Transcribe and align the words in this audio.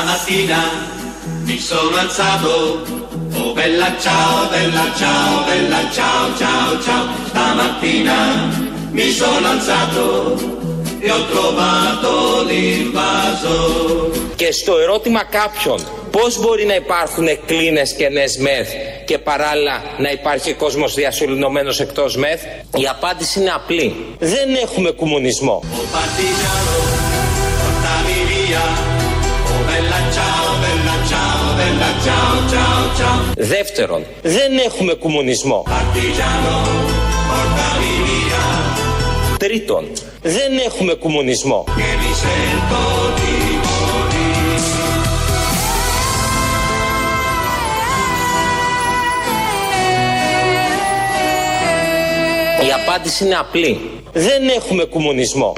Stamattina 0.00 0.60
mi 1.44 1.58
sono 1.58 1.96
alzato, 2.04 2.52
oh 3.34 3.52
bella 3.52 3.90
ciao, 4.04 4.48
bella 4.48 4.86
ciao, 5.00 5.44
bella 5.44 5.80
ciao, 5.96 6.24
ciao, 6.40 6.80
ciao. 6.84 7.04
Stamattina 7.28 8.16
mi 8.92 9.10
sono 9.10 9.46
alzato 9.54 10.04
e 11.00 11.10
ho 11.10 11.22
trovato 11.32 12.44
l'invaso. 12.48 13.56
Και 14.36 14.52
στο 14.52 14.78
ερώτημα 14.78 15.24
κάποιον 15.24 15.78
πώς 16.10 16.40
μπορεί 16.40 16.64
να 16.64 16.74
υπάρχουν 16.74 17.26
κλίνες 17.46 17.94
και 17.94 18.08
νες 18.08 18.36
μεθ 18.36 18.68
και 19.04 19.18
παράλληλα 19.18 19.82
να 19.98 20.10
υπάρχει 20.10 20.52
κόσμος 20.52 20.94
διασωληνωμένος 20.94 21.80
εκτός 21.80 22.16
μεθ, 22.16 22.42
η 22.76 22.86
απάντηση 22.86 23.40
είναι 23.40 23.50
απλή. 23.50 24.16
Δεν 24.18 24.54
έχουμε 24.62 24.90
κομμουνισμό. 24.90 25.62
Oh 25.64 27.09
Δεύτερον, 33.36 34.02
δεν 34.22 34.58
έχουμε 34.66 34.92
κομμουνισμό. 34.94 35.64
Partigiano, 35.66 36.56
portami 37.30 37.94
via, 38.06 39.36
Τρίτον, 39.38 39.84
δεν 40.22 40.58
έχουμε 40.66 40.92
κομμουνισμό. 40.94 41.64
che 41.66 41.90
mi 42.02 42.12
sento 42.22 42.80
di 43.18 43.32
morire. 43.64 44.58
Η 52.66 52.72
απάντηση 52.86 53.24
είναι 53.24 53.34
απλή. 53.34 53.80
Δεν 54.12 54.48
έχουμε 54.56 54.84
κομμουνισμό. 54.84 55.52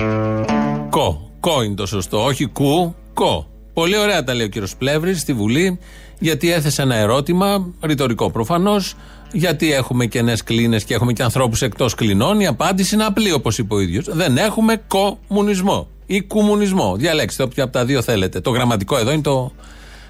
Κο. 0.90 1.30
Κο 1.40 1.62
είναι 1.62 1.74
το 1.74 1.86
σωστό. 1.86 2.24
Όχι 2.24 2.44
κου, 2.46 2.94
κο. 3.14 3.46
Πολύ 3.74 3.96
ωραία 3.98 4.24
τα 4.24 4.34
λέει 4.34 4.46
ο 4.46 4.48
κύριος 4.48 4.76
Πλεύρης 4.76 5.20
στη 5.20 5.32
Βουλή, 5.32 5.78
γιατί 6.22 6.52
έθεσε 6.52 6.82
ένα 6.82 6.94
ερώτημα, 6.94 7.66
ρητορικό 7.80 8.30
προφανώς, 8.30 8.94
γιατί 9.32 9.72
έχουμε 9.72 10.06
κενέ 10.06 10.34
κλίνες 10.44 10.84
και 10.84 10.94
έχουμε 10.94 11.12
και 11.12 11.22
ανθρώπους 11.22 11.62
εκτός 11.62 11.94
κλινών. 11.94 12.40
Η 12.40 12.46
απάντηση 12.46 12.94
είναι 12.94 13.04
απλή, 13.04 13.32
όπως 13.32 13.58
είπε 13.58 13.74
ο 13.74 13.80
ίδιος. 13.80 14.06
Δεν 14.08 14.36
έχουμε 14.36 14.82
κομμουνισμό 14.86 15.88
ή 16.06 16.20
κομμουνισμό. 16.20 16.96
Διαλέξτε 16.96 17.42
όποια 17.42 17.64
από 17.64 17.72
τα 17.72 17.84
δύο 17.84 18.02
θέλετε. 18.02 18.40
Το 18.40 18.50
γραμματικό 18.50 18.98
εδώ 18.98 19.12
είναι 19.12 19.22
το 19.22 19.52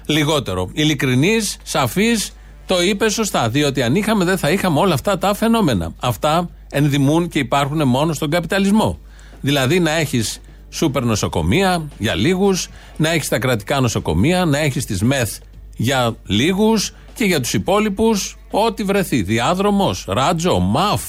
λιγότερο. 0.05 0.69
Ειλικρινής, 0.73 1.57
σαφής, 1.63 2.33
το 2.65 2.81
είπε 2.81 3.09
σωστά. 3.09 3.49
Διότι 3.49 3.81
αν 3.81 3.95
είχαμε, 3.95 4.25
δεν 4.25 4.37
θα 4.37 4.49
είχαμε 4.49 4.79
όλα 4.79 4.93
αυτά 4.93 5.17
τα 5.17 5.33
φαινόμενα. 5.33 5.93
Αυτά 5.99 6.49
ενδημούν 6.69 7.27
και 7.27 7.39
υπάρχουν 7.39 7.87
μόνο 7.87 8.13
στον 8.13 8.29
καπιταλισμό. 8.29 8.99
Δηλαδή 9.41 9.79
να 9.79 9.91
έχεις 9.91 10.41
σούπερ 10.69 11.03
νοσοκομεία 11.03 11.87
για 11.97 12.15
λίγους, 12.15 12.69
να 12.97 13.11
έχεις 13.11 13.27
τα 13.27 13.39
κρατικά 13.39 13.79
νοσοκομεία, 13.79 14.45
να 14.45 14.57
έχεις 14.57 14.85
τις 14.85 15.01
ΜΕΘ 15.01 15.29
για 15.75 16.15
λίγους 16.25 16.93
και 17.13 17.25
για 17.25 17.39
τους 17.39 17.53
υπόλοιπους 17.53 18.37
ό,τι 18.51 18.83
βρεθεί. 18.83 19.21
Διάδρομος, 19.21 20.05
ράτζο, 20.07 20.59
μαφ, 20.59 21.01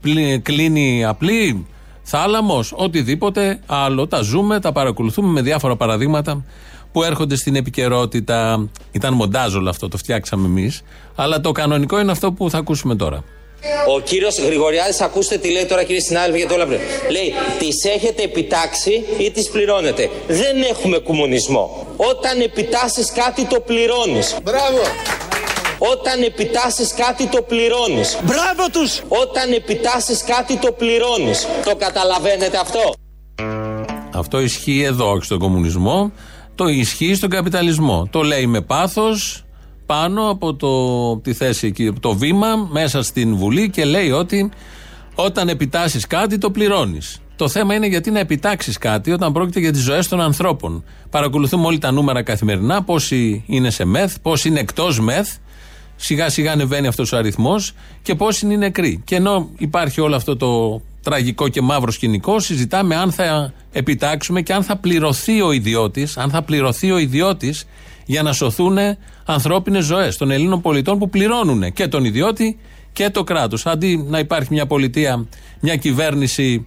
πλη- 0.00 0.42
κλίνη 0.42 1.04
απλή, 1.04 1.66
θάλαμος, 2.02 2.72
οτιδήποτε 2.76 3.60
άλλο. 3.66 4.06
Τα 4.06 4.20
ζούμε, 4.20 4.60
τα 4.60 4.72
παρακολουθούμε 4.72 5.28
με 5.28 5.42
διάφορα 5.42 5.76
παραδείγματα 5.76 6.44
που 6.92 7.02
έρχονται 7.02 7.36
στην 7.36 7.54
επικαιρότητα. 7.56 8.68
Ήταν 8.92 9.14
μοντάζ 9.14 9.54
όλο 9.54 9.68
αυτό, 9.68 9.88
το 9.88 9.96
φτιάξαμε 9.96 10.46
εμείς. 10.46 10.82
Αλλά 11.14 11.40
το 11.40 11.52
κανονικό 11.52 12.00
είναι 12.00 12.10
αυτό 12.10 12.32
που 12.32 12.50
θα 12.50 12.58
ακούσουμε 12.58 12.96
τώρα. 12.96 13.24
Ο 13.94 14.00
κύριος 14.00 14.38
Γρηγοριάδης, 14.38 15.00
ακούστε 15.00 15.36
τι 15.36 15.50
λέει 15.50 15.64
τώρα 15.64 15.82
κύριε 15.82 16.00
συνάδελφοι, 16.00 16.38
γιατί 16.38 16.54
όλα 16.54 16.66
πρέπει. 16.66 16.82
Λέει, 17.10 17.32
τις 17.58 17.84
έχετε 17.84 18.22
επιτάξει 18.22 19.04
ή 19.18 19.30
τις 19.30 19.48
πληρώνετε. 19.48 20.10
Δεν 20.26 20.62
έχουμε 20.62 20.98
κομμουνισμό. 20.98 21.86
Όταν 21.96 22.40
επιτάσσεις 22.40 23.12
κάτι, 23.12 23.44
το 23.44 23.60
πληρώνεις. 23.60 24.36
Μπράβο! 24.42 24.82
Όταν 25.78 26.22
επιτάσσεις 26.22 26.94
κάτι, 26.94 27.26
το 27.26 27.42
πληρώνεις. 27.42 28.18
Μπράβο 28.24 28.70
τους! 28.72 29.02
Όταν 29.08 29.52
επιτάσσεις 29.52 30.24
κάτι, 30.24 30.56
το 30.56 30.72
πληρώνεις. 30.72 31.46
Το 31.64 31.76
καταλαβαίνετε 31.76 32.58
αυτό; 32.58 32.94
Αυτό 34.14 34.40
ισχύει 34.40 34.82
εδώ, 34.82 35.10
όχι 35.10 35.24
στον 35.24 35.38
κομμουνισμό. 35.38 36.12
Το 36.54 36.68
ισχύει 36.68 37.14
στον 37.14 37.30
καπιταλισμό. 37.30 38.08
Το 38.10 38.22
λέει 38.22 38.46
με 38.46 38.60
πάθος 38.60 39.44
πάνω 39.90 40.30
από 40.30 40.54
το, 40.54 41.16
τη 41.16 41.32
θέση 41.32 41.66
εκεί, 41.66 41.86
από 41.86 42.00
το 42.00 42.12
βήμα 42.14 42.68
μέσα 42.70 43.02
στην 43.02 43.36
Βουλή 43.36 43.70
και 43.70 43.84
λέει 43.84 44.10
ότι 44.10 44.50
όταν 45.14 45.48
επιτάσσεις 45.48 46.06
κάτι 46.06 46.38
το 46.38 46.50
πληρώνεις. 46.50 47.20
Το 47.36 47.48
θέμα 47.48 47.74
είναι 47.74 47.86
γιατί 47.86 48.10
να 48.10 48.18
επιτάξεις 48.18 48.78
κάτι 48.78 49.12
όταν 49.12 49.32
πρόκειται 49.32 49.60
για 49.60 49.72
τις 49.72 49.82
ζωές 49.82 50.08
των 50.08 50.20
ανθρώπων. 50.20 50.84
Παρακολουθούμε 51.10 51.66
όλοι 51.66 51.78
τα 51.78 51.90
νούμερα 51.90 52.22
καθημερινά, 52.22 52.82
πόσοι 52.82 53.44
είναι 53.46 53.70
σε 53.70 53.84
μεθ, 53.84 54.16
πόσοι 54.22 54.48
είναι 54.48 54.60
εκτός 54.60 55.00
μεθ. 55.00 55.36
Σιγά 55.96 56.28
σιγά 56.28 56.52
ανεβαίνει 56.52 56.86
αυτός 56.86 57.12
ο 57.12 57.16
αριθμός 57.16 57.72
και 58.02 58.14
πόσοι 58.14 58.46
είναι 58.46 58.56
νεκροί. 58.56 59.02
Και 59.04 59.14
ενώ 59.14 59.48
υπάρχει 59.58 60.00
όλο 60.00 60.16
αυτό 60.16 60.36
το 60.36 60.80
τραγικό 61.02 61.48
και 61.48 61.60
μαύρο 61.60 61.90
σκηνικό, 61.90 62.40
συζητάμε 62.40 62.96
αν 62.96 63.12
θα 63.12 63.52
επιτάξουμε 63.72 64.42
και 64.42 64.52
αν 64.52 64.62
θα 64.62 64.76
πληρωθεί 64.76 65.42
ο 65.42 65.52
ιδιώτης, 65.52 66.16
αν 66.16 66.30
θα 66.30 66.42
πληρωθεί 66.42 66.90
ο 66.90 66.98
ιδιώτης 66.98 67.66
για 68.06 68.22
να 68.22 68.32
σωθούν 68.32 68.78
ανθρώπινες 69.24 69.84
ζωές 69.84 70.16
των 70.16 70.30
Ελλήνων 70.30 70.60
πολιτών 70.60 70.98
που 70.98 71.08
πληρώνουν 71.08 71.72
και 71.72 71.88
τον 71.88 72.04
ιδιώτη 72.04 72.58
και 72.92 73.10
το 73.10 73.24
κράτος. 73.24 73.66
Αντί 73.66 73.96
να 74.08 74.18
υπάρχει 74.18 74.48
μια 74.52 74.66
πολιτεία, 74.66 75.26
μια 75.60 75.76
κυβέρνηση 75.76 76.66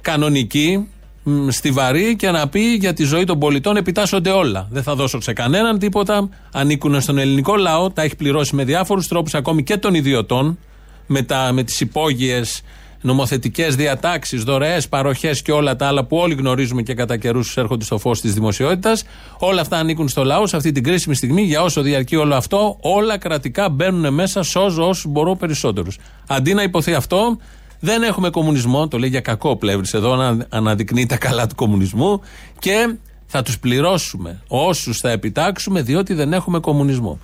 κανονική, 0.00 0.88
μ, 1.22 1.48
στιβαρή 1.48 2.16
και 2.16 2.30
να 2.30 2.48
πει 2.48 2.60
για 2.60 2.92
τη 2.92 3.04
ζωή 3.04 3.24
των 3.24 3.38
πολιτών 3.38 3.76
επιτάσσονται 3.76 4.30
όλα. 4.30 4.68
Δεν 4.70 4.82
θα 4.82 4.94
δώσω 4.94 5.20
σε 5.20 5.32
κανέναν 5.32 5.78
τίποτα. 5.78 6.28
Ανήκουν 6.52 7.00
στον 7.00 7.18
ελληνικό 7.18 7.56
λαό, 7.56 7.90
τα 7.90 8.02
έχει 8.02 8.16
πληρώσει 8.16 8.54
με 8.54 8.64
διάφορους 8.64 9.08
τρόπους, 9.08 9.34
ακόμη 9.34 9.62
και 9.62 9.76
των 9.76 9.94
ιδιωτών, 9.94 10.58
με, 11.06 11.22
τα, 11.22 11.52
με 11.52 11.62
τις 11.62 11.80
υπόγειες 11.80 12.62
νομοθετικές 13.02 13.76
διατάξεις, 13.76 14.42
δωρεές, 14.42 14.88
παροχές 14.88 15.42
και 15.42 15.52
όλα 15.52 15.76
τα 15.76 15.86
άλλα 15.86 16.04
που 16.04 16.16
όλοι 16.16 16.34
γνωρίζουμε 16.34 16.82
και 16.82 16.94
κατά 16.94 17.16
καιρούς 17.16 17.56
έρχονται 17.56 17.84
στο 17.84 17.98
φως 17.98 18.20
της 18.20 18.34
δημοσιότητας. 18.34 19.04
Όλα 19.38 19.60
αυτά 19.60 19.76
ανήκουν 19.76 20.08
στο 20.08 20.24
λαό 20.24 20.46
σε 20.46 20.56
αυτή 20.56 20.72
την 20.72 20.82
κρίσιμη 20.82 21.14
στιγμή. 21.14 21.42
Για 21.42 21.62
όσο 21.62 21.82
διαρκεί 21.82 22.16
όλο 22.16 22.34
αυτό, 22.34 22.76
όλα 22.80 23.18
κρατικά 23.18 23.68
μπαίνουν 23.68 24.14
μέσα, 24.14 24.42
σώζω 24.42 24.88
όσους 24.88 25.06
μπορώ 25.06 25.34
περισσότερους. 25.36 25.98
Αντί 26.26 26.54
να 26.54 26.62
υποθεί 26.62 26.94
αυτό, 26.94 27.36
δεν 27.80 28.02
έχουμε 28.02 28.30
κομμουνισμό, 28.30 28.88
το 28.88 28.98
λέει 28.98 29.08
για 29.08 29.20
κακό 29.20 29.56
πλεύρης 29.56 29.94
εδώ, 29.94 30.16
να 30.16 30.46
αναδεικνύει 30.48 31.06
τα 31.06 31.16
καλά 31.16 31.46
του 31.46 31.54
κομμουνισμού 31.54 32.20
και 32.58 32.94
θα 33.26 33.42
τους 33.42 33.58
πληρώσουμε 33.58 34.40
όσους 34.48 34.98
θα 34.98 35.10
επιτάξουμε, 35.10 35.82
διότι 35.82 36.14
δεν 36.14 36.32
έχουμε 36.32 36.58
κομμουνισμό. 36.58 37.18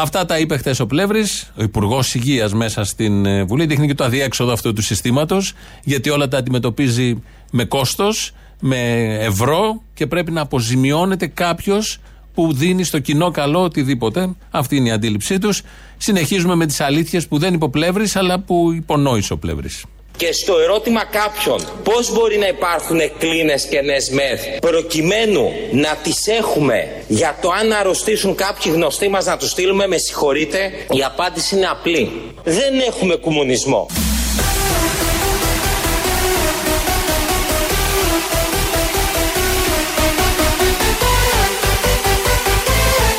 Αυτά 0.00 0.24
τα 0.24 0.38
είπε 0.38 0.56
χθες 0.56 0.80
ο 0.80 0.86
Πλεύρης, 0.86 1.52
ο 1.56 1.62
Υπουργός 1.62 2.14
Υγείας 2.14 2.54
μέσα 2.54 2.84
στην 2.84 3.26
ε, 3.26 3.44
Βουλή. 3.44 3.66
Δείχνει 3.66 3.86
και 3.86 3.94
το 3.94 4.04
αδιέξοδο 4.04 4.52
αυτού 4.52 4.72
του 4.72 4.82
συστήματος, 4.82 5.52
γιατί 5.84 6.10
όλα 6.10 6.28
τα 6.28 6.38
αντιμετωπίζει 6.38 7.22
με 7.50 7.64
κόστος, 7.64 8.32
με 8.60 8.78
ευρώ 9.20 9.82
και 9.94 10.06
πρέπει 10.06 10.30
να 10.30 10.40
αποζημιώνεται 10.40 11.26
κάποιος 11.26 11.98
που 12.34 12.52
δίνει 12.52 12.84
στο 12.84 12.98
κοινό 12.98 13.30
καλό 13.30 13.62
οτιδήποτε. 13.62 14.34
Αυτή 14.50 14.76
είναι 14.76 14.88
η 14.88 14.92
αντίληψή 14.92 15.38
τους. 15.38 15.62
Συνεχίζουμε 15.96 16.54
με 16.54 16.66
τις 16.66 16.80
αλήθειες 16.80 17.28
που 17.28 17.38
δεν 17.38 17.54
είπε 17.54 17.64
ο 17.64 17.70
Πλεύρης, 17.70 18.16
αλλά 18.16 18.40
που 18.40 18.72
υπονόησε 18.72 19.32
ο 19.32 19.38
Πλεύρης. 19.38 19.84
Και 20.18 20.32
στο 20.32 20.58
ερώτημα 20.58 21.04
κάποιον 21.04 21.68
πώς 21.82 22.12
μπορεί 22.12 22.38
να 22.38 22.48
υπάρχουν 22.48 23.00
κλίνες 23.18 23.66
και 23.66 23.80
νες 23.80 24.10
μεθ 24.10 24.40
προκειμένου 24.60 25.50
να 25.70 25.96
τις 26.02 26.26
έχουμε 26.26 26.88
για 27.08 27.38
το 27.40 27.50
αν 27.50 27.72
αρρωστήσουν 27.72 28.34
κάποιοι 28.34 28.72
γνωστοί 28.74 29.08
μας 29.08 29.24
να 29.24 29.36
τους 29.36 29.50
στείλουμε 29.50 29.86
με 29.86 29.96
συγχωρείτε 29.96 30.72
η 30.90 31.02
απάντηση 31.04 31.56
είναι 31.56 31.66
απλή. 31.66 32.10
Δεν 32.44 32.80
έχουμε 32.80 33.16
κομμουνισμό. 33.16 33.86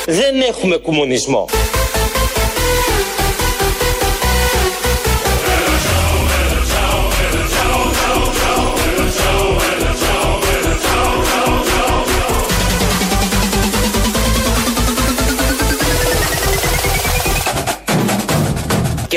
Δεν 0.05 0.41
έχουμε 0.41 0.77
κομμουνισμό. 0.77 1.47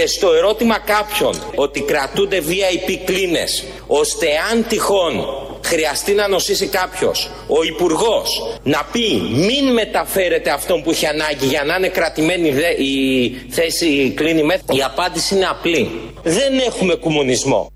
Και 0.02 0.08
στο 0.08 0.32
ερώτημα 0.32 0.78
κάποιον 0.78 1.34
ότι 1.54 1.81
κρατούνται 1.81 2.43
VIP 2.49 2.99
κλίνες 3.04 3.64
ώστε 3.87 4.26
αν 4.52 4.66
τυχόν 4.69 5.25
χρειαστεί 5.64 6.12
να 6.12 6.28
νοσήσει 6.28 6.66
κάποιος 6.66 7.31
ο 7.46 7.62
υπουργός 7.62 8.58
να 8.62 8.88
πει 8.93 9.20
μην 9.32 9.72
μεταφέρετε 9.72 10.50
αυτόν 10.50 10.82
που 10.82 10.90
έχει 10.90 11.06
ανάγκη 11.06 11.46
για 11.46 11.64
να 11.64 11.75
είναι 11.76 11.88
κρατημένη 11.88 12.50
δε- 12.50 12.82
η 12.82 13.31
θέση 13.50 14.12
κλίνη 14.16 14.43
μεθ 14.43 14.60
η 14.72 14.82
απάντηση 14.82 15.34
είναι 15.34 15.46
απλή. 15.46 15.90
Δεν 16.22 16.58
έχουμε 16.58 16.94
κομμουνισμό. 16.94 17.70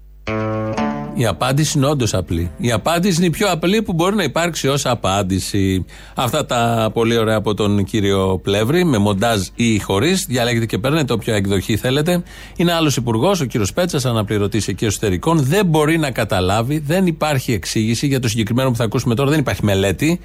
Η 1.18 1.26
απάντηση 1.26 1.78
είναι 1.78 1.86
όντως 1.86 2.14
απλή. 2.14 2.50
Η 2.56 2.72
απάντηση 2.72 3.16
είναι 3.16 3.26
η 3.26 3.30
πιο 3.30 3.50
απλή 3.50 3.82
που 3.82 3.92
μπορεί 3.92 4.16
να 4.16 4.22
υπάρξει 4.22 4.68
ως 4.68 4.86
απάντηση. 4.86 5.84
Αυτά 6.14 6.46
τα 6.46 6.90
πολύ 6.92 7.16
ωραία 7.16 7.36
από 7.36 7.54
τον 7.54 7.84
κύριο 7.84 8.40
Πλεύρη, 8.42 8.84
με 8.84 8.98
μοντάζ 8.98 9.46
ή 9.54 9.78
χωρίς. 9.78 10.26
Διαλέγετε 10.28 10.66
και 10.66 10.78
παίρνετε 10.78 11.12
όποια 11.12 11.34
εκδοχή 11.34 11.76
θέλετε. 11.76 12.22
Είναι 12.56 12.72
άλλος 12.72 12.96
υπουργός, 12.96 13.40
ο 13.40 13.44
κύριος 13.44 13.72
Πέτσας, 13.72 14.04
αναπληρωτής 14.04 14.68
εκεί 14.68 14.84
εσωτερικών. 14.84 15.42
Δεν 15.42 15.66
μπορεί 15.66 15.98
να 15.98 16.10
καταλάβει, 16.10 16.78
δεν 16.78 17.06
υπάρχει 17.06 17.52
εξήγηση 17.52 18.06
για 18.06 18.20
το 18.20 18.28
συγκεκριμένο 18.28 18.70
που 18.70 18.76
θα 18.76 18.84
ακούσουμε 18.84 19.14
τώρα, 19.14 19.30
δεν 19.30 19.38
υπάρχει 19.38 19.64
μελέτη. 19.64 20.20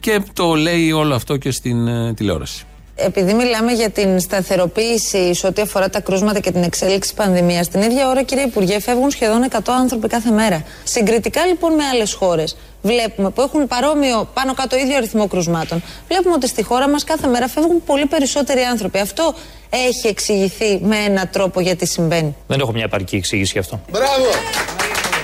Και 0.00 0.22
το 0.32 0.54
λέει 0.54 0.92
όλο 0.92 1.14
αυτό 1.14 1.36
και 1.36 1.50
στην 1.50 1.86
ε, 1.88 2.14
τηλεόραση. 2.14 2.64
Επειδή 2.96 3.34
μιλάμε 3.34 3.72
για 3.72 3.90
την 3.90 4.20
σταθεροποίηση 4.20 5.34
σε 5.34 5.46
ό,τι 5.46 5.62
αφορά 5.62 5.90
τα 5.90 6.00
κρούσματα 6.00 6.40
και 6.40 6.50
την 6.50 6.62
εξέλιξη 6.62 7.10
τη 7.10 7.16
πανδημίας, 7.16 7.68
την 7.68 7.82
ίδια 7.82 8.08
ώρα, 8.08 8.22
κύριε 8.22 8.44
Υπουργέ, 8.44 8.80
φεύγουν 8.80 9.10
σχεδόν 9.10 9.46
100 9.50 9.58
άνθρωποι 9.66 10.08
κάθε 10.08 10.30
μέρα. 10.30 10.64
Συγκριτικά 10.84 11.46
λοιπόν 11.46 11.74
με 11.74 11.84
άλλες 11.84 12.12
χώρες, 12.12 12.56
βλέπουμε 12.82 13.30
που 13.30 13.40
έχουν 13.40 13.66
παρόμοιο 13.66 14.28
πάνω 14.34 14.54
κάτω 14.54 14.76
ίδιο 14.76 14.96
αριθμό 14.96 15.26
κρουσμάτων, 15.28 15.82
βλέπουμε 16.08 16.34
ότι 16.34 16.48
στη 16.48 16.62
χώρα 16.62 16.88
μας 16.88 17.04
κάθε 17.04 17.26
μέρα 17.26 17.48
φεύγουν 17.48 17.84
πολύ 17.84 18.06
περισσότεροι 18.06 18.60
άνθρωποι. 18.60 18.98
Αυτό 18.98 19.34
έχει 19.70 20.06
εξηγηθεί 20.06 20.80
με 20.82 20.96
έναν 20.96 21.28
τρόπο 21.32 21.60
γιατί 21.60 21.86
συμβαίνει. 21.86 22.36
Δεν 22.46 22.60
έχω 22.60 22.72
μια 22.72 22.84
επαρκή 22.84 23.16
εξήγηση 23.16 23.52
γι' 23.52 23.58
αυτό. 23.58 23.80
Μπράβο! 23.90 24.26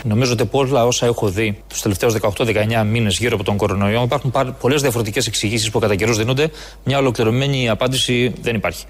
Νομίζω 0.05 0.33
ότι 0.33 0.45
πολλά 0.45 0.87
όσα 0.87 1.07
έχω 1.07 1.29
δει 1.29 1.63
τους 1.69 1.83
τελευταίους 1.83 2.15
18-19 2.15 2.85
μήνες 2.87 3.19
γύρω 3.19 3.35
από 3.35 3.45
τον 3.45 3.57
κορονοϊό 3.57 4.03
υπάρχουν 4.03 4.33
πολλές 4.61 4.81
διαφορετικές 4.83 5.27
εξηγήσεις 5.27 5.71
που 5.71 5.79
κατά 5.79 5.95
καιρούς 5.95 6.17
δίνονται. 6.17 6.51
Μια 6.85 6.99
ολοκληρωμένη 6.99 7.69
απάντηση 7.69 8.33
δεν 8.41 8.55
υπάρχει. 8.55 8.85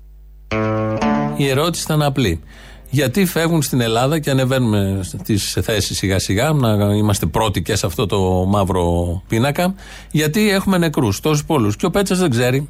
Η 1.36 1.48
ερώτηση 1.48 1.82
ήταν 1.82 2.02
απλή. 2.02 2.40
Γιατί 2.90 3.24
φεύγουν 3.24 3.62
στην 3.62 3.80
Ελλάδα 3.80 4.18
και 4.18 4.30
ανεβαίνουμε 4.30 5.00
στις 5.02 5.58
θέσεις 5.62 5.96
σιγά 5.96 6.18
σιγά, 6.18 6.52
να 6.52 6.94
είμαστε 6.94 7.26
πρώτοι 7.26 7.62
και 7.62 7.76
σε 7.76 7.86
αυτό 7.86 8.06
το 8.06 8.20
μαύρο 8.48 9.22
πίνακα, 9.28 9.74
γιατί 10.10 10.50
έχουμε 10.50 10.78
νεκρούς, 10.78 11.20
τόσους 11.20 11.44
πολλούς. 11.44 11.76
Και 11.76 11.86
ο 11.86 11.90
Πέτσας 11.90 12.18
δεν 12.18 12.30
ξέρει. 12.30 12.68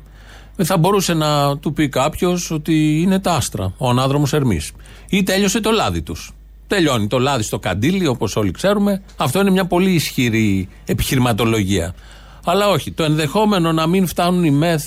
Θα 0.62 0.78
μπορούσε 0.78 1.14
να 1.14 1.58
του 1.58 1.72
πει 1.72 1.88
κάποιος 1.88 2.50
ότι 2.50 3.00
είναι 3.00 3.18
τα 3.18 3.32
άστρα, 3.32 3.74
ο 3.76 3.88
ανάδρομος 3.88 4.32
Ερμής. 4.32 4.72
Ή 5.08 5.22
τέλειωσε 5.22 5.60
το 5.60 5.70
λάδι 5.70 6.02
τους. 6.02 6.32
Τελειώνει 6.70 7.06
το 7.06 7.18
λάδι 7.18 7.42
στο 7.42 7.58
καντήλι, 7.58 8.06
όπως 8.06 8.36
όλοι 8.36 8.50
ξέρουμε. 8.50 9.02
Αυτό 9.16 9.40
είναι 9.40 9.50
μια 9.50 9.64
πολύ 9.64 9.90
ισχυρή 9.90 10.68
επιχειρηματολογία. 10.84 11.94
Αλλά 12.44 12.68
όχι. 12.68 12.92
Το 12.92 13.04
ενδεχόμενο 13.04 13.72
να 13.72 13.86
μην 13.86 14.06
φτάνουν 14.06 14.44
οι 14.44 14.50
ΜΕΘ, 14.50 14.82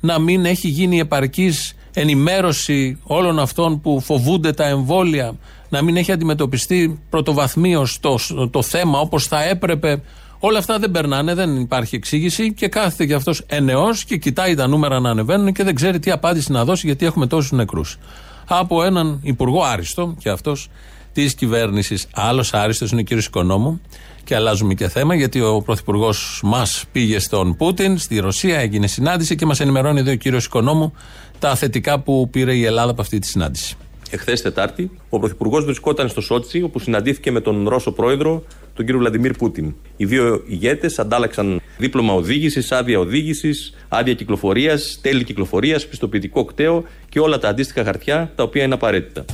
να 0.00 0.18
μην 0.18 0.44
έχει 0.44 0.68
γίνει 0.68 0.98
επαρκής 0.98 1.74
ενημέρωση 1.92 2.98
όλων 3.02 3.38
αυτών 3.38 3.80
που 3.80 4.00
φοβούνται 4.00 4.52
τα 4.52 4.66
εμβόλια, 4.66 5.32
να 5.68 5.82
μην 5.82 5.96
έχει 5.96 6.12
αντιμετωπιστεί 6.12 7.00
πρωτοβαθμίως 7.10 8.00
το, 8.00 8.18
το 8.50 8.62
θέμα 8.62 8.98
όπως 8.98 9.26
θα 9.26 9.42
έπρεπε. 9.44 10.02
Όλα 10.38 10.58
αυτά 10.58 10.78
δεν 10.78 10.90
περνάνε, 10.90 11.34
δεν 11.34 11.56
υπάρχει 11.56 11.96
εξήγηση 11.96 12.52
και 12.52 12.68
κάθεται 12.68 13.06
κι 13.06 13.14
αυτός 13.14 13.42
ενεός 13.46 14.04
και 14.04 14.16
κοιτάει 14.16 14.54
τα 14.54 14.66
νούμερα 14.66 15.00
να 15.00 15.10
ανεβαίνουν 15.10 15.52
και 15.52 15.64
δεν 15.64 15.74
ξέρει 15.74 15.98
τι 15.98 16.10
απάντηση 16.10 16.52
να 16.52 16.64
δώσει 16.64 16.86
γιατί 16.86 17.06
έχουμε 17.06 17.26
τόσους 17.26 17.52
νεκρούς. 17.52 17.98
Από 18.46 18.82
έναν 18.82 19.20
υπουργό 19.22 19.62
άριστο 19.62 20.14
και 20.18 20.28
αυτός 20.28 20.68
της 21.12 21.34
κυβέρνησης. 21.34 22.06
Άλλος 22.12 22.54
άριστος 22.54 22.90
είναι 22.90 23.00
ο 23.00 23.04
κύριος 23.04 23.26
Οικονόμου. 23.26 23.80
Και 24.24 24.34
αλλάζουμε 24.34 24.74
και 24.74 24.88
θέμα, 24.88 25.14
γιατί 25.14 25.40
ο 25.40 25.62
πρωθυπουργός 25.64 26.40
μας 26.44 26.84
πήγε 26.92 27.18
στον 27.18 27.56
Πούτιν, 27.56 27.98
στη 27.98 28.18
Ρωσία, 28.18 28.58
έγινε 28.58 28.86
συνάντηση 28.86 29.34
και 29.36 29.46
μας 29.46 29.60
ενημερώνει 29.60 30.00
εδώ 30.00 30.10
ο 30.10 30.14
κύριος 30.14 30.44
Οικονόμου 30.44 30.92
τα 31.38 31.54
θετικά 31.54 32.00
που 32.00 32.28
πήρε 32.30 32.54
η 32.54 32.64
Ελλάδα 32.64 32.90
από 32.90 33.00
αυτή 33.00 33.18
τη 33.18 33.26
συνάντηση. 33.26 33.76
Εχθές 34.10 34.42
Τετάρτη, 34.42 34.90
ο 35.08 35.18
Πρωθυπουργός 35.18 35.64
βρισκόταν 35.64 36.08
στο 36.08 36.20
Σότσι, 36.20 36.62
όπου 36.62 36.78
συναντήθηκε 36.78 37.30
με 37.30 37.40
τον 37.40 37.68
Ρώσο 37.68 37.92
Πρόεδρο, 37.92 38.44
τον 38.74 38.84
κύριο 38.84 39.00
Βλαντιμίρ 39.00 39.32
Πούτιν. 39.32 39.74
Οι 39.96 40.04
δύο 40.04 40.42
ηγέτες 40.46 40.98
αντάλλαξαν 40.98 41.60
δίπλωμα 41.78 42.12
οδήγησης, 42.12 42.72
άδεια 42.72 42.98
οδήγησης, 42.98 43.74
άδεια 43.88 44.14
κυκλοφορίας, 44.14 44.98
τέλη 45.02 45.24
κυκλοφορίας, 45.24 45.86
πιστοποιητικό 45.86 46.44
κταίο 46.44 46.84
και 47.08 47.20
όλα 47.20 47.38
τα 47.38 47.48
αντίστοιχα 47.48 47.84
χαρτιά 47.84 48.32
τα 48.34 48.42
οποία 48.42 48.62
είναι 48.64 48.74
απαραίτητα. 48.74 49.24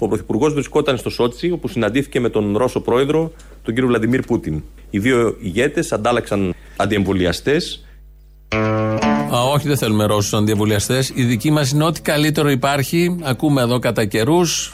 Ο 0.00 0.08
Πρωθυπουργός 0.08 0.52
βρισκόταν 0.52 0.96
στο 0.96 1.10
Σότσι, 1.10 1.50
όπου 1.50 1.68
συναντήθηκε 1.68 2.20
με 2.20 2.28
τον 2.28 2.56
Ρώσο 2.56 2.80
πρόεδρο, 2.80 3.32
τον 3.62 3.74
κύριο 3.74 3.88
Βλαντιμίρ 3.88 4.20
Πούτιν. 4.20 4.62
Οι 4.90 4.98
δύο 4.98 5.36
ηγέτες 5.40 5.92
αντάλλαξαν 5.92 6.54
αντιεμβολιαστές. 6.76 7.84
Α, 9.34 9.42
όχι, 9.52 9.68
δεν 9.68 9.76
θέλουμε 9.76 10.04
Ρώσους 10.04 10.34
αντιεμβολιαστές. 10.34 11.12
Η 11.14 11.22
δική 11.22 11.50
μας 11.50 11.70
είναι 11.70 11.84
ό,τι 11.84 12.02
καλύτερο 12.02 12.50
υπάρχει. 12.50 13.16
Ακούμε 13.22 13.62
εδώ 13.62 13.78
κατά 13.78 14.04
καιρούς 14.04 14.72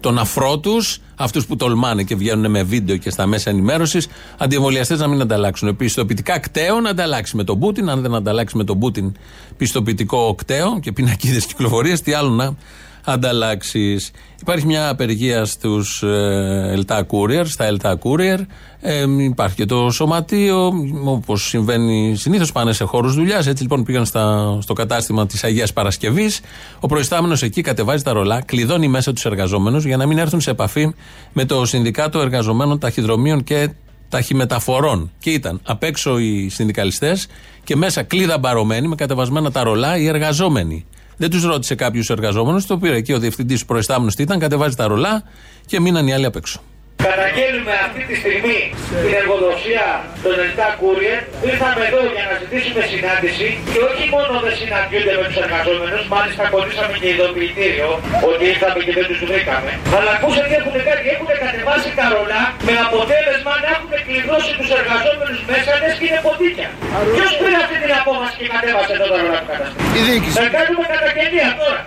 τον 0.00 0.18
αφρό 0.18 0.58
τους, 0.58 1.00
αυτούς 1.16 1.46
που 1.46 1.56
τολμάνε 1.56 2.02
και 2.02 2.16
βγαίνουν 2.16 2.50
με 2.50 2.62
βίντεο 2.62 2.96
και 2.96 3.10
στα 3.10 3.26
μέσα 3.26 3.50
ενημέρωσης, 3.50 4.08
αντιεμβολιαστές 4.38 4.98
να 4.98 5.08
μην 5.08 5.20
ανταλλάξουν. 5.20 5.76
Πιστοποιητικά 5.76 6.38
κταίο 6.38 6.80
να 6.80 6.90
ανταλλάξει 6.90 7.36
με 7.36 7.44
τον 7.44 7.58
Πούτιν. 7.58 7.88
Αν 7.88 8.00
δεν 8.00 8.14
ανταλλάξει 8.14 8.56
με 8.56 8.64
τον 8.64 8.78
Πούτιν 8.78 9.12
πιστοποιητικό 9.56 10.34
κταίο 10.34 10.78
και 10.80 10.92
πινακίδες 10.92 11.46
κυκλοφορία, 11.46 11.98
τι 11.98 12.12
άλλο 12.12 12.30
να 12.30 12.56
ανταλλάξεις. 13.06 14.10
Υπάρχει 14.40 14.66
μια 14.66 14.88
απεργία 14.88 15.44
στους 15.44 16.02
ε, 16.02 16.68
Ελτά 16.72 17.06
Courier, 17.10 17.42
στα 17.44 17.64
Ελτά 17.64 17.98
Courier. 18.02 18.38
Ε, 18.80 19.04
υπάρχει 19.18 19.56
και 19.56 19.64
το 19.64 19.90
σωματείο, 19.90 20.72
όπως 21.04 21.48
συμβαίνει 21.48 22.14
συνήθως, 22.16 22.52
πάνε 22.52 22.72
σε 22.72 22.84
χώρους 22.84 23.14
δουλειάς. 23.14 23.46
Έτσι 23.46 23.62
λοιπόν 23.62 23.84
πήγαν 23.84 24.06
στα, 24.06 24.58
στο 24.62 24.72
κατάστημα 24.72 25.26
της 25.26 25.44
Αγίας 25.44 25.72
Παρασκευής. 25.72 26.40
Ο 26.80 26.86
προϊστάμενος 26.86 27.42
εκεί 27.42 27.60
κατεβάζει 27.60 28.02
τα 28.02 28.12
ρολά, 28.12 28.42
κλειδώνει 28.42 28.88
μέσα 28.88 29.12
τους 29.12 29.24
εργαζόμενους 29.24 29.84
για 29.84 29.96
να 29.96 30.06
μην 30.06 30.18
έρθουν 30.18 30.40
σε 30.40 30.50
επαφή 30.50 30.94
με 31.32 31.44
το 31.44 31.64
Συνδικάτο 31.64 32.20
Εργαζομένων 32.20 32.78
Ταχυδρομείων 32.78 33.44
και 33.44 33.70
Ταχυμεταφορών. 34.08 35.10
Και 35.18 35.30
ήταν 35.30 35.60
απ' 35.64 35.82
έξω 35.82 36.18
οι 36.18 36.48
συνδικαλιστές 36.48 37.26
και 37.64 37.76
μέσα 37.76 38.02
κλίδα 38.02 38.38
μπαρωμένοι 38.38 38.88
με 38.88 38.94
κατεβασμένα 38.94 39.50
τα 39.50 39.62
ρολά 39.62 39.98
οι 39.98 40.06
εργαζόμενοι. 40.06 40.86
Δεν 41.16 41.30
τους 41.30 41.44
ρώτησε 41.44 41.74
κάποιου 41.74 42.02
εργαζόμενου, 42.08 42.60
το 42.66 42.78
πήρε 42.78 42.96
εκεί 42.96 43.12
ο 43.12 43.18
διευθυντής 43.18 43.64
προϊστάμενος 43.64 44.14
τι 44.14 44.22
ήταν, 44.22 44.38
κατεβάζει 44.38 44.76
τα 44.76 44.86
ρολά 44.86 45.22
και 45.66 45.80
μείναν 45.80 46.06
οι 46.06 46.12
άλλοι 46.12 46.24
απ' 46.24 46.36
έξω. 46.36 46.60
Καταγγέλνουμε 47.04 47.74
αυτή 47.86 48.02
τη 48.08 48.14
στιγμή 48.22 48.60
την 49.02 49.12
εργοδοσία 49.20 49.86
των 50.24 50.34
Ελτά 50.44 50.68
Courier. 50.80 51.20
Ήρθαμε 51.50 51.80
εδώ 51.88 52.00
για 52.14 52.24
να 52.28 52.34
ζητήσουμε 52.42 52.80
συνάντηση 52.92 53.48
και 53.72 53.80
όχι 53.88 54.04
μόνο 54.14 54.32
δεν 54.44 54.54
συναντιούνται 54.60 55.14
με 55.20 55.24
τους 55.28 55.38
εργαζόμενους, 55.44 56.02
μάλιστα 56.14 56.42
κολλήσαμε 56.54 56.94
και 57.00 57.08
ειδοποιητήριο 57.12 57.90
ότι 58.30 58.42
ήρθαμε 58.52 58.78
και 58.86 58.92
δεν 58.98 59.06
τους 59.10 59.20
βρήκαμε. 59.30 59.70
Αλλά 59.96 60.10
ακούσατε 60.16 60.46
τι 60.50 60.54
έχουν 60.60 60.74
κάνει, 60.88 61.02
έχουν 61.14 61.28
κατεβάσει 61.44 61.88
τα 61.98 62.06
ρολά 62.14 62.42
με 62.66 62.74
αποτέλεσμα 62.86 63.52
να 63.64 63.68
έχουν 63.74 63.92
κλειδώσει 64.06 64.50
τους 64.58 64.68
εργαζόμενους 64.78 65.40
μέσα 65.52 65.70
λες 65.80 65.94
και 65.98 66.06
είναι 66.08 66.20
ποτίκια. 66.26 66.68
Ποιος 67.14 67.30
πήρε 67.38 67.56
αυτή 67.64 67.76
την 67.82 67.92
απόφαση 68.00 68.34
και 68.40 68.46
κατέβασε 68.54 68.92
εδώ 68.96 69.06
τα 69.12 69.18
ρολά 69.22 69.38
του 69.42 69.48
καταστήματο. 69.52 69.98
Η 69.98 70.00
διοίκηση. 70.06 70.36
Θα 70.40 70.46
κάνουμε 70.56 70.84
καταγγελία 70.94 71.48
τώρα. 71.60 71.80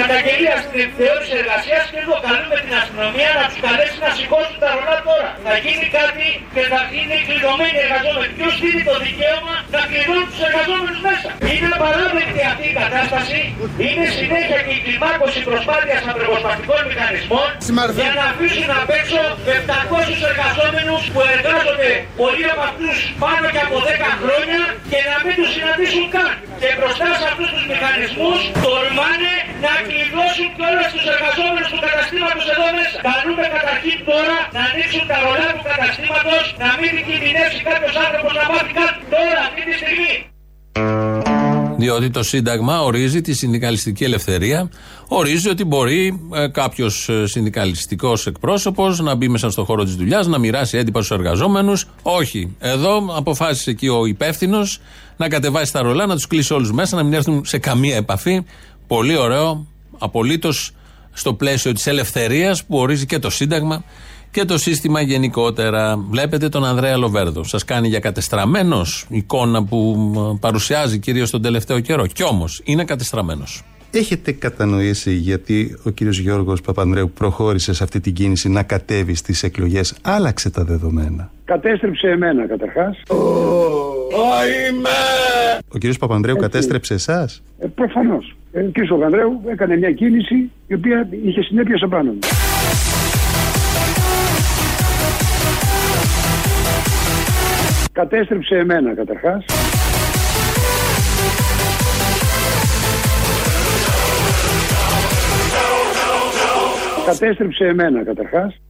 Καταγγελία 0.00 0.54
στην 0.64 0.78
επιθεώρηση 0.84 1.32
εργασίας 1.42 1.82
και 1.90 1.98
εδώ 2.04 2.14
καλούμε 2.26 2.56
την 2.64 2.72
αστυνομία 2.80 3.30
να 3.38 3.42
τους 3.48 3.58
καλέσει 3.66 3.96
να 4.04 4.10
σηκώσουν 4.16 4.56
τα 4.62 4.68
ρολά 4.76 4.96
τώρα. 5.08 5.30
Θα 5.46 5.54
γίνει 5.64 5.86
κάτι 5.98 6.26
και 6.54 6.62
θα 6.72 6.80
είναι 6.98 7.16
κλειδωμένοι 7.26 7.76
οι 7.80 7.84
εργαζόμενοι. 7.86 8.32
Ποιος 8.38 8.54
δίνει 8.62 8.82
το 8.90 8.94
δικαίωμα 9.04 9.54
να 9.74 9.80
κλειδώνουν 9.88 10.26
τους 10.32 10.42
εργαζόμενους 10.48 10.98
μέσα. 11.06 11.28
Είναι 11.52 11.70
παράδεκτη 11.82 12.40
αυτή 12.50 12.64
η 12.72 12.74
κατάσταση. 12.82 13.38
Είναι 13.86 14.06
συνέχεια 14.18 14.58
και 14.66 14.72
η 14.78 14.80
κλιμάκωση 14.86 15.38
προσπάθειας 15.48 16.00
απεργοσπαστικών 16.10 16.80
μηχανισμών 16.90 17.48
για 18.00 18.12
να 18.18 18.24
αφήσουν 18.32 18.68
απ' 18.80 18.92
έξω 19.00 19.20
700 19.56 20.18
εργαζόμενους 20.30 21.02
που 21.12 21.20
εργάζονται 21.34 21.90
πολλοί 22.20 22.44
από 22.52 22.62
αυτούς 22.70 22.96
πάνω 23.24 23.46
και 23.54 23.62
από 23.66 23.76
10 23.86 24.10
χρόνια 24.22 24.60
και 24.90 25.00
να 25.08 25.16
μην 25.22 25.32
τους 25.38 25.48
συναντήσουν 25.54 26.04
καν. 26.14 26.32
Και 26.62 26.68
μπροστά 26.76 27.08
σε 27.18 27.24
αυτούς 27.30 27.48
τους 27.54 27.64
μηχανισμούς 27.70 28.38
τολμάνε 28.64 29.34
να 29.64 29.72
κλειδώσουν 29.88 30.48
και 30.56 30.62
όλου 30.70 30.84
τους 30.94 31.04
εργαζόμενους 31.14 31.66
του 31.72 31.78
καταστήματος 31.86 32.46
εδώ 32.54 32.66
μέσα. 32.78 32.96
Καλούμε 33.10 33.44
καταρχήν 33.56 33.87
τώρα 34.10 34.36
να 34.56 34.62
ανοίξουν 34.68 35.04
τα 35.10 35.16
ρολά 35.24 35.48
του 35.54 35.62
καταστήματος, 35.70 36.44
να 36.62 36.68
μην 36.78 36.90
την 36.96 37.04
κινδυνεύσει 37.08 37.60
κάποιος 37.68 37.94
άνθρωπος 38.04 38.32
να 38.38 38.44
μάθει 38.50 38.72
κάτι 38.80 39.00
τώρα, 39.14 39.40
αυτή 39.48 39.62
τη 39.68 39.74
στιγμή. 39.80 40.12
Διότι 41.80 42.10
το 42.10 42.22
Σύνταγμα 42.22 42.82
ορίζει 42.82 43.20
τη 43.20 43.32
συνδικαλιστική 43.34 44.04
ελευθερία. 44.04 44.70
Ορίζει 45.08 45.48
ότι 45.48 45.64
μπορεί 45.64 46.28
ε, 46.34 46.48
κάποιος 46.48 47.10
συνδικαλιστικός 47.24 48.26
εκπρόσωπος 48.26 49.00
να 49.00 49.14
μπει 49.14 49.28
μέσα 49.28 49.50
στο 49.50 49.64
χώρο 49.64 49.84
της 49.84 49.94
δουλειάς, 49.94 50.26
να 50.26 50.38
μοιράσει 50.38 50.78
έντυπα 50.78 51.02
στους 51.02 51.18
εργαζόμενους. 51.18 51.86
Όχι. 52.02 52.56
Εδώ 52.58 53.06
αποφάσισε 53.16 53.70
εκεί 53.70 53.88
ο 53.88 54.06
υπεύθυνος 54.06 54.80
να 55.16 55.28
κατεβάσει 55.28 55.72
τα 55.72 55.82
ρολά, 55.82 56.06
να 56.06 56.14
τους 56.14 56.26
κλείσει 56.26 56.52
όλους 56.52 56.72
μέσα, 56.72 56.96
να 56.96 57.02
μην 57.02 57.12
έρθουν 57.12 57.44
σε 57.44 57.58
καμία 57.58 57.96
επαφή. 57.96 58.44
Πολύ 58.86 59.16
ωραίο. 59.16 59.66
Απολύτως 59.98 60.72
στο 61.18 61.34
πλαίσιο 61.34 61.72
της 61.72 61.86
ελευθερίας 61.86 62.64
που 62.64 62.78
ορίζει 62.78 63.06
και 63.06 63.18
το 63.18 63.30
Σύνταγμα 63.30 63.84
και 64.30 64.44
το 64.44 64.58
σύστημα 64.58 65.00
γενικότερα. 65.00 65.96
Βλέπετε 66.10 66.48
τον 66.48 66.64
Ανδρέα 66.64 66.96
Λοβέρδο. 66.96 67.44
Σας 67.44 67.64
κάνει 67.64 67.88
για 67.88 67.98
κατεστραμμένος 67.98 69.06
εικόνα 69.08 69.64
που 69.64 70.38
παρουσιάζει 70.40 70.98
κυρίως 70.98 71.30
τον 71.30 71.42
τελευταίο 71.42 71.80
καιρό. 71.80 72.06
Κι 72.06 72.22
όμως 72.22 72.60
είναι 72.64 72.84
κατεστραμμένος. 72.84 73.62
Έχετε 73.90 74.32
κατανοήσει 74.32 75.12
γιατί 75.12 75.78
ο 75.84 75.90
κύριος 75.90 76.18
Γιώργος 76.18 76.60
Παπανδρέου 76.60 77.10
προχώρησε 77.10 77.72
σε 77.72 77.84
αυτή 77.84 78.00
την 78.00 78.12
κίνηση 78.12 78.48
να 78.48 78.62
κατέβει 78.62 79.14
στις 79.14 79.42
εκλογές, 79.42 79.94
άλλαξε 80.02 80.50
τα 80.50 80.64
δεδομένα. 80.64 81.30
Κατέστρεψε 81.44 82.08
εμένα 82.08 82.46
καταρχάς. 82.46 83.02
Ο 85.68 85.78
κύριος 85.78 85.98
Παπανδρέου 85.98 86.36
κατέστρεψε 86.36 86.94
εσάς; 86.94 87.42
Ε, 87.58 87.66
προφανώς. 87.66 88.36
Ε, 88.58 88.64
ο 88.64 88.70
κ. 88.72 88.88
Παπανδρέου 88.88 89.42
έκανε 89.46 89.76
μια 89.76 89.92
κίνηση 89.92 90.50
η 90.66 90.74
οποία 90.74 91.08
είχε 91.24 91.42
συνέπειες 91.42 91.82
απάνω 91.82 92.12
μου. 92.12 92.18
Κατέστρεψε 97.92 98.56
εμένα 98.56 98.94
καταρχάς. 98.94 99.44
Κατέστρεψε 107.10 107.64
εμένα 107.64 108.04
καταρχάς. 108.04 108.60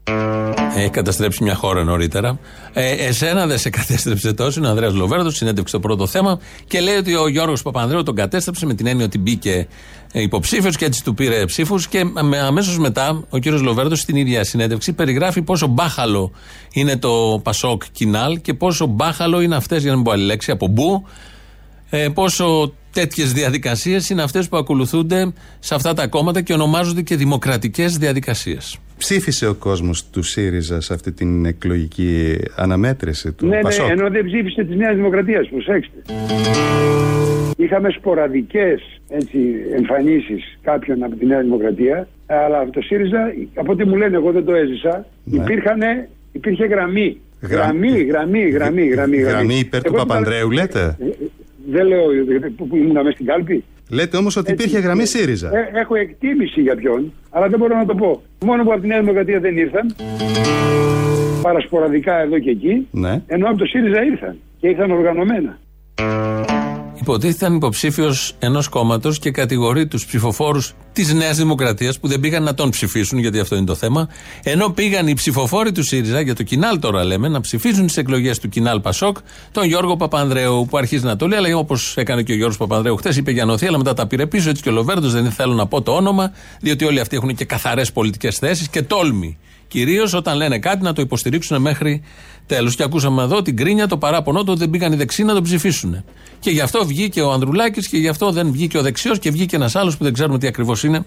Έχει 0.76 0.90
καταστρέψει 0.90 1.42
μια 1.42 1.54
χώρα 1.54 1.84
νωρίτερα. 1.84 2.38
Ε, 2.72 2.92
εσένα 2.92 3.46
δεν 3.46 3.58
σε 3.58 3.70
κατέστρεψε 3.70 4.32
τόσο. 4.32 4.58
Είναι 4.58 4.68
ο 4.68 4.70
Ανδρέας 4.70 4.94
Λοβέρδος, 4.94 5.36
συνέντευξε 5.36 5.72
το 5.72 5.80
πρώτο 5.80 6.06
θέμα 6.06 6.40
και 6.66 6.80
λέει 6.80 6.96
ότι 6.96 7.14
ο 7.14 7.28
Γιώργος 7.28 7.62
Παπανδρέου 7.62 8.02
τον 8.02 8.14
κατέστρεψε 8.14 8.66
με 8.66 8.74
την 8.74 8.86
έννοια 8.86 9.04
ότι 9.04 9.18
μπήκε 9.18 9.66
υποψήφιος 10.12 10.76
και 10.76 10.84
έτσι 10.84 11.04
του 11.04 11.14
πήρε 11.14 11.44
ψήφους. 11.44 11.88
Και 11.88 12.04
αμέσως 12.46 12.78
μετά 12.78 13.24
ο 13.30 13.38
κύριος 13.38 13.62
Λοβέρδος 13.62 14.00
στην 14.00 14.16
ίδια 14.16 14.44
συνέντευξη 14.44 14.92
περιγράφει 14.92 15.42
πόσο 15.42 15.66
μπάχαλο 15.66 16.32
είναι 16.72 16.96
το 16.96 17.40
Πασόκ 17.42 17.82
Κινάλ 17.92 18.40
και 18.40 18.54
πόσο 18.54 18.86
μπάχαλο 18.86 19.40
είναι 19.40 19.56
αυτές, 19.56 19.80
για 19.80 19.90
να 19.90 19.96
μην 19.96 20.04
πω 20.04 20.10
άλλη 20.10 20.24
λέξη, 20.24 20.50
από 20.50 20.66
μπου, 20.66 21.06
ε, 21.90 22.08
πόσο 22.14 22.72
τέτοιες 23.00 23.32
διαδικασίες 23.32 24.10
είναι 24.10 24.22
αυτές 24.22 24.48
που 24.48 24.56
ακολουθούνται 24.56 25.32
σε 25.58 25.74
αυτά 25.74 25.94
τα 25.94 26.06
κόμματα 26.06 26.40
και 26.40 26.52
ονομάζονται 26.52 27.02
και 27.02 27.16
δημοκρατικές 27.16 27.96
διαδικασίες. 27.98 28.78
Ψήφισε 28.98 29.46
ο 29.46 29.54
κόσμος 29.54 30.10
του 30.10 30.22
ΣΥΡΙΖΑ 30.22 30.80
σε 30.80 30.94
αυτή 30.94 31.12
την 31.12 31.44
εκλογική 31.44 32.38
αναμέτρηση 32.56 33.32
του 33.32 33.46
Ναι, 33.46 33.60
Πασόκ; 33.60 33.86
ναι, 33.86 33.92
ενώ 33.92 34.10
δεν 34.10 34.24
ψήφισε 34.26 34.64
της 34.64 34.76
Νέας 34.76 34.94
Δημοκρατίας. 34.96 35.48
Προσέξτε. 35.48 35.98
Είχαμε 37.56 37.88
σποραδικές 37.90 38.80
εμφανίσεις 39.76 40.58
κάποιων 40.62 41.02
από 41.02 41.16
τη 41.16 41.26
Νέα 41.26 41.40
Δημοκρατία, 41.40 42.08
αλλά 42.26 42.58
από 42.60 42.70
το 42.72 42.80
ΣΥΡΙΖΑ, 42.80 43.32
από 43.54 43.72
ό,τι 43.72 43.84
μου 43.84 43.96
λένε, 43.96 44.16
εγώ 44.16 44.32
δεν 44.32 44.44
το 44.44 44.54
έζησα, 44.54 45.06
Ναι. 45.24 45.42
υπήρχανε, 45.42 46.08
υπήρχε 46.32 46.64
γραμμή. 46.66 47.20
Γρα- 47.40 47.62
Γραμμή, 47.62 47.88
γραμμή, 48.02 48.48
γραμμή, 48.48 48.86
γραμμή. 48.86 49.16
Γραμμή 49.16 49.58
υπέρ 49.58 49.80
του 49.82 49.86
Εγώ 49.86 49.94
ήμουν- 49.96 50.08
Παπανδρέου, 50.08 50.50
λέτε; 50.50 50.96
Ε, 51.68 51.72
Δεν 51.72 51.86
λέω 51.86 52.02
που, 52.56 52.66
που 52.68 52.76
ήμουν 52.76 52.92
μέσα 52.92 53.10
στην 53.10 53.26
κάλπη. 53.26 53.64
Λέτε 53.90 54.16
όμως 54.16 54.36
ότι 54.36 54.52
Έτσι. 54.52 54.64
υπήρχε 54.64 54.84
γραμμή 54.86 55.06
ΣΥΡΙΖΑ. 55.06 55.50
Ε, 55.54 55.80
έχω 55.80 55.94
εκτίμηση 55.94 56.60
για 56.60 56.74
ποιον, 56.76 57.12
αλλά 57.30 57.48
δεν 57.48 57.58
μπορώ 57.58 57.76
να 57.76 57.86
το 57.86 57.94
πω. 57.94 58.22
Μόνο 58.44 58.62
που 58.64 58.72
από 58.72 58.80
τη 58.80 58.86
Νέα 58.86 59.00
Δημοκρατία 59.00 59.40
δεν 59.40 59.56
ήρθαν. 59.56 59.94
Παρασποραδικά 61.42 62.20
εδώ 62.20 62.38
και 62.38 62.50
εκεί. 62.50 62.86
Ναι. 62.90 63.22
Ενώ 63.26 63.48
από 63.48 63.58
το 63.58 63.64
ΣΥΡΙΖΑ 63.64 64.04
ήρθαν. 64.04 64.36
Και 64.60 64.68
ήρθαν 64.68 64.90
οργανωμένα. 64.90 65.58
Υποτίθεται 67.00 67.44
ήταν 67.44 67.54
υποψήφιος 67.54 68.34
ενός 68.38 68.68
κόμματος 68.68 69.18
και 69.18 69.30
κατηγορεί 69.30 69.86
τους 69.86 70.06
ψηφοφόρους 70.06 70.74
της 70.92 71.14
Νέας 71.14 71.36
Δημοκρατίας 71.36 71.98
που 71.98 72.08
δεν 72.08 72.20
πήγαν 72.20 72.42
να 72.42 72.54
τον 72.54 72.70
ψηφίσουν, 72.70 73.18
γιατί 73.18 73.38
αυτό 73.38 73.56
είναι 73.56 73.66
το 73.66 73.74
θέμα. 73.74 74.08
Ενώ 74.42 74.68
πήγαν 74.68 75.08
οι 75.08 75.14
ψηφοφόροι 75.14 75.72
του 75.72 75.82
ΣΥΡΙΖΑ, 75.82 76.20
για 76.20 76.34
το 76.34 76.42
Κινάλ 76.42 76.78
τώρα 76.78 77.04
λέμε, 77.04 77.28
να 77.28 77.40
ψηφίσουν 77.40 77.86
τις 77.86 77.96
εκλογές 77.96 78.38
του 78.38 78.48
Κινάλ 78.48 78.80
Πασόκ, 78.80 79.16
τον 79.52 79.64
Γιώργο 79.64 79.96
Παπανδρέου, 79.96 80.66
που 80.70 80.76
αρχίζει 80.76 81.04
να 81.04 81.16
το 81.16 81.28
λέει, 81.28 81.38
αλλά 81.38 81.56
όπως 81.56 81.96
έκανε 81.96 82.22
και 82.22 82.32
ο 82.32 82.34
Γιώργος 82.34 82.56
Παπανδρέου 82.56 82.96
χθες, 82.96 83.16
είπε 83.16 83.30
για 83.30 83.44
νοθεία, 83.44 83.68
αλλά 83.68 83.78
μετά 83.78 83.94
τα 83.94 84.06
πήρε 84.06 84.26
πίσω. 84.26 84.50
Έτσι 84.50 84.62
και 84.62 84.68
ο 84.68 84.72
Λοβέρντος 84.72 85.12
δεν 85.12 85.30
θέλω 85.30 85.54
να 85.54 85.66
πω 85.66 85.82
το 85.82 85.92
όνομα, 85.92 86.32
διότι 86.60 86.84
όλοι 86.84 87.00
αυτοί 87.00 87.16
έχουν 87.16 87.34
και 87.34 87.44
καθαρές 87.44 87.92
πολιτικές 87.92 88.38
θέσεις 88.38 88.68
και 88.68 88.82
τόλμη. 88.82 89.38
Κυρίως 89.68 90.14
όταν 90.14 90.36
λένε 90.36 90.58
κάτι 90.58 90.82
να 90.82 90.92
το 90.92 91.02
υποστηρίξουν 91.02 91.60
μέχρι 91.60 92.02
τέλος. 92.48 92.74
Και 92.76 92.82
ακούσαμε 92.82 93.22
εδώ 93.22 93.42
την 93.42 93.56
κρίνια, 93.56 93.86
το 93.86 93.96
παράπονο 93.96 94.38
του 94.38 94.46
ότι 94.50 94.58
δεν 94.58 94.70
πήγαν 94.70 94.92
οι 94.92 94.96
δεξιοί 94.96 95.24
να 95.28 95.34
τον 95.34 95.42
ψηφίσουν. 95.42 96.04
Και 96.40 96.50
γι' 96.50 96.60
αυτό 96.60 96.86
βγήκε 96.86 97.20
ο 97.22 97.32
Ανδρουλάκης 97.32 97.88
και 97.88 97.96
γι' 97.96 98.08
αυτό 98.08 98.30
δεν 98.30 98.52
βγήκε 98.52 98.78
ο 98.78 98.82
δεξιός 98.82 99.18
και 99.18 99.30
βγήκε 99.30 99.56
ένας 99.56 99.76
άλλος 99.76 99.96
που 99.96 100.04
δεν 100.04 100.12
ξέρουμε 100.12 100.38
τι 100.38 100.46
ακριβώς 100.46 100.84
είναι. 100.84 101.04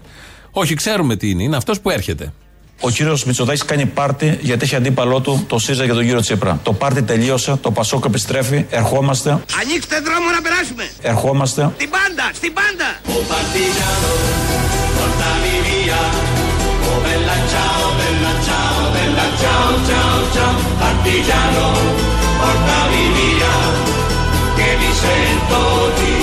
Όχι, 0.50 0.74
ξέρουμε 0.74 1.16
τι 1.16 1.30
είναι. 1.30 1.42
Είναι 1.42 1.56
αυτός 1.56 1.80
που 1.80 1.90
έρχεται. 1.90 2.32
Ο 2.80 2.90
κύριος 2.90 3.24
Μητσοτάκης 3.24 3.64
κάνει 3.64 3.86
πάρτι 3.86 4.38
γιατί 4.42 4.64
έχει 4.64 4.76
αντίπαλό 4.76 5.20
του 5.20 5.44
το 5.48 5.58
ΣΥΡΙΖΑ 5.58 5.86
και 5.86 5.92
τον 5.92 6.02
κύριο 6.02 6.20
Τσίπρα. 6.20 6.60
Το 6.62 6.72
πάρτι 6.72 7.02
τελείωσε, 7.02 7.56
το 7.60 7.70
Πασόκ 7.70 8.04
επιστρέφει, 8.04 8.64
ερχόμαστε, 8.70 9.30
Ανοίξτε 9.62 10.00
δρόμο 10.00 10.30
να 10.36 10.42
περάσουμε. 10.42 10.90
ερχόμαστε. 11.02 11.70
Στην 11.76 11.90
πάντα, 11.90 12.30
στην 12.34 12.52
πάντα. 12.52 12.88
Ο 13.06 13.22
partigiano, 13.30 14.42
portami 18.42 18.90
via. 18.90 18.90
Oh 18.92 18.92
bella 18.92 18.92
ciao, 18.92 18.92
bella 18.92 18.92
ciao, 18.92 18.92
bella 18.92 19.26
ciao, 19.40 19.84
ciao, 19.86 20.32
ciao. 20.32 20.54
Partigiano, 20.78 21.66
portami 22.38 23.04
via. 23.16 23.54
Che 24.56 24.76
mi 24.78 24.92
sento 24.92 25.60
di 25.96 26.20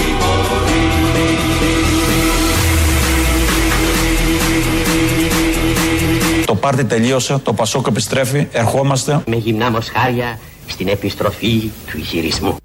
Το 6.45 6.55
πάρτι 6.55 6.85
τελείωσε, 6.85 7.37
το 7.43 7.53
Πασόκ 7.53 7.87
επιστρέφει, 7.87 8.47
ερχόμαστε. 8.51 9.23
με 9.27 9.35
γυμνά 9.35 9.69
μοσχάρια 9.69 10.39
στην 10.67 10.87
επιστροφή 10.87 11.71
του 11.91 11.97
γυρισμού. 11.97 12.55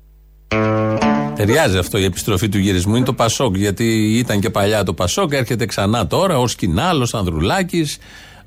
Ταιριάζει 1.34 1.78
αυτό 1.78 1.98
η 1.98 2.04
επιστροφή 2.04 2.48
του 2.48 2.58
γυρισμού. 2.58 2.94
Είναι 2.94 3.04
το 3.04 3.12
Πασόκ, 3.12 3.56
γιατί 3.56 4.18
ήταν 4.18 4.40
και 4.40 4.50
παλιά 4.50 4.82
το 4.82 4.94
Πασόκ, 4.94 5.32
έρχεται 5.32 5.66
ξανά 5.66 6.06
τώρα 6.06 6.38
ω 6.38 6.44
Κινάλο, 6.44 7.08
Ανδρουλάκης, 7.12 7.98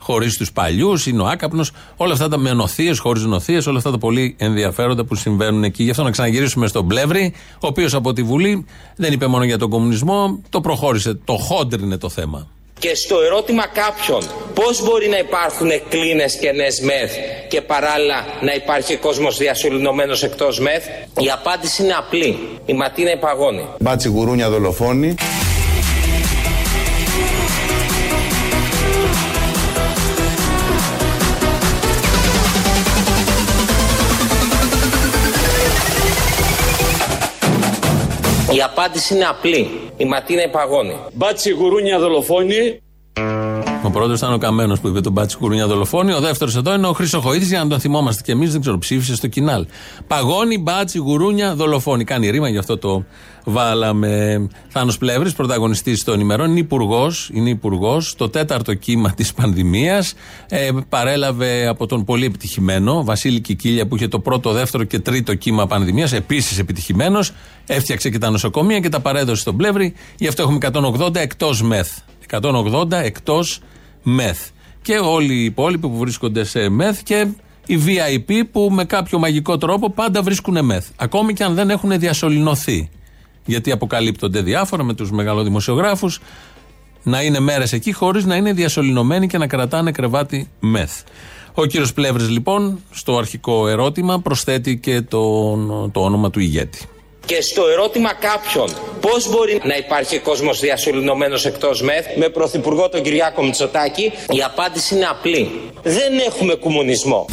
χωρίς 0.07 0.37
τους 0.37 0.51
παλιούς, 0.51 1.07
είναι 1.07 1.21
ο 1.21 1.25
Άκαπνος. 1.25 1.71
Όλα 1.97 2.13
αυτά 2.13 2.27
τα 2.27 2.37
με 2.37 2.53
νοθείε, 2.53 2.95
χωρίς 2.95 3.23
νοθείε, 3.23 3.61
όλα 3.67 3.77
αυτά 3.77 3.91
τα 3.91 3.97
πολύ 3.97 4.35
ενδιαφέροντα 4.39 5.05
που 5.05 5.15
συμβαίνουν 5.15 5.63
εκεί. 5.63 5.83
Γι' 5.83 5.89
αυτό 5.89 6.03
να 6.03 6.11
ξαναγυρίσουμε 6.11 6.67
στον 6.67 6.87
Πλεύρη, 6.87 7.33
ο 7.53 7.67
οποίος 7.67 7.93
από 7.93 8.13
τη 8.13 8.23
Βουλή 8.23 8.65
δεν 8.95 9.13
είπε 9.13 9.27
μόνο 9.27 9.43
για 9.43 9.57
τον 9.57 9.69
κομμουνισμό, 9.69 10.41
το 10.49 10.61
προχώρησε, 10.61 11.19
το 11.25 11.33
χόντρινε 11.33 11.97
το 11.97 12.09
θέμα. 12.09 12.47
Και 12.79 12.95
στο 12.95 13.19
ερώτημα 13.19 13.67
κάποιον 13.67 14.21
πώς 14.53 14.83
μπορεί 14.83 15.07
να 15.09 15.17
υπάρχουν 15.17 15.69
κλίνες 15.89 16.37
και 16.37 16.51
νες 16.51 16.79
μεθ 16.81 17.11
και 17.49 17.61
παράλληλα 17.61 18.25
να 18.41 18.53
υπάρχει 18.53 18.95
κόσμος 18.95 19.37
διασωληνωμένος 19.37 20.23
εκτός 20.23 20.59
μεθ, 20.59 20.85
η 21.19 21.29
απάντηση 21.33 21.83
είναι 21.83 21.93
απλή. 21.93 22.37
Η 22.65 22.73
Ματίνα 22.73 23.11
υπαγώνει. 23.11 23.65
Μπάτσι 23.79 24.07
γουρούνια 24.09 24.49
δολοφόνη. 24.49 25.15
Η 38.55 38.61
απάντηση 38.61 39.15
είναι 39.15 39.25
απλή. 39.25 39.69
Η 39.97 40.05
Ματίνα 40.05 40.43
υπαγώνει. 40.43 40.97
Μπάτσι 41.13 41.51
γουρούνια 41.51 41.99
δολοφόνη. 41.99 42.81
Ο 43.97 43.99
πρώτος 43.99 44.19
ήταν 44.19 44.33
ο 44.33 44.37
Καμένος 44.37 44.79
που 44.79 44.87
είπε 44.87 45.01
τον 45.01 45.11
Μπάτσι 45.11 45.37
Κουρούνια 45.37 45.67
δολοφόνη. 45.67 46.13
Ο 46.13 46.19
δεύτερος 46.19 46.55
εδώ 46.55 46.73
είναι 46.73 46.87
ο 46.87 46.93
Χρυσοχοίδης 46.93 47.47
για 47.47 47.63
να 47.63 47.67
τον 47.67 47.79
θυμόμαστε 47.79 48.21
κι 48.25 48.31
εμείς. 48.31 48.51
Δεν 48.51 48.61
ξέρω, 48.61 48.77
ψήφισε 48.77 49.15
στο 49.15 49.27
κοινάλ. 49.27 49.65
Παγώνει 50.07 50.57
Μπάτσι 50.57 50.97
Γουρούνια 50.97 51.55
δολοφόνη. 51.55 52.03
Κάνει 52.03 52.29
ρήμα, 52.29 52.49
γι' 52.49 52.57
αυτό 52.57 52.77
το 52.77 53.05
βάλαμε. 53.43 54.47
Θάνος 54.67 54.97
Πλεύρης, 54.97 55.33
πρωταγωνιστής 55.33 56.03
των 56.03 56.19
ημερών, 56.19 56.49
είναι 56.49 56.59
υπουργός. 56.59 57.29
Είναι 57.33 57.49
υπουργός 57.49 58.09
στο 58.09 58.29
τέταρτο 58.29 58.73
κύμα 58.73 59.11
της 59.11 59.33
πανδημίας. 59.33 60.13
Ε, 60.49 60.69
παρέλαβε 60.89 61.67
από 61.67 61.85
τον 61.85 62.03
πολύ 62.03 62.25
επιτυχημένο 62.25 63.03
Βασίλη 63.03 63.39
Κικίλια 63.39 63.87
που 63.87 63.95
είχε 63.95 64.07
το 64.07 64.19
πρώτο, 64.19 64.51
δεύτερο 64.51 64.83
και 64.83 64.99
τρίτο 64.99 65.35
κύμα 65.35 65.67
πανδημίας. 65.67 66.13
Επίσης 66.13 66.59
επιτυχημένος. 66.59 67.31
Έφτιαξε 67.65 68.09
και 68.09 68.17
τα 68.17 68.29
νοσοκομεία 68.29 68.79
και 68.79 68.89
τα 68.89 68.99
παρέδωσε 68.99 69.41
στον 69.41 69.57
Πλεύρη. 69.57 69.93
Γι' 70.17 70.27
αυτό 70.27 70.41
έχουμε 70.41 70.57
180 70.57 71.15
εκτός 71.15 71.61
μεθ. 71.61 71.89
180 72.29 72.91
εκτός 72.91 73.61
μεθ. 74.09 74.49
Και 74.81 74.97
όλοι 74.97 75.33
οι 75.33 75.43
υπόλοιποι 75.43 75.87
που 75.87 75.97
βρίσκονται 75.97 76.43
σε 76.43 76.69
μεθ 76.69 77.01
και 77.03 77.27
οι 77.65 77.79
VIP 77.85 78.41
που 78.51 78.69
με 78.71 78.85
κάποιο 78.85 79.19
μαγικό 79.19 79.57
τρόπο 79.57 79.89
πάντα 79.89 80.21
βρίσκουν 80.21 80.65
μεθ. 80.65 80.87
Ακόμη 80.95 81.33
και 81.33 81.43
αν 81.43 81.53
δεν 81.53 81.69
έχουν 81.69 81.99
διασωληνωθεί. 81.99 82.89
Γιατί 83.45 83.71
αποκαλύπτονται 83.71 84.41
διάφορα 84.41 84.83
με 84.83 84.93
τους 84.93 85.11
μεγαλοδημοσιογράφους 85.11 86.19
να 87.03 87.21
είναι 87.21 87.39
μέρες 87.39 87.73
εκεί 87.73 87.93
χωρίς 87.93 88.25
να 88.25 88.35
είναι 88.35 88.53
διασωληνωμένοι 88.53 89.27
και 89.27 89.37
να 89.37 89.47
κρατάνε 89.47 89.91
κρεβάτι 89.91 90.49
μεθ. 90.59 91.01
Ο 91.53 91.65
κύριος 91.65 91.93
Πλεύρης 91.93 92.29
λοιπόν 92.29 92.79
στο 92.91 93.17
αρχικό 93.17 93.67
ερώτημα 93.67 94.19
προσθέτει 94.19 94.77
και 94.77 95.01
το, 95.01 95.57
το 95.91 95.99
όνομα 95.99 96.29
του 96.29 96.39
ηγέτη. 96.39 96.79
Και 97.27 97.41
στο 97.41 97.67
ερώτημα 97.67 98.13
κάποιον 98.13 98.69
πώς 99.01 99.29
μπορεί 99.29 99.61
να 99.63 99.77
υπάρχει 99.77 100.19
κόσμος 100.19 100.59
διασωληνωμένος 100.59 101.45
εκτός 101.45 101.81
ΜΕΘ 101.81 102.05
με 102.15 102.29
πρωθυπουργό 102.29 102.89
τον 102.89 103.01
Κυριάκο 103.01 103.43
Μητσοτάκη 103.43 104.03
η 104.31 104.41
απάντηση 104.45 104.95
είναι 104.95 105.05
απλή. 105.05 105.71
Δεν 105.83 106.19
έχουμε 106.19 106.55
κομμουνισμό. 106.55 107.25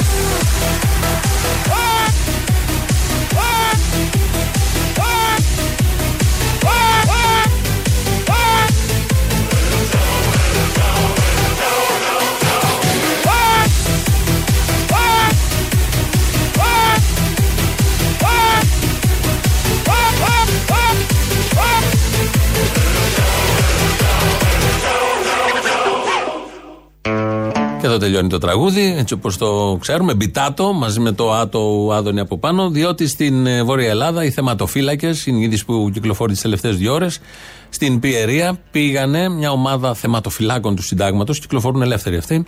Εδώ 27.94 28.04
τελειώνει 28.04 28.28
το 28.28 28.38
τραγούδι, 28.38 28.94
έτσι 28.98 29.14
όπως 29.14 29.36
το 29.36 29.78
ξέρουμε. 29.80 30.14
Μπιτάτο 30.14 30.72
μαζί 30.72 31.00
με 31.00 31.12
το 31.12 31.32
Άτο 31.32 31.90
Άδωνη 31.92 32.20
από 32.20 32.38
πάνω, 32.38 32.70
διότι 32.70 33.06
στην 33.06 33.46
ε, 33.46 33.62
Βόρεια 33.62 33.88
Ελλάδα 33.88 34.24
οι 34.24 34.30
θεματοφύλακες, 34.30 35.26
είναι 35.26 35.38
η 35.38 35.42
είδηση 35.42 35.64
που 35.64 35.90
κυκλοφορεί 35.92 36.32
τις 36.32 36.42
τελευταίες 36.42 36.76
δύο 36.76 36.92
ώρες, 36.92 37.20
στην 37.68 38.00
Πιερία 38.00 38.58
πήγανε 38.70 39.28
μια 39.28 39.50
ομάδα 39.50 39.94
θεματοφυλάκων 39.94 40.76
του 40.76 40.82
συντάγματος, 40.82 41.38
κυκλοφορούν 41.38 41.82
ελεύθεροι 41.82 42.16
αυτοί, 42.16 42.44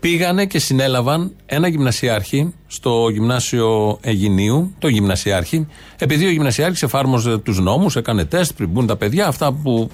πήγανε 0.00 0.46
και 0.46 0.58
συνέλαβαν 0.58 1.32
ένα 1.46 1.68
γυμνασιάρχη 1.68 2.54
στο 2.66 3.08
γυμνάσιο 3.12 3.98
Αιγινίου, 4.00 4.74
το 4.78 4.88
γυμνασιάρχη, 4.88 5.66
επειδή 5.98 6.26
ο 6.26 6.30
γυμνασιάρχης 6.30 6.82
εφάρμοζε 6.82 7.38
τους 7.38 7.60
νόμους, 7.60 7.96
έκανε 7.96 8.24
τεστ 8.24 8.52
πριν 8.56 8.68
μπουν 8.68 8.86
τα 8.86 8.96
παιδιά, 8.96 9.26
αυτά 9.26 9.52
που 9.52 9.90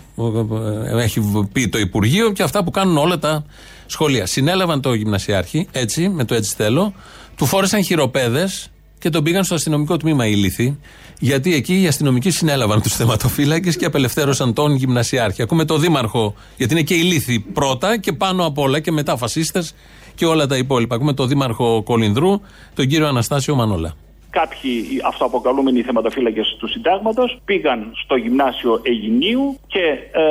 ε, 0.92 1.02
έχει 1.02 1.48
πει 1.52 1.68
το 1.68 1.78
Υπουργείο 1.78 2.32
και 2.32 2.42
αυτά 2.42 2.64
που 2.64 2.70
κάνουν 2.70 2.96
όλα 2.96 3.18
τα 3.18 3.44
σχολεία. 3.86 4.26
Συνέλαβαν 4.26 4.80
το 4.80 4.94
γυμνασιάρχη, 4.94 5.68
έτσι, 5.72 6.08
με 6.08 6.24
το 6.24 6.34
έτσι 6.34 6.54
θέλω, 6.56 6.92
του 7.36 7.46
φόρεσαν 7.46 7.84
χειροπέδες 7.84 8.70
και 9.04 9.10
τον 9.10 9.22
πήγαν 9.22 9.44
στο 9.44 9.54
αστυνομικό 9.54 9.96
τμήμα 9.96 10.26
ηλίθι, 10.26 10.78
γιατί 11.18 11.54
εκεί 11.54 11.82
οι 11.82 11.86
αστυνομικοί 11.86 12.30
συνέλαβαν 12.30 12.82
τους 12.82 12.94
θεματοφύλακες 12.96 13.76
και 13.76 13.84
απελευθέρωσαν 13.84 14.54
τον 14.54 14.74
γυμνασιάρχη. 14.74 15.42
Ακούμε 15.42 15.64
το 15.64 15.78
δήμαρχο, 15.78 16.34
γιατί 16.56 16.72
είναι 16.72 16.82
και 16.82 16.94
ηλίθι 16.94 17.40
πρώτα 17.40 17.98
και 17.98 18.12
πάνω 18.12 18.46
απ' 18.46 18.58
όλα 18.58 18.80
και 18.80 18.92
μετά 18.92 19.16
φασίστες 19.16 19.74
και 20.14 20.26
όλα 20.26 20.46
τα 20.46 20.56
υπόλοιπα. 20.56 20.94
Ακούμε 20.94 21.12
το 21.12 21.26
δήμαρχο 21.26 21.82
Κολυνδρού, 21.82 22.40
τον 22.74 22.86
κύριο 22.86 23.06
Αναστάσιο 23.06 23.54
Μανόλα. 23.54 23.94
Κάποιοι 24.30 25.00
αυτοαποκαλούμενοι 25.04 25.82
θεματοφύλακες 25.82 26.56
του 26.58 26.68
συντάγματος 26.68 27.38
πήγαν 27.44 27.92
στο 28.04 28.16
γυμνάσιο 28.16 28.80
Αιγινίου 28.82 29.58
και 29.66 29.84
ε, 30.12 30.22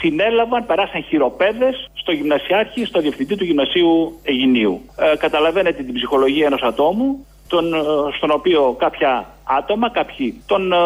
συνέλαβαν, 0.00 0.66
περάσαν 0.66 1.02
χειροπέδες 1.02 1.90
στο 1.94 2.12
γυμνασιάρχη, 2.12 2.84
στο 2.84 3.00
διευθυντή 3.00 3.36
του 3.36 3.44
γυμνασίου 3.44 4.18
Αιγινίου. 4.22 4.80
Ε, 4.96 5.16
καταλαβαίνετε 5.16 5.82
την 5.82 5.94
ψυχολογία 5.94 6.46
ενός 6.46 6.62
ατόμου, 6.62 7.26
τον, 7.48 7.74
ε, 7.74 7.78
στον 8.16 8.30
οποίο 8.30 8.74
κάποια 8.78 9.26
άτομα, 9.44 9.90
κάποιοι 9.90 10.42
τον, 10.46 10.72
ε, 10.72 10.76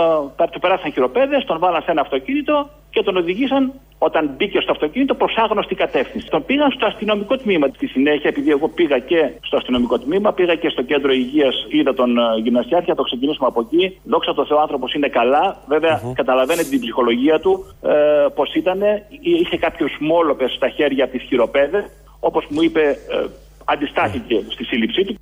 του 0.50 0.60
περάσαν 0.60 0.92
χειροπέδες, 0.92 1.44
τον 1.44 1.58
βάλαν 1.58 1.82
σε 1.82 1.90
ένα 1.90 2.00
αυτοκίνητο 2.00 2.68
και 2.90 3.02
τον 3.02 3.16
οδηγήσαν 3.16 3.72
όταν 3.98 4.30
μπήκε 4.36 4.60
στο 4.60 4.72
αυτοκίνητο 4.72 5.14
προς 5.14 5.36
άγνωστη 5.36 5.74
κατεύθυνση. 5.74 6.26
Τον 6.28 6.44
πήγαν 6.44 6.70
στο 6.70 6.86
αστυνομικό 6.86 7.36
τμήμα. 7.36 7.66
Στη 7.74 7.86
συνέχεια, 7.86 8.30
επειδή 8.30 8.50
εγώ 8.50 8.68
πήγα 8.68 8.98
και 8.98 9.30
στο 9.40 9.56
αστυνομικό 9.56 9.98
τμήμα, 9.98 10.32
πήγα 10.32 10.54
και 10.54 10.68
στο 10.68 10.82
κέντρο 10.82 11.12
υγείας, 11.12 11.66
είδα 11.68 11.94
τον 11.94 12.18
uh, 12.18 12.42
γυμνασιάρχη, 12.42 12.88
θα 12.88 12.94
το 12.94 13.02
ξεκινήσουμε 13.02 13.46
από 13.46 13.60
εκεί. 13.60 13.98
Δόξα 14.04 14.34
τω 14.34 14.46
Θεώ, 14.46 14.58
άνθρωπος 14.58 14.94
είναι 14.94 15.08
καλά. 15.08 15.62
Βέβαια, 15.66 16.00
uh-huh. 16.00 16.12
καταλαβαίνετε 16.14 16.68
την 16.68 16.80
ψυχολογία 16.80 17.40
του, 17.40 17.64
ε, 17.82 18.26
πώς 18.34 18.54
ήταν. 18.54 18.80
Είχε 19.20 19.56
κάποιους 19.56 19.96
μόλοπες 20.00 20.52
στα 20.52 20.68
χέρια 20.68 21.04
από 21.04 21.12
τι 21.12 21.18
χειροπέδες. 21.18 21.84
Όπως 22.20 22.46
μου 22.48 22.62
είπε, 22.62 22.80
ε, 22.80 23.26
αντιστάθηκε 23.64 24.44
στη 24.48 24.64
σύλληψή 24.64 25.04
του. 25.04 25.14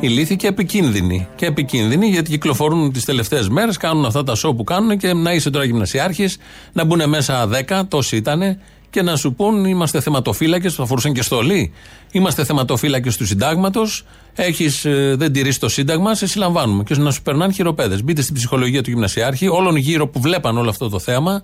Ηλίθιοι 0.00 0.36
και 0.36 0.46
επικίνδυνοι. 0.46 1.28
Και 1.34 1.46
επικίνδυνοι 1.46 2.06
γιατί 2.06 2.30
κυκλοφορούν 2.30 2.92
τις 2.92 3.04
τελευταίες 3.04 3.48
μέρες, 3.48 3.76
κάνουν 3.76 4.04
αυτά 4.04 4.24
τα 4.24 4.34
σοου 4.34 4.54
που 4.54 4.64
κάνουν 4.64 4.98
και 4.98 5.12
να 5.12 5.32
είσαι 5.32 5.50
τώρα 5.50 5.64
γυμνασιάρχης, 5.64 6.36
να 6.72 6.84
μπουν 6.84 7.08
μέσα 7.08 7.48
10, 7.68 7.82
τόσοι 7.88 8.16
ήταν, 8.16 8.58
και 8.90 9.02
να 9.02 9.16
σου 9.16 9.34
πούν 9.34 9.64
είμαστε 9.64 10.00
θεματοφύλακες, 10.00 10.74
θα 10.74 10.86
φορούσαν 10.86 11.12
και 11.12 11.22
στολή. 11.22 11.72
Είμαστε 12.12 12.44
θεματοφύλακες 12.44 13.16
του 13.16 13.26
συντάγματος, 13.26 14.04
ε, 14.34 15.14
δεν 15.14 15.32
τηρείς 15.32 15.58
το 15.58 15.68
σύνταγμα, 15.68 16.14
σε 16.14 16.26
συλλαμβάνουμε. 16.26 16.82
Και 16.82 16.96
να 16.96 17.10
σου 17.10 17.22
περνάνε 17.22 17.52
χειροπέδες. 17.52 18.04
Μπείτε 18.04 18.22
στην 18.22 18.34
ψυχολογία 18.34 18.82
του 18.82 18.90
γυμνασιάρχη, 18.90 19.48
όλων 19.48 19.76
γύρω 19.76 20.08
που 20.08 20.20
βλέπαν 20.20 20.58
όλο 20.58 20.70
αυτό 20.70 20.88
το 20.88 20.98
θέαμα, 20.98 21.42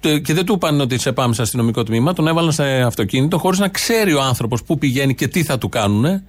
και 0.00 0.34
δεν 0.34 0.44
του 0.44 0.52
είπαν 0.52 0.80
ότι 0.80 0.98
σε 0.98 1.12
πάμε 1.12 1.34
σε 1.34 1.42
αστυνομικό 1.42 1.82
τμήμα, 1.82 2.12
τον 2.12 2.26
έβαλαν 2.26 2.52
σε 2.52 2.64
αυτοκίνητο 2.64 3.38
χωρίς 3.38 3.58
να 3.58 3.68
ξέρει 3.68 4.14
ο 4.14 4.22
άνθρωπος 4.22 4.62
πού 4.62 4.78
πηγαίνει 4.78 5.14
και 5.14 5.28
τι 5.28 5.42
θα 5.42 5.58
του 5.58 5.68
κάνουν. 5.68 6.22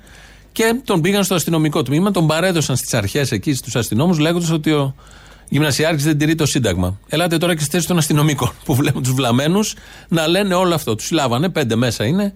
Και 0.53 0.81
τον 0.85 1.01
πήγαν 1.01 1.23
στο 1.23 1.35
αστυνομικό 1.35 1.83
τμήμα, 1.83 2.11
τον 2.11 2.27
παρέδωσαν 2.27 2.75
στις 2.75 2.93
αρχές 2.93 3.31
εκεί 3.31 3.53
στους 3.53 3.75
αστυνόμους, 3.75 4.17
λέγοντας 4.19 4.49
ότι 4.51 4.71
ο 4.71 4.95
γυμνασιάρχης 5.49 6.03
δεν 6.03 6.17
τηρεί 6.17 6.35
το 6.35 6.45
Σύνταγμα. 6.45 6.99
Ελάτε 7.07 7.37
τώρα 7.37 7.55
και 7.55 7.61
στη 7.61 7.69
θέση 7.69 7.87
των 7.87 7.97
αστυνομικών 7.97 8.51
που 8.65 8.75
βλέπουν 8.75 9.03
τους 9.03 9.13
βλαμμένους 9.13 9.75
να 10.07 10.27
λένε 10.27 10.55
όλο 10.55 10.73
αυτό. 10.73 10.95
Τους 10.95 11.05
συλλάβανε, 11.05 11.49
πέντε 11.49 11.75
μέσα 11.75 12.05
είναι. 12.05 12.33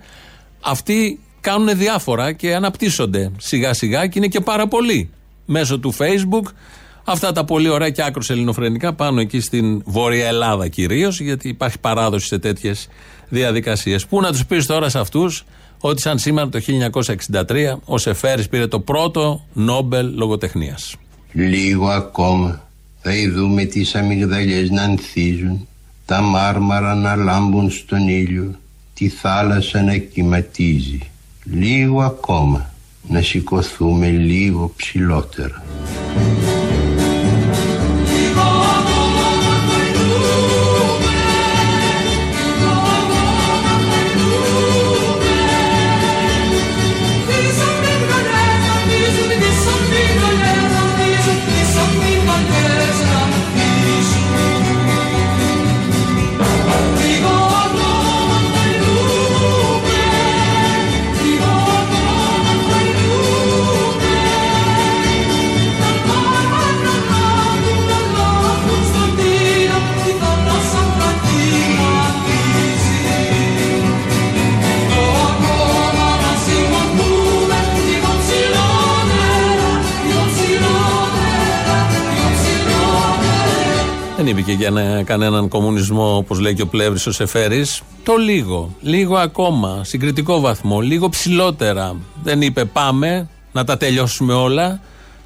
Αυτοί 0.62 1.20
κάνουν 1.42 1.78
διάφορα 1.78 2.32
και 2.32 2.56
αναπτύσσονται 2.56 3.32
σιγά 3.38 3.74
σιγά 3.74 4.08
και 4.08 4.18
είναι 4.18 4.28
και 4.28 4.40
πάρα 4.40 4.68
πολλοί. 4.68 5.10
Μέσω 5.46 5.80
του 5.80 5.94
Facebook, 5.98 6.52
αυτά 7.04 7.32
τα 7.32 7.46
πολύ 7.46 7.70
ωραία 7.70 7.90
και 7.90 8.04
άκρος 8.04 8.30
ελληνοφρενικά 8.30 8.94
πάνω 8.94 9.20
εκεί 9.20 9.40
στην 9.40 9.82
Βόρεια 9.86 10.28
Ελλάδα 10.28 10.68
κυρίως, 10.68 11.20
γιατί 11.20 11.48
υπάρχει 11.48 11.80
παράδοση 11.80 12.28
σε 12.28 12.40
τέτοιες 12.40 12.88
διαδικασίες. 13.30 14.06
Πού 14.06 14.22
να 14.22 14.32
τους 14.32 14.46
πεις 14.46 14.66
τώρα 14.66 14.90
σε 14.90 15.00
αυτούς; 15.00 15.44
Ότι 15.80 16.02
σαν 16.02 16.20
σήμερα 16.20 16.50
το 16.50 16.60
1963 17.32 17.78
ο 17.86 17.98
Σεφέρης 17.98 18.50
πήρε 18.50 18.68
το 18.68 18.80
πρώτο 18.80 19.46
Νόμπελ 19.54 20.14
λογοτεχνίας. 20.16 20.96
Λίγο 21.32 21.88
ακόμα 21.88 22.68
θα 23.02 23.14
ειδούμε 23.14 23.64
τις 23.64 23.96
αμυγδαλιές 23.96 24.70
να 24.70 24.82
ανθίζουν, 24.82 25.68
τα 26.06 26.22
μάρμαρα 26.22 26.96
να 26.96 27.16
λάμπουν 27.16 27.72
στον 27.72 28.08
ήλιο, 28.08 28.60
τη 28.94 29.10
θάλασσα 29.10 29.82
να 29.82 29.98
κυματίζει. 29.98 31.00
Λίγο 31.44 32.02
ακόμα 32.02 32.74
να 33.08 33.22
σηκωθούμε 33.22 34.10
λίγο 34.10 34.74
ψηλότερα. 34.76 35.64
Δεν 84.28 84.38
είπε 84.38 84.52
και 84.52 84.58
για 84.58 84.70
να, 84.70 85.04
κανέναν 85.04 85.48
κομμουνισμό, 85.48 86.16
όπως 86.16 86.40
λέει 86.40 86.54
και 86.54 86.62
ο 86.62 86.68
Πλεύρης 86.68 87.08
ο 87.08 87.12
Σεφέρης. 87.12 87.82
Το 88.04 88.16
λίγο, 88.16 88.76
λίγο 88.82 89.16
ακόμα, 89.16 89.84
συγκριτικό 89.84 90.40
βαθμό, 90.40 90.82
λίγο 90.82 91.10
ψηλότερα. 91.10 91.96
Δεν 92.24 92.42
είπε 92.42 92.66
πάμε 92.66 93.30
να 93.52 93.64
τα 93.64 93.78
τελειώσουμε 93.78 94.34
όλα. 94.34 94.80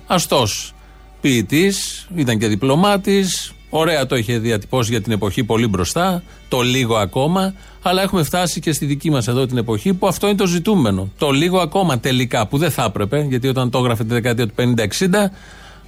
Αστός 0.07 0.73
ποιητής, 1.21 2.07
ήταν 2.15 2.37
και 2.37 2.47
διπλωμάτης. 2.47 3.53
Ωραία 3.69 4.05
το 4.05 4.15
είχε 4.15 4.37
διατυπώσει 4.37 4.91
για 4.91 5.01
την 5.01 5.11
εποχή 5.11 5.43
πολύ 5.43 5.67
μπροστά. 5.67 6.23
Το 6.47 6.61
λίγο 6.61 6.95
ακόμα. 6.95 7.53
Αλλά 7.81 8.01
έχουμε 8.01 8.23
φτάσει 8.23 8.59
και 8.59 8.71
στη 8.71 8.85
δική 8.85 9.11
μας 9.11 9.27
εδώ 9.27 9.45
την 9.45 9.57
εποχή 9.57 9.93
που 9.93 10.07
αυτό 10.07 10.27
είναι 10.27 10.37
το 10.37 10.45
ζητούμενο. 10.45 11.09
Το 11.17 11.29
λίγο 11.29 11.59
ακόμα 11.59 11.99
τελικά 11.99 12.47
που 12.47 12.57
δεν 12.57 12.71
θα 12.71 12.83
έπρεπε, 12.83 13.25
γιατί 13.29 13.47
όταν 13.47 13.69
το 13.69 13.77
έγραφε 13.77 14.03
τη 14.03 14.13
δεκαετία 14.13 14.47
του 14.47 14.53
50-60, 14.57 15.31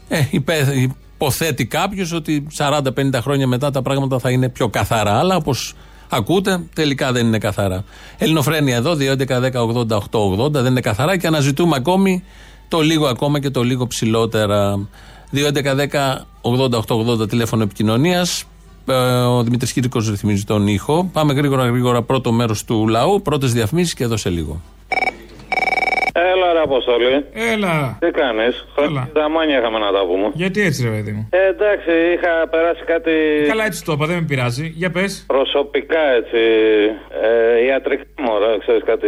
ε, 0.08 0.26
υποθέτει 1.24 1.66
κάποιος 1.66 2.12
ότι 2.12 2.48
40-50 2.58 2.80
χρόνια 3.14 3.48
μετά 3.48 3.72
τα 3.72 3.82
πράγματα 3.82 4.20
θα 4.20 4.32
είναι 4.32 4.50
πιο 4.50 4.68
καθαρά. 4.68 5.20
Αλλά 5.20 5.36
όπως 5.36 5.74
ακούτε, 6.10 6.64
τελικά 6.76 7.12
δεν 7.12 7.26
είναι 7.26 7.38
καθαρά. 7.38 7.84
Ελληνοφρένια 8.18 8.76
εδώ, 8.76 8.98
2.11.10.80.880 9.00 10.52
δεν 10.52 10.66
είναι 10.66 10.82
καθαρά 10.82 11.18
και 11.18 11.28
αναζητούμε 11.28 11.76
ακόμη 11.76 12.24
το 12.68 12.80
λίγο 12.80 13.08
ακόμα 13.08 13.40
και 13.40 13.50
το 13.50 13.64
λίγο 13.64 13.88
ψηλότερα. 13.88 14.88
2.11.10.80.880 15.34 17.30
τηλέφωνο 17.30 17.64
επικοινωνίας. 17.64 18.44
Ο 19.30 19.44
Δημήτρης 19.44 19.74
Κύρικος 19.74 20.10
ρυθμίζει 20.10 20.44
τον 20.44 20.68
ήχο. 20.68 21.10
Πάμε 21.14 21.34
γρήγορα 21.34 21.66
γρήγορα 21.66 22.02
πρώτο 22.02 22.32
μέρος 22.32 22.64
του 22.64 22.88
λαού. 22.88 23.22
Πρώτες 23.22 23.54
διαφημίσεις 23.54 23.94
και 23.94 24.04
εδώ 24.04 24.18
σε 24.18 24.30
λίγο. 24.30 24.62
Έλα, 26.63 26.71
ρε 26.71 26.76
Αποστολή. 26.76 27.26
Έλα. 27.52 27.97
Τι 27.99 28.12
κάνεις; 28.12 28.65
Χρόνια 28.76 29.10
δαμάνια 29.13 29.58
είχαμε 29.60 29.80
να 29.80 29.91
τα 29.91 30.06
πούμε. 30.06 30.28
Γιατί 30.34 30.62
έτσι, 30.62 30.84
ρε 30.84 30.89
παιδί 30.89 31.12
μου. 31.12 31.28
Ε, 31.32 31.47
εντάξει, 31.54 31.91
είχα 32.13 32.34
περάσει 32.54 32.84
κάτι. 32.84 33.12
Καλά, 33.47 33.65
έτσι 33.65 33.84
το 33.86 33.91
είπα, 33.91 34.06
δεν 34.06 34.15
με 34.15 34.26
πειράζει. 34.32 34.65
Για 34.76 34.89
πες. 34.91 35.23
Προσωπικά 35.28 36.04
έτσι. 36.19 36.41
Ε, 37.21 37.65
ιατρικά 37.65 38.04
μωρά, 38.26 38.58
ξέρεις 38.60 38.84
κάτι. 38.86 39.08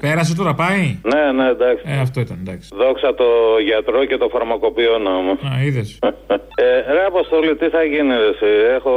Πέρασε 0.00 0.34
τώρα, 0.34 0.54
πάει; 0.54 0.98
Ναι, 1.12 1.22
ναι, 1.32 1.48
εντάξει. 1.48 1.84
Ε, 1.86 2.00
αυτό 2.00 2.20
ήταν, 2.20 2.38
εντάξει. 2.44 2.68
Δόξα 2.74 3.14
το 3.14 3.28
γιατρό 3.68 4.04
και 4.04 4.16
το 4.16 4.28
φαρμακοποιό 4.28 4.98
να 4.98 5.10
μου. 5.10 5.30
Α, 5.30 5.62
είδες. 5.64 5.88
Ε, 6.56 6.92
ρε 6.92 7.04
Αποστολή, 7.06 7.56
τι 7.56 7.68
θα 7.68 7.82
γίνει, 7.82 8.14
ρε, 8.22 8.28
εσύ; 8.34 8.50
Έχω, 8.76 8.94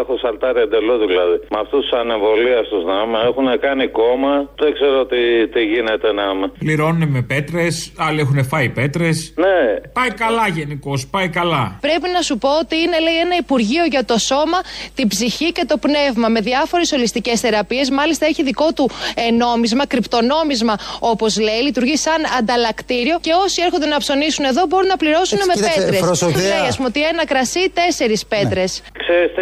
έχω 0.00 0.16
σαλτάρει 0.22 0.60
εντελώς 0.60 0.98
δηλαδή. 1.06 1.36
Με 1.54 1.58
αυτούς 1.64 1.80
τους 1.80 1.98
ανεμβολίαστους 1.98 2.84
να 2.84 3.06
με 3.06 3.18
έχουν 3.28 3.48
κάνει 3.60 3.86
κόμμα. 3.88 4.32
Δεν 4.62 4.72
ξέρω 4.72 5.06
τι, 5.06 5.48
τι 5.52 5.60
γίνεται 5.64 6.12
να 6.12 6.34
με. 6.34 6.46
Πληρώνουν 6.58 7.08
με 7.08 7.22
πέτρες, 7.28 7.92
άλλοι 7.96 8.20
έχουν 8.20 8.44
φάει 8.44 8.68
πέτρες. 8.68 9.32
Ναι. 9.36 9.88
Πάει 9.92 10.10
καλά 10.10 10.48
γενικώς, 10.48 11.06
πάει 11.06 11.28
καλά. 11.28 11.78
Πρέπει 11.80 12.08
να 12.16 12.22
σου 12.22 12.38
πω 12.38 12.48
ότι 12.58 12.76
είναι 12.76 12.98
λέει, 13.00 13.18
ένα 13.18 13.36
Υπουργείο 13.36 13.84
για 13.84 14.04
το 14.04 14.18
σώμα, 14.18 14.58
την 14.94 15.08
ψυχή 15.08 15.52
και 15.52 15.64
το 15.68 15.76
πνεύμα 15.76 16.28
με 16.28 16.40
διάφορες 16.40 16.92
ολιστικές 16.92 17.40
θεραπείες. 17.40 17.90
Μάλιστα 17.90 18.26
έχει 18.26 18.42
δικό 18.42 18.72
του 18.72 18.90
ε, 19.14 19.30
νόμισμα, 19.30 19.86
κρυπτονόμισμα 19.86 20.74
όπως 20.98 21.38
λέει, 21.38 21.60
λειτουργεί 21.62 21.96
σαν 21.96 22.20
ανταλλακτήριο 22.38 23.18
και 23.20 23.32
όσοι 23.44 23.62
έρχονται 23.62 23.86
να 23.86 23.98
ψωνίσουν 23.98 24.44
εδώ 24.44 24.66
μπορούν 24.66 24.86
να 24.86 24.96
πληρώσουν 24.96 25.38
με 25.46 25.54
πέτρες. 25.60 26.22
Λέει 26.36 26.66
ας 26.68 26.76
πούμε 26.76 26.88
ότι 26.88 27.02
ένα 27.04 27.26
κρασί, 27.26 27.70
τέσσερις 27.70 28.26
πέτρες. 28.26 28.82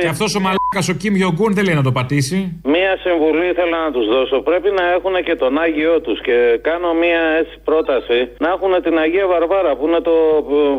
Και 0.01 0.09
αυτός 0.09 0.35
ο 0.35 0.41
μαλάκας 0.41 0.66
ο 0.93 0.95
Κιμ 1.01 1.15
Γιογκούν 1.15 1.55
δεν 1.55 1.65
λέει 1.65 1.75
να 1.75 1.83
το 1.83 1.93
πατήσει. 1.93 2.61
Μία 2.75 2.93
συμβουλή 3.05 3.47
ήθελα 3.53 3.77
να 3.85 3.91
τους 3.95 4.07
δώσω. 4.07 4.37
Πρέπει 4.41 4.71
να 4.79 4.85
έχουν 4.97 5.15
και 5.27 5.35
τον 5.43 5.59
Άγιο 5.59 6.01
τους. 6.01 6.21
Και 6.21 6.37
κάνω 6.69 6.89
μία 7.03 7.23
έτσι 7.41 7.55
πρόταση 7.65 8.19
να 8.39 8.49
έχουν 8.55 8.73
την 8.83 8.99
Αγία 8.99 9.27
Βαρβάρα 9.27 9.73
που 9.77 9.87
είναι 9.87 10.01
το 10.01 10.15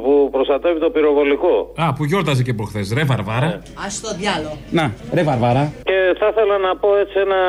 που 0.03 0.29
προστατεύει 0.31 0.79
το 0.79 0.89
πυροβολικό. 0.89 1.73
Α, 1.83 1.93
που 1.93 2.03
γιόρταζε 2.09 2.43
και 2.43 2.53
προχθές. 2.53 2.93
Ρε 2.97 3.03
Βαρβάρα. 3.11 3.51
Α 3.85 3.87
το 4.05 4.09
διάλο. 4.19 4.51
Να, 4.77 4.85
ρε 5.13 5.23
Βαρβάρα. 5.29 5.63
Και 5.89 5.97
θα 6.19 6.27
ήθελα 6.31 6.57
να 6.67 6.71
πω 6.81 6.89
έτσι 7.03 7.17
ένα 7.27 7.41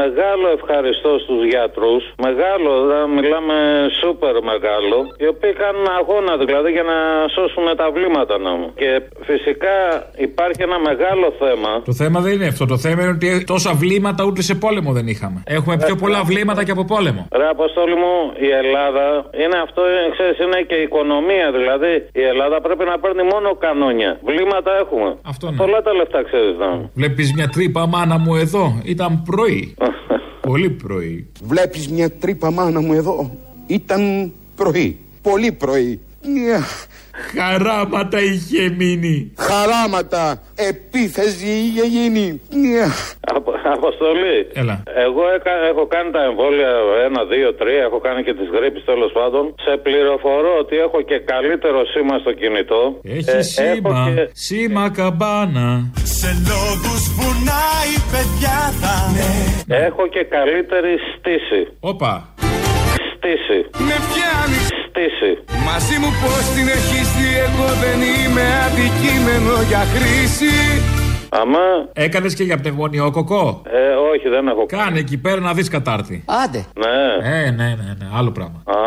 μεγάλο 0.00 0.46
ευχαριστώ 0.58 1.12
στους 1.24 1.40
γιατρούς. 1.52 2.02
Μεγάλο, 2.26 2.70
δηλαδή 2.82 3.08
μιλάμε 3.18 3.56
σούπερ 4.00 4.34
μεγάλο. 4.52 4.96
Οι 5.22 5.26
οποίοι 5.34 5.52
κάνουν 5.62 5.86
αγώνα 6.00 6.32
δηλαδή 6.42 6.70
για 6.76 6.86
να 6.92 6.98
σώσουν 7.34 7.66
τα 7.80 7.86
βλήματα 7.96 8.34
να 8.38 8.52
μου. 8.58 8.68
Και 8.80 8.90
φυσικά 9.28 9.76
υπάρχει 10.28 10.62
ένα 10.68 10.78
μεγάλο 10.88 11.26
θέμα. 11.42 11.72
Το 11.84 11.92
θέμα 11.92 12.20
δεν 12.20 12.32
είναι 12.32 12.46
αυτό. 12.46 12.66
Το 12.66 12.78
θέμα 12.78 13.02
είναι 13.02 13.10
ότι 13.10 13.44
τόσα 13.44 13.72
βλήματα 13.74 14.24
ούτε 14.24 14.42
σε 14.42 14.54
πόλεμο 14.54 14.92
δεν 14.92 15.06
είχαμε. 15.06 15.42
Έχουμε 15.46 15.76
πιο 15.76 15.96
πολλά 15.96 16.24
βλήματα 16.24 16.64
και 16.64 16.70
από 16.70 16.84
πόλεμο. 16.84 17.28
Ρε 17.32 17.48
Αποστόλη 17.48 17.94
μου, 17.94 18.14
η 18.38 18.48
Ελλάδα 18.62 19.06
είναι 19.42 19.58
αυτό, 19.66 19.82
ξέρεις, 20.12 20.38
είναι 20.38 20.60
και 20.68 20.74
η 20.74 20.82
οικονομία. 20.82 21.52
Δηλαδή 21.52 21.92
η 22.12 22.22
Ελλάδα 22.32 22.60
πρέπει 22.60 22.84
να 22.84 22.98
παίρνει 22.98 23.22
μόνο 23.22 23.54
κανόνια. 23.54 24.18
Βλήματα 24.24 24.70
έχουμε. 24.82 25.16
Αυτό 25.22 25.50
ναι. 25.50 25.56
Πολλά 25.56 25.82
τα 25.82 25.92
λεφτά 25.92 26.22
ξέρεις 26.22 26.56
να. 26.58 26.90
Βλέπεις 26.94 27.32
μια 27.34 27.48
τρύπα 27.48 27.86
μάνα 27.86 28.18
μου 28.18 28.34
εδώ. 28.34 28.80
Ήταν 28.84 29.22
πρωί. 29.22 29.74
Πολύ 30.48 30.70
πρωί. 30.70 31.32
Βλέπεις 31.42 31.88
μια 31.88 32.10
τρύπα 32.10 32.50
μάνα 32.50 32.80
μου 32.80 32.92
εδώ. 32.92 33.30
Ήταν 33.66 34.32
πρωί. 34.56 34.98
Πολύ 35.22 35.52
πρωί. 35.52 36.00
Μια 36.34 36.64
Χαράματα 37.36 38.18
είχε 38.20 38.62
μείνει. 38.78 39.32
χαράματα. 39.38 40.42
Επίθεση 40.70 41.46
είχε 41.64 41.84
γίνει. 41.96 42.26
Μια 42.62 42.86
Απο, 43.34 43.50
αποστολή. 43.78 44.38
Έλα. 44.52 44.82
Εγώ 45.06 45.22
έκα- 45.36 45.62
έχω 45.72 45.86
κάνει 45.94 46.10
τα 46.10 46.22
εμβόλια 46.28 46.70
1, 47.06 47.24
2, 47.32 47.52
3, 47.60 47.80
έχω 47.88 47.98
κάνει 48.06 48.20
και 48.26 48.34
τις 48.34 48.48
γρήπες 48.54 48.82
τέλος 48.84 49.12
πάντων. 49.18 49.54
Σε 49.66 49.72
πληροφορώ 49.86 50.52
ότι 50.62 50.74
έχω 50.86 50.98
και 51.10 51.18
καλύτερο 51.32 51.78
σήμα 51.92 52.18
στο 52.18 52.32
κινητό. 52.40 52.82
Έχει 53.16 53.30
Ε, 53.36 53.42
σήμα. 53.42 53.72
έχω 53.72 53.90
και- 54.14 54.28
Σήμα 54.32 54.84
καμπάνα. 54.98 55.68
Σε 56.18 56.30
λόγους 56.50 57.02
βουνάει 57.18 57.90
η 57.98 58.02
παιδιάδα 58.12 58.94
Έχω 59.86 60.06
και 60.14 60.22
καλύτερη 60.36 60.92
στήση. 61.12 61.60
Όπα. 61.80 62.12
Στήση. 63.14 63.58
Με 63.88 63.96
πιάνει 64.08 64.58
Στήση. 64.96 65.32
Μαζί 65.68 65.96
μου 66.02 66.10
πως 66.22 66.44
την 66.54 66.66
έχεις 66.76 67.06
δει 67.16 67.28
Εγώ 67.46 67.66
δεν 67.82 67.98
είμαι 68.12 68.46
αντικείμενο 68.66 69.54
για 69.70 69.82
χρήση 69.94 70.56
Αμά. 71.40 71.68
Έκανες 71.92 72.34
και 72.34 72.42
για 72.42 72.56
πνευμονιόκοκο. 72.56 73.62
Ε, 73.66 73.92
όχι, 74.12 74.28
δεν 74.28 74.48
έχω 74.48 74.66
Κάνε 74.66 74.98
εκεί 74.98 75.18
πέρα 75.18 75.40
να 75.40 75.52
δεις 75.52 75.68
κατάρτι. 75.68 76.24
Άντε. 76.44 76.64
Ναι. 76.84 77.28
Ε, 77.36 77.50
ναι, 77.50 77.68
ναι, 77.80 77.90
ναι, 77.98 78.06
άλλο 78.18 78.30
πράγμα. 78.30 78.62
Α, 78.64 78.78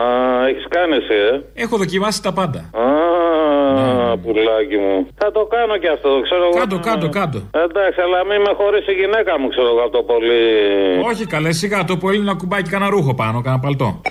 έχεις 0.50 0.66
κάνει 0.70 0.96
εσύ, 0.96 1.14
ε; 1.14 1.62
Έχω 1.64 1.78
δοκιμάσει 1.78 2.22
τα 2.22 2.32
πάντα. 2.34 2.60
Α, 2.60 4.18
πουλάκι 4.18 4.78
μου. 4.86 5.08
Θα 5.18 5.32
το 5.32 5.46
κάνω 5.46 5.78
και 5.78 5.90
αυτό, 5.96 6.10
ξέρω 6.28 6.44
εγώ. 6.44 6.60
Κάντο, 6.60 6.80
κάντο, 6.80 7.10
κάντο. 7.10 7.40
Εντάξει, 7.66 8.00
αλλά 8.06 8.20
μην 8.30 8.40
με 8.42 8.52
χωρίσει 8.60 8.92
η 8.92 8.98
γυναίκα 9.02 9.40
μου, 9.40 9.48
ξέρω 9.48 9.68
εγώ 9.68 9.82
από 9.88 9.92
το 9.98 10.04
πολύ. 10.12 10.42
Όχι 11.10 11.26
καλέ, 11.26 11.52
σιγά 11.52 11.84
το 11.84 11.98
πολύ 11.98 12.20
να 12.20 12.34
κουμπάει 12.34 12.62
και 12.62 12.70
κανένα 12.70 12.92
ρούχο 12.92 13.14
πάνω, 13.16 13.42
κανένα 13.42 13.62
παλτό. 13.62 14.02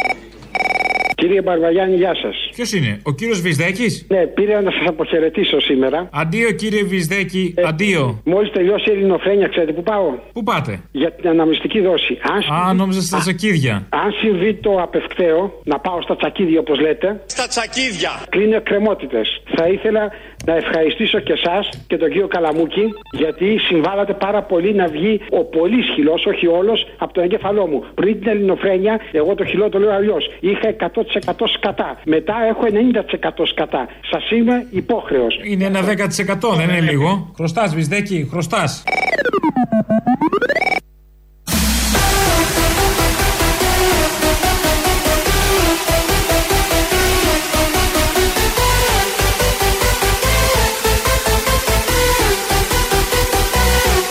Κύριε 1.27 1.43
Μπαρβαγιάννη, 1.43 1.97
γεια 1.97 2.15
σας. 2.23 2.37
Ποιος 2.55 2.73
είναι, 2.73 3.01
ο 3.03 3.13
κύριος 3.13 3.41
Βυσδέκης; 3.41 4.07
Ναι, 4.09 4.27
πήρα 4.27 4.61
να 4.61 4.71
σας 4.71 4.87
αποχαιρετήσω 4.87 5.61
σήμερα. 5.61 6.09
Αντίο 6.13 6.51
κύριε 6.51 6.83
Βυσδέκη, 6.85 7.55
αντίο. 7.67 8.21
Μόλις 8.25 8.51
τελειώσει 8.51 8.91
η 8.91 8.93
Ελληνοφρένια, 8.93 9.49
ξέρετε 9.49 9.73
πού 9.73 9.83
πάω; 9.83 10.15
Πού 10.33 10.43
πάτε; 10.43 10.81
Για 10.93 11.13
την 11.13 11.29
αναμνηστική 11.29 11.81
δόση. 11.81 12.19
Αν 12.33 12.69
Α, 12.69 12.73
νόμιζα 12.75 13.01
στα 13.03 13.19
τσακίδια. 13.19 13.87
Αν 13.89 14.13
συμβεί 14.21 14.55
το 14.55 14.83
απευκταίο, 14.83 15.61
να 15.65 15.79
πάω 15.79 16.03
στα 16.03 16.17
τσακίδια 16.17 16.61
όπως 16.61 16.81
λέτε. 16.81 17.21
Στα 17.27 17.47
τσακίδια 17.47 18.11
Κλείνω 18.29 18.57
εκκρεμότητες. 18.57 19.43
Θα 19.57 19.69
ήθελα 19.69 20.11
να 20.45 20.57
ευχαριστήσω 20.57 21.19
και 21.21 21.33
εσάς 21.33 21.69
και 21.87 21.97
τον 21.97 22.09
κύριο 22.11 22.27
Καλαμούκη, 22.27 22.85
γιατί 23.13 23.59
συμβάλλατε 23.59 24.13
πάρα 24.13 24.43
πολύ 24.43 24.75
να 24.75 24.87
βγει 24.87 25.21
ο 25.31 25.45
πολύς 25.45 25.87
χυλός, 25.95 26.27
όχι 26.27 26.47
όλος, 26.47 26.87
από 26.99 27.13
το 27.13 27.21
εγκέφαλό 27.21 27.67
μου. 27.67 27.85
Πριν 27.95 28.21
την 28.21 28.29
ελληνοφρένεια, 28.29 29.01
εγώ 29.13 29.35
το 29.35 29.45
χυλό 29.45 29.69
το 29.69 29.79
λέω 29.79 29.93
αλλιώς. 29.93 30.31
Είχα 30.41 30.69
100% 30.69 31.16
σκατά. 31.57 31.99
Μετά 32.05 32.35
έχω 32.49 32.63
90% 33.43 33.47
σκατά. 33.47 33.89
Σας 34.11 34.31
είμαι 34.31 34.67
υπόχρεος. 34.71 35.41
Είναι 35.45 35.65
ένα 35.65 35.81
10% 35.83 36.55
δεν 36.57 36.69
είναι 36.69 36.81
λίγο. 36.81 37.33
Χρωστάς, 37.37 37.75
Βυσδέκη, 37.75 38.29
χρωστάς. 38.31 38.83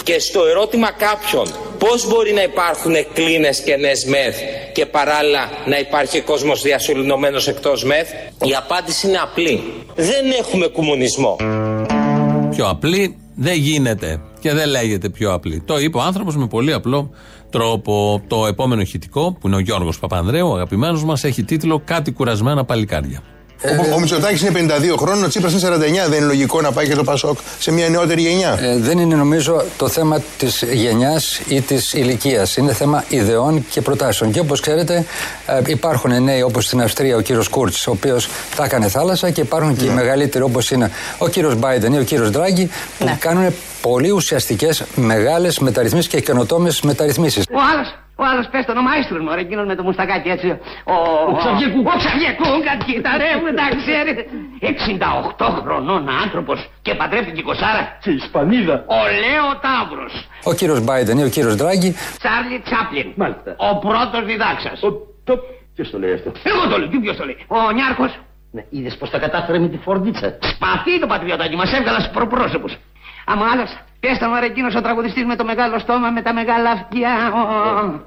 Και 0.03 0.19
στο 0.19 0.45
ερώτημα 0.45 0.91
κάποιον 0.91 1.64
πώς 1.79 2.07
μπορεί 2.07 2.33
να 2.33 2.43
υπάρχουν 2.43 2.93
κλίνες 3.13 3.61
και 3.61 3.75
νες 3.75 4.05
μεθ 4.05 4.38
και 4.73 4.85
παράλληλα 4.85 5.49
να 5.65 5.79
υπάρχει 5.79 6.21
κόσμος 6.21 6.61
διασωληνωμένος 6.61 7.47
εκτός 7.47 7.83
μεθ, 7.83 8.09
η 8.43 8.55
απάντηση 8.55 9.07
είναι 9.07 9.17
απλή. 9.17 9.63
Δεν 9.95 10.31
έχουμε 10.39 10.67
κομμουνισμό. 10.67 11.35
Πιο 12.51 12.67
απλή 12.69 13.17
δεν 13.35 13.53
γίνεται 13.53 14.21
και 14.39 14.53
δεν 14.53 14.67
λέγεται 14.67 15.09
πιο 15.09 15.33
απλή. 15.33 15.61
Το 15.65 15.79
είπε 15.79 15.97
ο 15.97 16.01
άνθρωπος 16.01 16.35
με 16.35 16.47
πολύ 16.47 16.73
απλό 16.73 17.09
τρόπο. 17.49 18.21
Το 18.27 18.45
επόμενο 18.47 18.81
ηχητικό, 18.81 19.38
που 19.39 19.47
είναι 19.47 19.55
ο 19.55 19.59
Γιώργος 19.59 19.99
Παπανδρέου, 19.99 20.49
ο 20.49 20.53
αγαπημένος 20.53 21.03
μας, 21.03 21.23
έχει 21.23 21.43
τίτλο 21.43 21.81
Κάτι 21.85 22.11
κουρασμένα 22.11 22.65
παλικάρια. 22.65 23.21
Ο, 23.63 23.93
ο 23.95 23.99
Μητσοτάκης 23.99 24.41
είναι 24.41 24.73
52 24.93 24.95
χρόνων, 24.97 25.23
ο 25.23 25.27
Τσίπρας 25.27 25.51
είναι 25.51 25.75
49. 25.75 25.79
Δεν 25.79 25.91
είναι 26.13 26.25
λογικό 26.25 26.61
να 26.61 26.71
πάει 26.71 26.87
και 26.87 26.95
το 26.95 27.03
Πασόκ 27.03 27.37
σε 27.59 27.71
μια 27.71 27.89
νεότερη 27.89 28.21
γενιά. 28.21 28.57
Ε, 28.61 28.77
δεν 28.77 28.97
είναι 28.97 29.15
νομίζω 29.15 29.63
το 29.77 29.87
θέμα 29.87 30.21
της 30.37 30.63
γενιάς 30.71 31.41
ή 31.47 31.61
της 31.61 31.93
ηλικίας. 31.93 32.57
Είναι 32.57 32.73
θέμα 32.73 33.03
ιδεών 33.07 33.65
και 33.69 33.81
προτάσεων. 33.81 34.31
Και 34.31 34.39
όπως 34.39 34.59
ξέρετε, 34.59 35.05
ε, 35.45 35.61
υπάρχουν 35.65 36.23
νέοι 36.23 36.41
όπως 36.41 36.65
στην 36.65 36.81
Αυστρία 36.81 37.15
ο 37.15 37.21
κύριος 37.21 37.47
Κούρτς, 37.47 37.87
ο 37.87 37.91
οποίος 37.91 38.29
τα 38.55 38.63
έκανε 38.63 38.87
θάλασσα, 38.87 39.29
και 39.29 39.41
υπάρχουν 39.41 39.75
και 39.75 39.85
οι 39.85 39.89
μεγαλύτεροι 39.89 40.43
όπως 40.43 40.71
είναι 40.71 40.91
ο 41.17 41.27
κύριος 41.27 41.55
Μπάιντεν 41.55 41.93
ή 41.93 41.97
ο 41.97 42.03
κύριος 42.03 42.29
Ντράγκη, 42.29 42.69
που 42.99 43.15
κάνουν 43.19 43.53
πολύ 43.81 44.11
ουσιαστικές 44.11 44.83
μεγάλες 44.95 45.59
μεταρρυθμίσεις 45.59 46.09
και 46.09 46.19
καινοτόμες 46.21 46.81
μεταρρυθμίσεις. 46.81 47.43
Ο 47.43 47.59
άλλος, 47.73 48.04
ο 48.21 48.23
άλλος 48.32 48.45
πες 48.51 48.65
το 48.65 48.71
όνομα 48.71 48.91
Άιστρον, 48.91 49.21
μωρέ, 49.28 49.41
εκείνος 49.41 49.65
με 49.65 49.75
το 49.75 49.84
μουστακάκι 49.84 50.30
έτσι. 50.30 50.47
Ο, 50.93 50.95
Ο 51.30 51.36
Ξαβιεκού. 51.39 51.80
Ο 51.93 51.97
Ξαβιεκού, 52.01 52.49
κατκοίτα 52.69 53.12
ρε, 53.21 53.30
μου 53.41 53.49
τα 53.60 53.65
ξέρετε. 53.82 54.21
68 55.38 55.62
χρονών 55.63 56.10
άνθρωπος 56.23 56.69
και 56.82 56.93
παντρεύτηκε 56.95 57.39
η 57.39 57.43
κοσάρα. 57.43 57.97
Σε 57.99 58.12
Ισπανίδα 58.12 58.73
Ο 58.88 59.01
Λέο 59.23 59.47
Ταύρος. 59.65 60.13
Ο 60.43 60.54
κύριος 60.54 60.80
Μπάιντεν 60.84 61.17
ή 61.17 61.23
ο 61.23 61.30
κύριος 61.30 61.56
Ντράγκη 61.56 61.89
Τσάρλι 62.21 62.60
Τσάπλιν. 62.65 63.08
Μάλιστα 63.15 63.56
Ο 63.69 63.78
πρώτος 63.78 64.25
διδάξας. 64.25 64.80
Ποιος 65.75 65.89
το 65.89 65.99
λέει 65.99 66.13
αυτό; 66.13 66.32
Εγώ 66.43 66.67
το 66.69 66.78
λέω, 66.78 66.88
τι 66.88 66.99
ποιος 66.99 67.17
το 67.17 67.25
λέει; 67.25 67.38
Ο 67.47 67.71
Νιάρχος. 67.71 68.19
Ναι, 68.51 68.63
είδες 68.69 68.97
πώ 68.97 69.08
τα 69.08 69.19
κατάφερε 69.19 69.60
με 69.60 69.67
τη 69.67 69.78
φορντίτσα. 69.78 70.38
Σπαθί 70.41 70.99
το 70.99 71.08
πατριωτάκι, 71.08 71.56
μας 71.56 71.73
έβγαλα 71.73 71.99
στους 71.99 72.13
προπρόσωπους. 72.13 72.73
Άμα 73.25 73.45
άλλαξα, 73.54 73.78
πέστα 74.05 74.25
μου 74.29 74.35
εκείνος 74.51 74.73
ο 74.79 74.81
τραγουδιστής 74.85 75.25
με 75.31 75.35
το 75.35 75.45
μεγάλο 75.51 75.75
στόμα, 75.79 76.07
με 76.17 76.21
τα 76.27 76.33
μεγάλα 76.39 76.69
αυτιά. 76.77 77.13
Ο, 77.39 77.41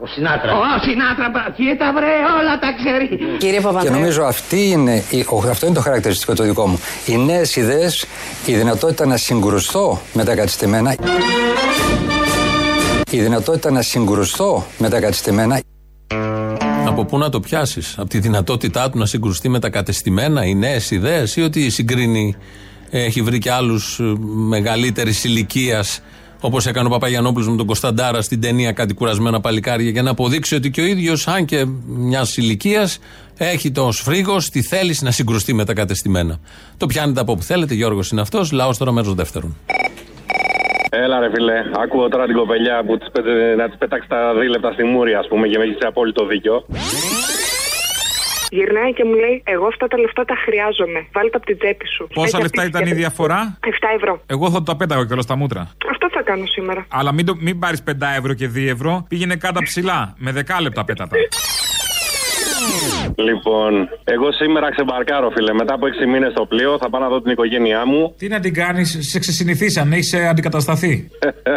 ο 0.05 0.07
Σινάτρα. 0.15 0.51
Ο 0.59 0.65
Σινάτρα, 0.87 1.27
μπρα, 1.33 1.45
κοίτα 1.57 1.87
βρε, 1.97 2.13
όλα 2.41 2.55
τα 2.65 2.69
ξέρει. 2.79 3.07
Κύριε 3.43 3.57
Και 3.59 3.65
Παπανδρέου. 3.67 3.93
νομίζω 3.99 4.23
αυτή 4.35 4.61
είναι, 4.75 4.95
η- 5.11 5.25
ο- 5.37 5.49
αυτό 5.55 5.67
είναι 5.67 5.75
το 5.75 5.81
χαρακτηριστικό 5.81 6.33
το 6.35 6.43
δικό 6.45 6.67
μου. 6.67 6.79
Οι 7.07 7.17
νέες 7.17 7.57
ιδέες, 7.57 8.07
η 8.47 8.55
δυνατότητα 8.55 9.07
να 9.07 9.17
συγκρουστώ 9.17 10.01
με 10.13 10.25
τα 10.25 10.35
κατεστημένα. 10.35 10.95
Η 13.11 13.21
δυνατότητα 13.21 13.71
να 13.71 13.83
συγκρουστώ 13.83 14.65
με 14.79 14.89
τα 14.89 15.01
κατεστημένα. 15.01 15.61
Από 16.87 17.05
πού 17.05 17.19
να 17.19 17.29
το 17.29 17.41
πιάσεις, 17.41 17.95
Από 17.99 18.09
τη 18.09 18.19
δυνατότητά 18.19 18.91
του 18.91 18.99
να 18.99 19.07
συγκρουστεί 19.07 19.49
με 19.49 19.59
τα 19.61 19.71
κατεστημένα, 19.71 20.45
οι 20.45 20.55
νέες 20.55 20.91
ιδέες, 20.91 21.37
ή 21.37 21.43
ότι 21.43 21.71
συγκρίνει, 21.71 22.37
ε, 22.37 22.43
έχει 22.91 23.23
βρει 23.23 23.39
και 23.39 23.53
άλλους 23.53 24.01
μεγαλύτερης 24.49 25.25
ηλικίας, 25.25 26.03
όπως 26.41 26.67
έκανε 26.67 26.87
ο 26.87 26.91
Παπαγιανόπουλος 26.91 27.49
με 27.49 27.57
τον 27.57 27.67
Κωνσταντάρα 27.67 28.23
στην 28.23 28.41
ταινία 28.41 28.73
Κάτι 28.73 28.95
κουρασμένα 28.95 29.41
παλικάρια, 29.41 29.91
για 29.91 30.03
να 30.03 30.11
αποδείξει 30.11 30.55
ότι 30.55 30.71
και 30.71 30.81
ο 30.81 30.85
ίδιος, 30.85 31.29
αν 31.29 31.45
και 31.45 31.65
μιας 31.87 32.37
ηλικίας, 32.37 32.99
έχει 33.37 33.71
το 33.71 33.93
σφρίγος, 33.93 34.51
τη 34.51 34.63
θέληση 34.63 35.05
να 35.05 35.11
συγκρουστεί 35.11 35.53
με 35.55 35.65
τα 35.65 35.73
κατεστημένα. 35.75 36.39
Το 36.77 36.87
πιάνετε 36.87 37.21
από 37.21 37.33
όπου 37.33 37.43
θέλετε, 37.43 37.75
Γιώργος 37.75 38.11
είναι 38.11 38.21
αυτός. 38.21 38.53
Λαός 38.53 38.79
τώρα 38.79 38.93
μέρος 38.93 39.15
δεύτερον. 39.15 39.57
Έλα 40.91 41.19
ρε 41.21 41.31
φίλε, 41.35 41.55
ακούω 41.85 42.09
τώρα 42.09 42.27
την 42.27 42.35
κοπελιά 42.35 42.83
που 42.87 42.99
τις, 42.99 43.09
πετε- 43.13 43.57
να 43.57 43.69
της 43.69 43.79
πετάξει 43.79 44.09
τα 44.09 44.35
δίλεπτα 44.41 44.73
στη 44.73 44.85
μούρη, 44.85 45.15
ας 45.15 45.29
πούμε, 45.29 45.47
και 45.49 45.59
με 45.59 45.65
έχεις 45.65 45.77
απόλυτο 45.81 46.27
δίκιο. 46.27 46.65
Γυρνάει 48.51 48.93
και 48.93 49.05
μου 49.05 49.15
λέει: 49.15 49.43
Εγώ 49.45 49.67
αυτά 49.67 49.87
τα 49.87 49.99
λεφτά 49.99 50.25
τα 50.25 50.35
χρειάζομαι. 50.45 51.01
Βάλτε 51.13 51.31
τα 51.31 51.37
από 51.37 51.47
την 51.47 51.59
τσέπη 51.59 51.87
σου. 51.87 52.09
Πόσα 52.15 52.27
Έχει 52.37 52.43
λεφτά 52.43 52.63
αυτή 52.63 52.71
ήταν 52.73 52.87
η 52.87 52.91
τη- 52.91 52.97
διαφορά; 52.97 53.59
7 53.61 53.69
ευρώ. 53.97 54.23
Εγώ 54.27 54.51
θα 54.51 54.63
το 54.63 54.77
πέταγα 54.77 55.05
κιόλας 55.07 55.25
στα 55.25 55.37
μούτρα. 55.37 55.63
Αυτό 55.91 56.07
θα 56.13 56.23
κάνω 56.23 56.47
σήμερα. 56.47 56.87
Αλλά 56.89 57.13
μην, 57.13 57.27
το, 57.27 57.35
μην 57.41 57.59
πάρεις 57.59 57.83
5 57.91 57.93
ευρώ 58.19 58.33
και 58.35 58.47
2 58.55 58.69
ευρώ. 58.69 59.05
Πήγαινε 59.09 59.37
κάτω 59.37 59.61
ψηλά. 59.63 60.15
Με 60.17 60.31
10 60.33 60.61
λεπτά 60.63 60.85
πέτατα. 60.85 61.17
Λοιπόν, 63.17 63.89
εγώ 64.05 64.33
σήμερα 64.33 64.71
ξεμπαρκάρω, 64.71 65.31
φίλε. 65.31 65.53
Μετά 65.53 65.75
από 65.75 65.87
6 65.87 66.07
μήνες 66.07 66.31
στο 66.31 66.47
πλοίο 66.47 66.79
θα 66.81 66.91
πάω 66.91 67.01
να 67.01 67.09
δω 67.09 67.21
την 67.23 67.31
οικογένειά 67.33 67.87
μου. 67.87 68.15
Τι 68.19 68.29
να 68.29 68.41
την 68.41 68.55
κάνεις, 68.55 68.99
σε 69.01 69.19
ξεσυνηθίσαν, 69.19 69.93
έχεις 69.93 70.15
αντικατασταθεί. 70.15 71.09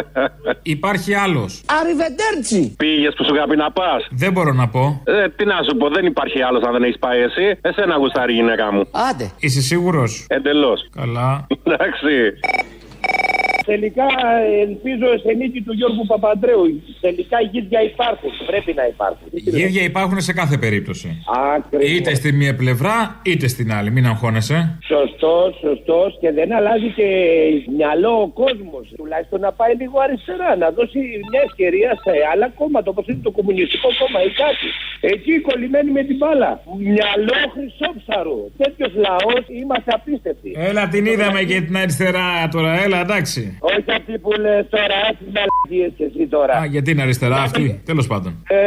Υπάρχει 0.76 1.14
άλλος. 1.14 1.62
Αριβεντέρτσι! 1.80 2.74
Πήγες 2.76 3.14
που 3.16 3.24
σου 3.24 3.34
είχα 3.34 3.46
πει 3.46 3.56
να 3.56 3.70
πας. 3.70 4.06
Δεν 4.10 4.32
μπορώ 4.32 4.52
να 4.52 4.68
πω. 4.68 5.02
Ε, 5.04 5.28
τι 5.28 5.44
να 5.44 5.62
σου 5.68 5.76
πω, 5.76 5.88
δεν 5.88 6.06
υπάρχει 6.06 6.42
άλλος 6.42 6.62
αν 6.62 6.72
δεν 6.72 6.82
έχεις 6.82 6.98
πάει 6.98 7.20
εσύ. 7.20 7.58
Εσένα 7.60 7.96
γουστάρει 7.96 8.32
η 8.32 8.36
γυναίκα 8.36 8.72
μου. 8.72 8.82
Άντε. 9.10 9.30
Είσαι 9.38 9.60
σίγουρος; 9.60 10.26
Εντελώς. 10.28 10.80
Καλά. 10.96 11.46
Εντάξει. 11.64 12.12
Τελικά 13.64 14.06
ελπίζω 14.64 15.06
σε 15.24 15.32
νίκη 15.32 15.60
του 15.62 15.72
Γιώργου 15.72 16.06
Παπαντρέου. 16.06 16.82
Τελικά 17.00 17.40
γίδια 17.40 17.82
υπάρχουν. 17.82 18.30
Πρέπει 18.46 18.72
να 18.80 18.86
υπάρχουν. 18.86 19.26
Γίδια 19.32 19.82
υπάρχουν 19.82 20.20
σε 20.20 20.32
κάθε 20.32 20.56
περίπτωση. 20.58 21.08
Ακριβώς. 21.56 21.90
Είτε 21.90 22.14
στη 22.14 22.32
μία 22.32 22.54
πλευρά 22.54 23.20
είτε 23.22 23.48
στην 23.48 23.72
άλλη. 23.72 23.90
Μην 23.90 24.06
αγχώνεσαι. 24.06 24.78
Σωστός, 24.86 25.58
σωστός 25.60 26.18
και 26.20 26.32
δεν 26.32 26.54
αλλάζει 26.54 26.88
και 26.98 27.08
μυαλό 27.76 28.12
ο 28.26 28.28
κόσμος. 28.28 28.84
Τουλάχιστον 28.96 29.40
να 29.40 29.52
πάει 29.52 29.74
λίγο 29.80 29.96
αριστερά, 30.00 30.56
να 30.56 30.70
δώσει 30.70 30.98
μια 31.30 31.42
ευκαιρία 31.48 31.90
σε 32.04 32.12
άλλα 32.32 32.48
κόμματα 32.58 32.90
όπως 32.90 33.06
είναι 33.06 33.20
το 33.22 33.30
Κομμουνιστικό 33.30 33.88
Κόμμα 34.00 34.20
ή 34.28 34.30
κάτι. 34.44 34.68
Εκεί 35.14 35.40
κολλημένοι 35.40 35.90
με 35.90 36.02
την 36.02 36.16
μπάλα. 36.16 36.50
Μυαλό 36.78 37.38
χρυσόψαρο. 37.54 38.36
Τέτοιος 38.62 38.92
λαός 39.06 39.44
είμαστε 39.60 39.90
απίστευτοι. 39.94 40.50
Έλα 40.56 40.88
την 40.88 41.06
είδαμε 41.06 41.42
και 41.42 41.60
την 41.60 41.76
αριστερά 41.76 42.48
τώρα. 42.50 42.82
Έλα 42.84 43.00
εντάξει. 43.00 43.51
Όχι 43.60 43.90
αυτή 43.98 44.18
που 44.22 44.30
λες 44.44 44.64
τώρα, 44.74 44.96
άσυ 45.08 45.24
μαλακίε 45.34 45.86
και 45.96 46.04
εσύ 46.10 46.22
τώρα. 46.36 46.54
Α, 46.60 46.64
γιατί 46.74 46.90
είναι 46.90 47.02
αριστερά 47.02 47.36
αυτή; 47.48 47.82
Τέλος 47.90 48.06
πάντων. 48.06 48.32
Ε, 48.48 48.58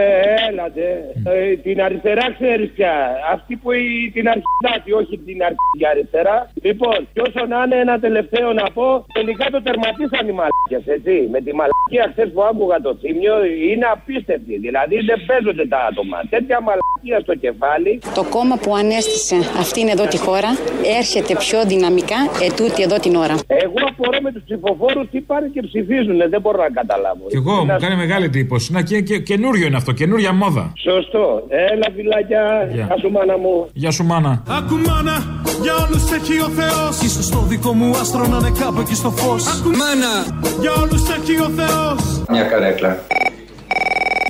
έλατε. 0.50 0.86
Ε, 1.34 1.56
την 1.66 1.78
αριστερά 1.88 2.26
ξέρεις 2.40 2.70
πια. 2.76 2.94
Αυτή 3.36 3.54
που 3.62 3.72
η- 3.72 4.12
την 4.16 4.26
αρχιδάτη, 4.34 4.90
όχι 5.02 5.16
την 5.28 5.38
αρχιδιά 5.50 5.90
αριστερά. 5.96 6.38
Λοιπόν, 6.68 6.98
και 7.14 7.22
όσο 7.28 7.42
να 7.52 7.58
είναι 7.66 7.78
ένα 7.86 7.96
τελευταίο 8.06 8.48
να 8.62 8.66
πω, 8.78 8.88
τελικά 9.18 9.46
το 9.54 9.60
τερματίσαν 9.68 10.24
οι 10.30 10.34
μαλακίε, 10.40 10.80
έτσι. 10.98 11.16
Με 11.34 11.40
τη 11.46 11.52
μαλακία 11.60 12.06
χθε 12.12 12.26
που 12.34 12.42
άκουγα 12.50 12.78
το 12.86 12.92
θύμιο 13.02 13.36
είναι 13.72 13.86
απίστευτη. 13.96 14.56
Δηλαδή 14.66 14.96
δεν 15.10 15.18
παίζονται 15.28 15.66
τα 15.74 15.80
άτομα. 15.90 16.18
Τέτοια 16.36 16.58
μαλακία 16.68 17.18
στο 17.26 17.34
κεφάλι. 17.46 17.92
Το 18.20 18.24
κόμμα 18.36 18.56
που 18.64 18.72
ανέστησε 18.82 19.38
αυτήν 19.64 19.86
εδώ 19.94 20.06
τη 20.14 20.18
χώρα 20.26 20.52
έρχεται 21.00 21.34
πιο 21.44 21.60
δυναμικά 21.72 22.20
ετούτη 22.48 22.80
εδώ 22.88 22.98
την 23.06 23.14
ώρα. 23.26 23.36
Εγώ 23.64 23.80
απορώ 23.92 24.18
με 24.26 24.32
τους 24.32 24.44
ψηφοφόρου 24.48 24.75
τι 25.12 25.20
πάνε 25.22 25.48
και 25.54 25.62
ψηφίζουν. 25.62 26.18
Δεν 26.30 26.42
μπορώ 26.42 26.58
να 26.58 26.70
καταλάβω. 26.70 27.26
Κι 27.28 27.36
εγώ 27.36 27.66
μου 27.66 27.76
κάνει 27.80 27.96
μεγάλη 27.96 28.26
εντύπωση. 28.26 28.72
Να 28.74 28.82
και, 28.82 29.02
και 29.02 29.20
καινούριο 29.20 29.66
είναι 29.68 29.76
αυτό, 29.76 29.92
καινούρια 29.92 30.34
μόδα. 30.34 30.74
Σωστό. 30.88 31.44
Έλα, 31.48 31.88
φυλάκια. 31.96 32.44
Γεια. 32.74 32.86
Γεια 32.86 32.98
σου, 33.02 33.12
μάνα 33.12 33.38
μου. 33.38 33.70
Γεια 33.74 33.92
σου, 33.92 34.04
μάνα. 34.04 34.44
Ακού 34.58 34.76
μάνα, 34.88 35.16
για 35.62 35.74
όλους 35.84 36.12
έχει 36.12 36.36
ο 36.48 36.50
Θεός 36.60 37.02
Ίσως 37.02 37.30
το 37.30 37.40
δικό 37.40 37.74
μου 37.74 37.90
άστρο 38.02 38.28
να 38.28 38.38
είναι 38.38 38.52
κάπου 38.60 38.80
εκεί 38.80 38.96
στο 38.96 39.12
φως 39.12 39.44
Ακού 39.48 39.70
μάνα, 39.82 40.14
για 40.62 40.72
όλους 40.82 41.04
έχει 41.16 41.42
ο 41.42 41.50
Θεός 41.60 42.24
Μια 42.30 42.44
καρέκλα. 42.44 42.98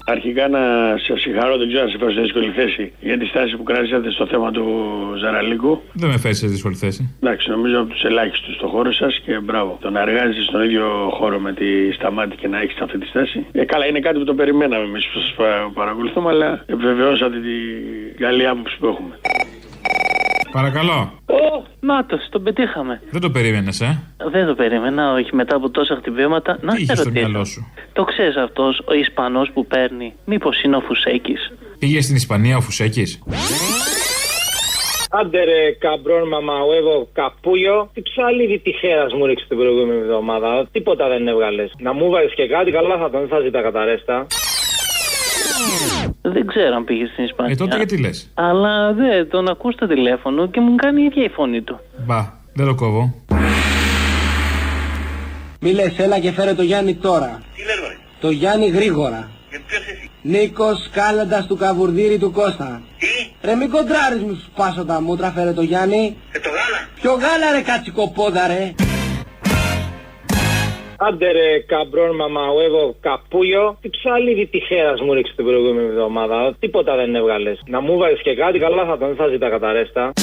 Αρχικά 0.07 0.47
να 0.47 0.59
σα 1.07 1.17
συγχαρώ, 1.17 1.57
δεν 1.57 1.67
ξέρω 1.67 1.83
αν 1.83 1.89
σε 1.89 1.97
φέρω 1.97 2.11
σε 2.11 2.21
δύσκολη 2.21 2.51
θέση 2.51 2.91
για 2.99 3.17
τη 3.17 3.25
στάση 3.25 3.55
που 3.57 3.63
κράτησατε 3.63 4.11
στο 4.11 4.25
θέμα 4.27 4.51
του 4.51 4.65
Ζαραλίκου. 5.19 5.81
Δεν 5.93 6.09
με 6.09 6.17
φέρεις 6.17 6.37
σε 6.37 6.47
δύσκολη 6.47 6.75
θέση. 6.75 7.15
Εντάξει, 7.21 7.49
νομίζω 7.49 7.79
από 7.79 7.89
τους 7.89 8.03
ελάχιστους 8.03 8.55
στο 8.55 8.67
χώρο 8.67 8.91
σας 8.91 9.21
και 9.25 9.39
μπράβο. 9.39 9.77
Το 9.81 9.89
να 9.89 10.01
εργάζεσαι 10.01 10.43
στον 10.43 10.63
ίδιο 10.63 11.09
χώρο 11.11 11.39
με 11.39 11.53
τη 11.53 11.91
Σταμάτη 11.91 12.35
και 12.35 12.47
να 12.47 12.61
έχεις 12.61 12.79
αυτή 12.79 12.97
τη 12.97 13.07
στάση. 13.07 13.45
Ε, 13.51 13.65
καλά, 13.65 13.85
είναι 13.85 13.99
κάτι 13.99 14.17
που 14.17 14.23
το 14.23 14.33
περιμέναμε 14.33 14.83
εμείς 14.83 15.05
που 15.05 15.19
σας 15.19 15.35
παρακολουθούμε, 15.73 16.29
αλλά 16.29 16.63
επιβεβαιώσατε 16.65 17.37
την 17.37 18.19
καλή 18.19 18.47
άποψη 18.47 18.77
που 18.79 18.87
έχουμε. 18.87 19.19
Παρακαλώ. 20.57 20.99
Ω, 21.25 21.65
Νάτος, 21.79 22.27
τον 22.29 22.43
πετύχαμε. 22.43 23.01
Δεν 23.11 23.21
το 23.21 23.29
περίμενες, 23.29 23.81
ε; 23.81 24.01
Δεν 24.31 24.45
το 24.47 24.55
περίμενα, 24.55 25.13
όχι 25.13 25.35
μετά 25.35 25.55
από 25.55 25.69
τόσα 25.69 25.95
χτυπήματα. 25.95 26.57
Να 26.61 26.73
Τι 26.73 26.81
είχες 26.81 26.95
σε 26.97 27.01
στο 27.01 27.09
ρωτήσω. 27.09 27.27
μυαλό 27.27 27.45
σου; 27.45 27.71
Το 27.93 28.03
ξέρεις 28.03 28.35
αυτός, 28.35 28.81
ο 28.87 28.93
Ισπανός 28.93 29.51
που 29.53 29.65
παίρνει, 29.65 30.13
μήπως 30.25 30.61
είναι 30.63 30.75
ο 30.75 30.79
Φουσέκης; 30.81 31.41
Πήγες 31.79 32.03
στην 32.03 32.15
Ισπανία 32.15 32.57
ο 32.57 32.61
Φουσέκης; 32.61 33.23
Άντε 35.19 35.43
ρε 35.43 35.71
καμπρόν 35.79 36.27
μαμαουέβο 36.27 37.07
καπούλιο. 37.13 37.89
Τι 37.93 38.01
ψαλίδι 38.01 38.59
τυχαίας 38.59 39.13
μου 39.13 39.25
ρίξει 39.25 39.45
την 39.47 39.57
προηγούμενη 39.57 39.99
εβδομάδα. 39.99 40.67
Τίποτα 40.71 41.07
δεν 41.07 41.27
έβγαλες. 41.27 41.71
Να 41.79 41.93
μου 41.93 42.09
βάλεις 42.09 42.33
και 42.35 42.47
κάτι, 42.47 42.71
καλά 42.71 42.97
θα 42.97 43.09
τον 43.09 43.19
δεν 43.19 43.29
θα 43.29 43.39
ζητά 43.39 43.61
καταρέστα. 43.61 44.27
Δεν 46.33 46.45
ξέρω 46.47 46.75
αν 46.75 46.83
πήγες 46.83 47.09
στην 47.09 47.23
Ισπανία. 47.23 47.51
Ε, 47.51 47.55
τότε 47.55 47.75
γιατί 47.75 47.97
λες; 47.97 48.31
Αλλά 48.33 48.93
δεν, 48.93 49.29
τον 49.29 49.49
ακούς 49.49 49.73
στο 49.73 49.87
τηλέφωνο 49.87 50.47
και 50.47 50.59
μου 50.59 50.75
κάνει 50.75 51.01
η 51.01 51.05
ίδια 51.05 51.23
η 51.23 51.29
φωνή 51.29 51.61
του. 51.61 51.79
Μπα, 52.05 52.33
δεν 52.53 52.65
το 52.65 52.75
κόβω. 52.75 53.13
Μη 55.59 55.71
λες, 55.71 55.99
έλα 55.99 56.19
και 56.19 56.31
φέρε 56.31 56.53
το 56.53 56.61
Γιάννη 56.61 56.95
τώρα. 56.95 57.41
Τι 57.55 57.61
λες 57.61 57.97
Το 58.19 58.29
Γιάννη 58.29 58.67
γρήγορα. 58.67 59.29
Και 59.49 59.59
ποιος 59.67 59.81
εσύ; 59.81 60.09
Νίκος 60.21 60.89
Κάλαντας 60.91 61.47
του 61.47 61.55
Καβουρδίρη 61.55 62.17
του 62.17 62.31
Κώστα. 62.31 62.81
Τι; 62.99 63.47
Ρε 63.47 63.55
μην 63.55 63.69
κοντράρεις 63.69 64.21
μου 64.21 64.33
σου 64.33 64.51
πάσω 64.55 64.85
τα 64.85 65.01
μούτρα, 65.01 65.31
φέρε 65.31 65.53
το 65.53 65.61
Γιάννη. 65.61 66.17
Και 66.31 66.39
το 66.39 66.49
γάλα. 66.49 66.89
Ποιο 67.01 67.11
γάλα 67.11 67.51
ρε 67.51 67.61
κατσικοπόδα 67.61 68.47
ρε. 68.47 68.73
Άντε 70.97 71.31
ρε 71.31 71.59
καμπρόν 71.59 72.15
μαμαουέβο 72.15 72.95
καπούλιο. 72.99 73.77
Τι 73.81 73.89
ψαλίδι 73.89 74.45
τυχαία 74.47 74.93
μου 75.05 75.13
ρίξει 75.13 75.33
την 75.35 75.45
προηγούμενη 75.45 75.87
εβδομάδα. 75.87 76.55
Τίποτα 76.59 76.95
δεν 76.95 77.15
έβγαλες. 77.15 77.61
Να 77.67 77.81
μου 77.81 77.97
βάλεις 77.97 78.21
και 78.21 78.35
κάτι, 78.35 78.59
καλά 78.59 78.85
θα 78.85 78.97
τον 78.97 79.07
δεν 79.07 79.15
θα 79.15 79.27
ζητά 79.27 79.49
καταρέστα. 79.49 80.13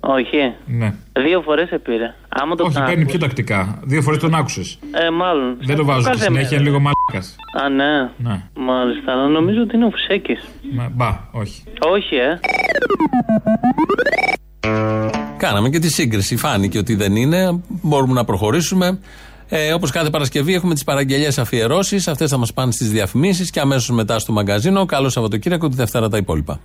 Όχι. 0.00 0.54
Ναι. 0.66 0.94
Δύο 1.12 1.40
φορές 1.40 1.68
σε 1.68 1.78
πήρε. 1.78 2.14
Άμα 2.28 2.54
το 2.56 2.64
Όχι, 2.64 2.74
κάνεις- 2.74 2.88
παίρνει 2.90 3.04
πιο 3.06 3.18
τακτικά. 3.18 3.80
Δύο 3.84 4.02
φορές 4.02 4.20
τον 4.20 4.34
άκουσες. 4.34 4.78
Ε, 5.06 5.10
μάλλον. 5.10 5.56
Δεν 5.60 5.76
το 5.76 5.84
βάζω 5.84 6.00
στη 6.00 6.10
Κάθε 6.10 6.22
συνέχεια, 6.24 6.48
είναι 6.58 6.58
μέρα. 6.58 6.70
λίγο 6.70 6.78
μαλάκας. 6.80 7.36
Α, 7.64 7.68
ναι. 7.68 8.10
Ναι. 8.16 8.42
Μάλιστα, 8.54 9.12
αλλά 9.12 9.26
νομίζω 9.28 9.60
ότι 9.62 9.76
είναι 9.76 9.84
ο 9.84 9.90
Φουσέκης. 9.90 10.48
Μπα, 10.92 11.08
όχι. 11.32 11.62
Όχι, 11.90 12.14
ε. 12.16 12.38
Κάναμε 15.40 15.68
και 15.68 15.78
τη 15.78 15.88
σύγκριση. 15.88 16.36
Φάνηκε 16.36 16.78
ότι 16.78 16.94
δεν 16.94 17.16
είναι. 17.16 17.60
Μπορούμε 17.68 18.12
να 18.12 18.24
προχωρήσουμε. 18.24 18.98
Ε, 19.48 19.72
Όπως 19.72 19.90
κάθε 19.90 20.10
Παρασκευή 20.10 20.54
έχουμε 20.54 20.74
τις 20.74 20.84
παραγγελίε 20.84 21.30
αφιερώσεις. 21.38 22.08
Αυτές 22.08 22.30
θα 22.30 22.36
μας 22.36 22.52
πάνε 22.52 22.72
στις 22.72 22.90
διαφημίσεις 22.90 23.50
και 23.50 23.60
αμέσως 23.60 23.90
μετά 23.90 24.18
στο 24.18 24.32
μαγκαζίνο. 24.32 24.84
Καλό 24.84 25.08
Σαββατοκύριακο, 25.08 25.68
τη 25.68 25.76
Δευτέρα 25.76 26.08
τα 26.08 26.16
υπόλοιπα. 26.16 26.60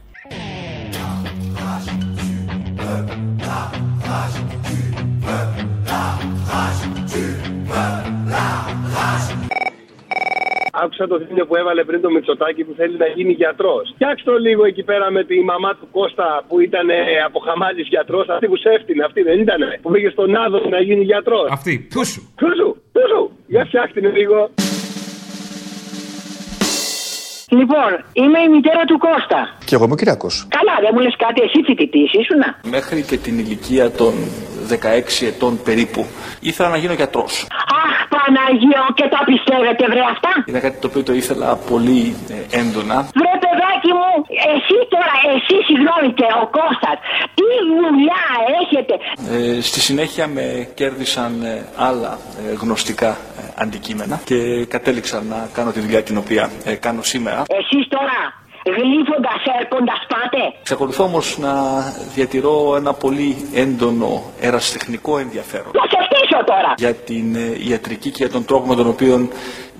Άκουσα 10.83 11.07
το 11.07 11.17
βίντεο 11.27 11.45
που 11.45 11.55
έβαλε 11.55 11.83
πριν 11.83 12.01
το 12.01 12.09
Μητσοτάκι 12.09 12.63
που 12.63 12.73
θέλει 12.79 12.97
να 12.97 13.07
γίνει 13.15 13.33
γιατρός. 13.41 13.83
Φτιάξτε 13.95 14.31
το 14.31 14.37
λίγο 14.37 14.65
εκεί 14.65 14.83
πέρα 14.83 15.11
με 15.11 15.23
τη 15.23 15.35
μαμά 15.51 15.71
του 15.79 15.87
Κώστα 15.91 16.27
που 16.47 16.59
ήταν 16.59 16.89
ε, 16.89 16.95
από 17.27 17.39
χαμάλης 17.39 17.87
γιατρός. 17.87 18.25
Αυτή 18.29 18.47
που 18.47 18.57
σέφτηνε, 18.57 19.03
αυτή 19.03 19.21
δεν 19.21 19.39
ήταν. 19.39 19.59
Που 19.81 19.89
πήγε 19.91 20.09
στον 20.09 20.35
Άδο 20.35 20.59
να 20.69 20.79
γίνει 20.87 21.03
γιατρός. 21.03 21.47
Αυτή. 21.51 21.87
Πούσου. 21.93 22.21
Πούσου, 22.41 22.69
πούσου. 22.95 23.23
Για 23.47 23.65
φτιάχτε 23.65 23.99
λίγο. 23.99 24.49
Λοιπόν, 27.49 27.91
είμαι 28.13 28.39
η 28.39 28.49
μητέρα 28.49 28.83
του 28.89 28.97
Κώστα. 28.97 29.39
Και 29.65 29.75
εγώ 29.75 29.83
είμαι 29.83 29.93
ο 29.93 29.95
Κυριακός. 29.95 30.47
Καλά, 30.57 30.75
δεν 30.81 30.91
μου 30.93 30.99
λες 30.99 31.15
κάτι, 31.17 31.41
εσύ 31.41 31.59
φοιτητής 31.65 32.13
ήσουνα. 32.13 32.59
Μέχρι 32.69 33.01
και 33.09 33.17
την 33.17 33.39
ηλικία 33.39 33.91
των 33.91 34.13
16 34.71 35.25
ετών 35.31 35.61
περίπου 35.63 36.05
ήθελα 36.39 36.69
να 36.69 36.77
γίνω 36.77 36.93
γιατρός. 36.93 37.47
Αχ, 37.85 37.95
Παναγίο, 38.13 38.83
και 38.93 39.07
τα 39.13 39.21
πιστεύετε, 39.25 39.83
βρε 39.91 40.03
αυτά. 40.13 40.31
Είναι 40.45 40.59
κάτι 40.59 40.77
το 40.81 40.87
οποίο 40.87 41.03
το 41.03 41.13
ήθελα 41.13 41.55
πολύ 41.55 42.15
ε, 42.29 42.59
έντονα. 42.59 42.97
Βρε 43.19 43.33
παιδάκι 43.43 43.91
μου, 43.99 44.09
εσύ 44.53 44.77
τώρα, 44.93 45.13
εσύ 45.35 45.55
συγγνώμη 45.67 46.09
και 46.19 46.27
ο 46.43 46.45
Κώστας, 46.57 46.97
τι 47.37 47.47
δουλειά 47.81 48.23
έχετε. 48.61 48.93
Ε, 49.57 49.61
στη 49.61 49.79
συνέχεια 49.79 50.27
με 50.27 50.69
κέρδισαν 50.73 51.43
ε, 51.43 51.65
άλλα 51.75 52.17
ε, 52.49 52.53
γνωστικά 52.61 53.09
ε, 53.09 53.41
αντικείμενα 53.63 54.19
και 54.23 54.65
κατέληξα 54.65 55.21
να 55.29 55.49
κάνω 55.53 55.71
τη 55.71 55.79
δουλειά 55.79 56.03
την 56.03 56.17
οποία 56.17 56.49
ε, 56.65 56.73
κάνω 56.75 57.01
σήμερα. 57.01 57.43
Εσείς 57.47 57.87
τώρα, 57.87 58.17
γλύφοντας, 58.65 59.41
έρχοντας 59.59 59.99
πάτε. 60.07 60.43
Εξακολουθώ 60.59 61.03
όμως 61.03 61.37
να 61.37 61.53
διατηρώ 62.15 62.75
ένα 62.75 62.93
πολύ 62.93 63.47
έντονο 63.53 64.23
ερασιτεχνικό 64.39 65.17
ενδιαφέρον 65.17 65.71
Να 65.73 65.81
σε 65.81 65.97
φτύσω 66.09 66.43
τώρα. 66.45 66.73
για 66.77 66.93
την 66.93 67.35
ε, 67.35 67.69
ιατρική 67.69 68.09
και 68.09 68.17
για 68.23 68.29
τον 68.29 68.45
τρόπο 68.45 68.67
με 68.67 68.75
τον 68.75 68.87
οποίο 68.87 69.27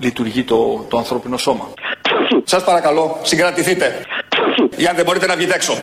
λειτουργεί 0.00 0.42
το, 0.44 0.84
το 0.88 0.96
ανθρώπινο 0.98 1.36
σώμα. 1.36 1.68
Σας 2.44 2.64
παρακαλώ, 2.64 3.16
συγκρατηθείτε. 3.22 4.00
Ή 4.76 4.86
αν 4.86 4.96
δεν 4.96 5.04
μπορείτε 5.04 5.26
να 5.26 5.36
βγείτε 5.36 5.54
έξω. 5.54 5.74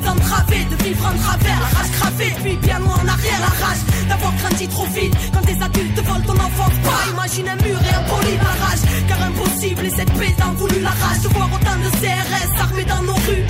De 0.00 0.04
voir 0.04 0.14
nos 0.14 0.20
putains 0.20 0.30
través, 0.30 0.64
de 0.72 0.76
vivre 0.84 1.04
en 1.10 1.16
travers. 1.24 1.58
La 1.64 1.70
rage 1.76 1.92
gravée, 1.98 2.32
puis 2.42 2.56
bien 2.66 2.78
loin 2.78 2.96
en 3.02 3.08
arrière. 3.14 3.40
La 3.48 3.54
rage 3.62 3.82
d'avoir 4.08 4.32
grandi 4.40 4.66
trop 4.68 4.88
vite. 4.96 5.14
Quand 5.32 5.44
des 5.50 5.58
adultes 5.66 5.94
te 5.96 6.02
volent 6.08 6.26
ton 6.30 6.38
enfance, 6.48 6.76
pas 6.86 7.02
imagine 7.14 7.48
un 7.54 7.58
mur 7.64 7.78
et 7.88 7.94
un 8.00 8.04
poli. 8.10 8.34
La 8.48 8.54
rage, 8.62 8.82
car 9.08 9.20
impossible, 9.30 9.84
et 9.88 9.94
cette 9.98 10.12
paix 10.18 10.32
t'en 10.40 10.52
voulu. 10.60 10.76
La 10.88 10.94
rage 11.02 11.20
de 11.24 11.28
voir 11.36 11.48
autant 11.56 11.78
de 11.84 11.90
CRS 12.00 12.50
armés 12.64 12.86
dans 12.92 13.02
nos 13.08 13.20
rues. 13.26 13.46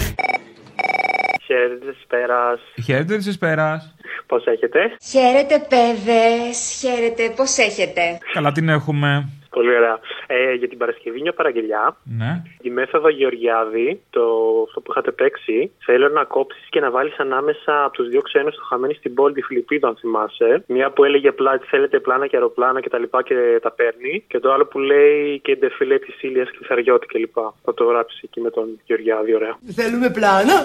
Χαίρετε 1.46 1.90
τη 1.90 2.04
πέρα. 2.08 2.58
Χαίρετε 2.84 3.16
τη 3.16 3.36
πέρα. 3.38 3.94
Πώ 4.26 4.36
έχετε. 4.36 4.80
Χαίρετε 5.10 5.66
παιδες, 5.68 6.78
χαίρετε, 6.80 7.32
πώς 7.36 7.56
έχετε. 7.58 8.18
Καλά 8.32 8.52
την 8.52 8.68
έχουμε. 8.68 9.39
Πολύ 9.50 9.76
ωραία. 9.76 9.98
Ε, 10.26 10.52
για 10.54 10.68
την 10.68 10.78
Παρασκευή 10.78 11.20
μια 11.20 11.32
παραγγελιά. 11.32 11.96
Ναι. 12.18 12.42
Τη 12.62 12.70
μέθοδο 12.70 13.08
Γεωργιάδη, 13.08 14.00
το 14.10 14.22
αυτό 14.66 14.80
που 14.80 14.90
είχατε 14.90 15.10
παίξει, 15.10 15.72
θέλω 15.86 16.08
να 16.08 16.24
κόψεις 16.24 16.66
και 16.68 16.80
να 16.80 16.90
βάλεις 16.90 17.18
ανάμεσα 17.18 17.84
από 17.84 17.92
τους 17.92 18.08
δύο 18.08 18.20
ξένους 18.20 18.54
το 18.54 18.62
χαμένοι 18.68 18.94
στην 18.94 19.14
πόλη 19.14 19.34
τη 19.34 19.42
Φιλιππίδου, 19.42 19.86
αν 19.88 19.96
θυμάσαι. 20.00 20.64
Μια 20.66 20.90
που 20.90 21.04
έλεγε 21.04 21.28
απλά 21.28 21.52
ότι 21.52 21.66
θέλετε 21.66 22.00
πλάνα 22.00 22.26
και 22.26 22.36
αεροπλάνα 22.36 22.80
και 22.80 22.88
τα 22.88 22.98
λοιπά 22.98 23.22
και 23.22 23.34
τα 23.62 23.70
παίρνει. 23.72 24.24
Και 24.28 24.38
το 24.38 24.52
άλλο 24.52 24.66
που 24.66 24.78
λέει 24.78 25.40
και 25.44 25.56
ντεφιλέ 25.56 25.98
της 25.98 26.22
ήλιας 26.22 26.48
Κλειθαριώτη 26.50 27.06
κλπ. 27.06 27.34
Θα 27.64 27.74
το 27.74 27.84
γράψει 27.84 28.20
εκεί 28.24 28.40
με 28.40 28.50
τον 28.50 28.80
Γεωργιάδη, 28.84 29.34
ωραία. 29.34 29.58
Θέλουμε 29.74 30.10
πλάνα. 30.10 30.56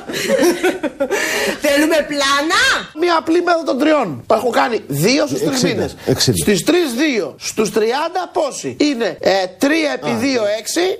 Θέλουμε 1.65 1.97
πλάνα. 2.11 2.61
Μία 2.99 3.15
απλή 3.17 3.41
μέθοδο 3.41 3.63
των 3.65 3.77
τριών. 3.79 4.23
Το 4.27 4.35
έχω 4.35 4.49
κάνει 4.49 4.83
δύο 4.87 5.27
στους 5.27 5.39
τρεις 5.39 5.51
Εξήντα, 5.63 5.73
μήνες. 5.73 5.97
εξήντα. 6.07 6.37
Στις 6.37 6.63
τρεις 6.63 6.93
δύο. 6.93 7.35
Στους 7.39 7.69
30 7.71 7.79
πόσοι. 8.33 8.74
Είναι 8.77 9.17
ε, 9.19 9.31
3 9.61 9.65
επί 9.95 10.11
2 10.21 10.25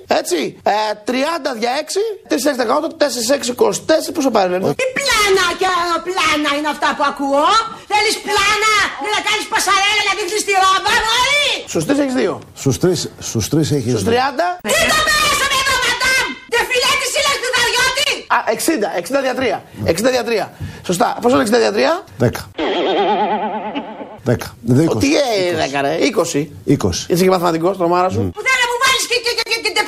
6. 0.06 0.16
Έτσι. 0.20 0.40
Ε, 0.62 0.72
30 1.06 1.12
δια 1.60 1.72
6. 1.80 2.02
3 2.28 2.34
6 2.34 2.56
18. 2.56 2.90
4 3.02 3.22
6 3.30 3.54
24. 3.54 4.14
Πόσο 4.16 4.30
πάρει 4.36 4.48
λένε. 4.52 4.74
Τι 4.80 4.86
πλάνα 4.98 5.46
και 5.60 5.66
αεροπλάνα 5.76 6.50
είναι 6.58 6.70
αυτά 6.76 6.88
που 6.96 7.04
ακούω. 7.12 7.48
Θέλεις 7.92 8.16
πλάνα 8.26 8.72
για 9.02 9.10
να 9.16 9.20
κάνεις 9.28 9.46
πασαρέλα 9.52 10.02
να 10.08 10.12
δείξεις 10.18 10.42
τη 10.46 10.52
ρόμπα, 10.64 10.92
μωρή. 11.06 11.48
Στους 11.72 11.84
3 11.88 11.98
έχεις 12.04 12.16
2. 12.20 12.38
Στους 12.62 12.76
τρεις, 12.82 12.98
στους 13.28 13.44
τρεις 13.52 13.66
έχεις 13.76 13.92
Στους 13.94 14.04
30. 14.10 14.46
Τι 14.68 14.80
το 14.92 14.98
πέρασαμε 15.08 15.56
εδώ, 15.62 15.74
μαντάμ. 15.84 16.26
Ντεφιλέ 16.50 16.92
της 17.02 17.10
ήλιας 17.18 17.38
του 17.42 17.48
Δαριώτη. 17.56 18.10
Α, 18.36 18.38
60. 18.56 18.88
60 19.02 19.20
δια 19.24 19.34
3. 19.40 19.56
60 19.92 20.10
δια 20.14 20.24
3. 20.24 20.44
Σωστά. 20.88 21.08
Πόσο 21.22 21.34
είναι 21.34 21.44
60 21.44 21.58
δια 21.62 21.72
3. 21.72 22.04
Δέκα. 22.22 22.42
20. 26.34 26.46
20. 26.66 26.90
Έτσι 27.12 27.24
μαθαικό 27.28 27.70
μάρα 27.88 28.08
σου. 28.08 28.22
Που 28.36 28.42
δεν 28.48 28.56
μου 28.70 28.76
βάλει 28.82 29.02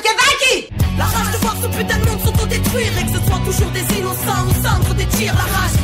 και 0.05 0.13
βάκι! 0.19 0.55
Λαρά 0.99 1.21
του 1.61 1.69
πιθανό 1.77 2.13
του 2.23 2.31
άνθρωποι, 4.75 5.05
αλλάζει. 5.31 5.79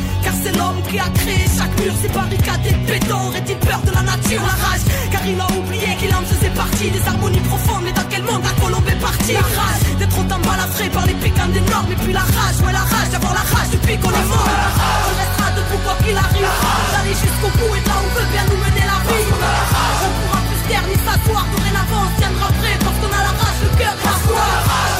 Chaque 1.86 1.94
mur, 1.94 1.94
ces 2.00 2.08
barricades 2.08 2.66
et 2.66 2.90
béton. 2.90 3.28
Aurait-il 3.28 3.56
peur 3.58 3.80
de 3.84 3.90
la 3.90 4.02
nature 4.02 4.42
La 4.42 4.56
rage, 4.66 4.84
car 5.10 5.22
il 5.26 5.40
a 5.40 5.46
oublié 5.56 5.96
qu'il 5.98 6.14
en 6.14 6.22
faisait 6.22 6.50
partie 6.50 6.90
des 6.90 7.02
harmonies 7.06 7.40
profondes. 7.40 7.82
Mais 7.84 7.92
dans 7.92 8.08
quel 8.08 8.22
monde 8.22 8.42
la 8.42 8.54
colombe 8.62 8.88
est 8.88 9.00
partie 9.00 9.34
La 9.34 9.40
rage 9.40 9.82
d'être 9.98 10.18
autant 10.18 10.38
balafré 10.40 10.88
par 10.90 11.06
les 11.06 11.14
piquants 11.14 11.50
des 11.52 11.60
normes. 11.60 11.92
Et 11.92 11.98
puis 12.02 12.12
la 12.12 12.20
rage, 12.20 12.58
ouais, 12.64 12.72
la 12.72 12.86
rage 12.86 13.10
d'avoir 13.10 13.34
la 13.34 13.44
rage 13.54 13.70
depuis 13.72 13.96
qu'on 13.98 14.10
est 14.10 14.28
mort. 14.28 14.50
On 14.50 15.14
restera 15.20 15.48
debout 15.56 15.80
quoi 15.84 15.96
qu'il 16.02 16.16
arrive. 16.16 16.52
D'aller 16.92 17.16
jusqu'au 17.16 17.50
bout 17.58 17.72
et 17.74 17.82
de 17.82 17.88
là 17.88 17.96
où 18.02 18.08
veut 18.16 18.28
bien 18.32 18.44
nous 18.50 18.60
mener 18.60 18.84
la 18.86 18.98
vie. 19.06 19.26
On 19.26 20.10
pourra 20.18 20.40
plus 20.48 20.62
taire 20.68 20.86
ni 20.86 20.96
s'asseoir. 21.04 21.44
Dorénavant, 21.54 22.02
on 22.06 22.12
tiendra 22.18 22.48
prêt 22.60 22.76
parce 22.82 22.98
qu'on 23.00 23.12
a 23.14 23.22
la 23.26 23.34
rage, 23.36 23.60
le 23.62 23.70
cœur 23.78 23.94
et 23.94 24.06
la 24.06 24.16
foi. 24.26 24.44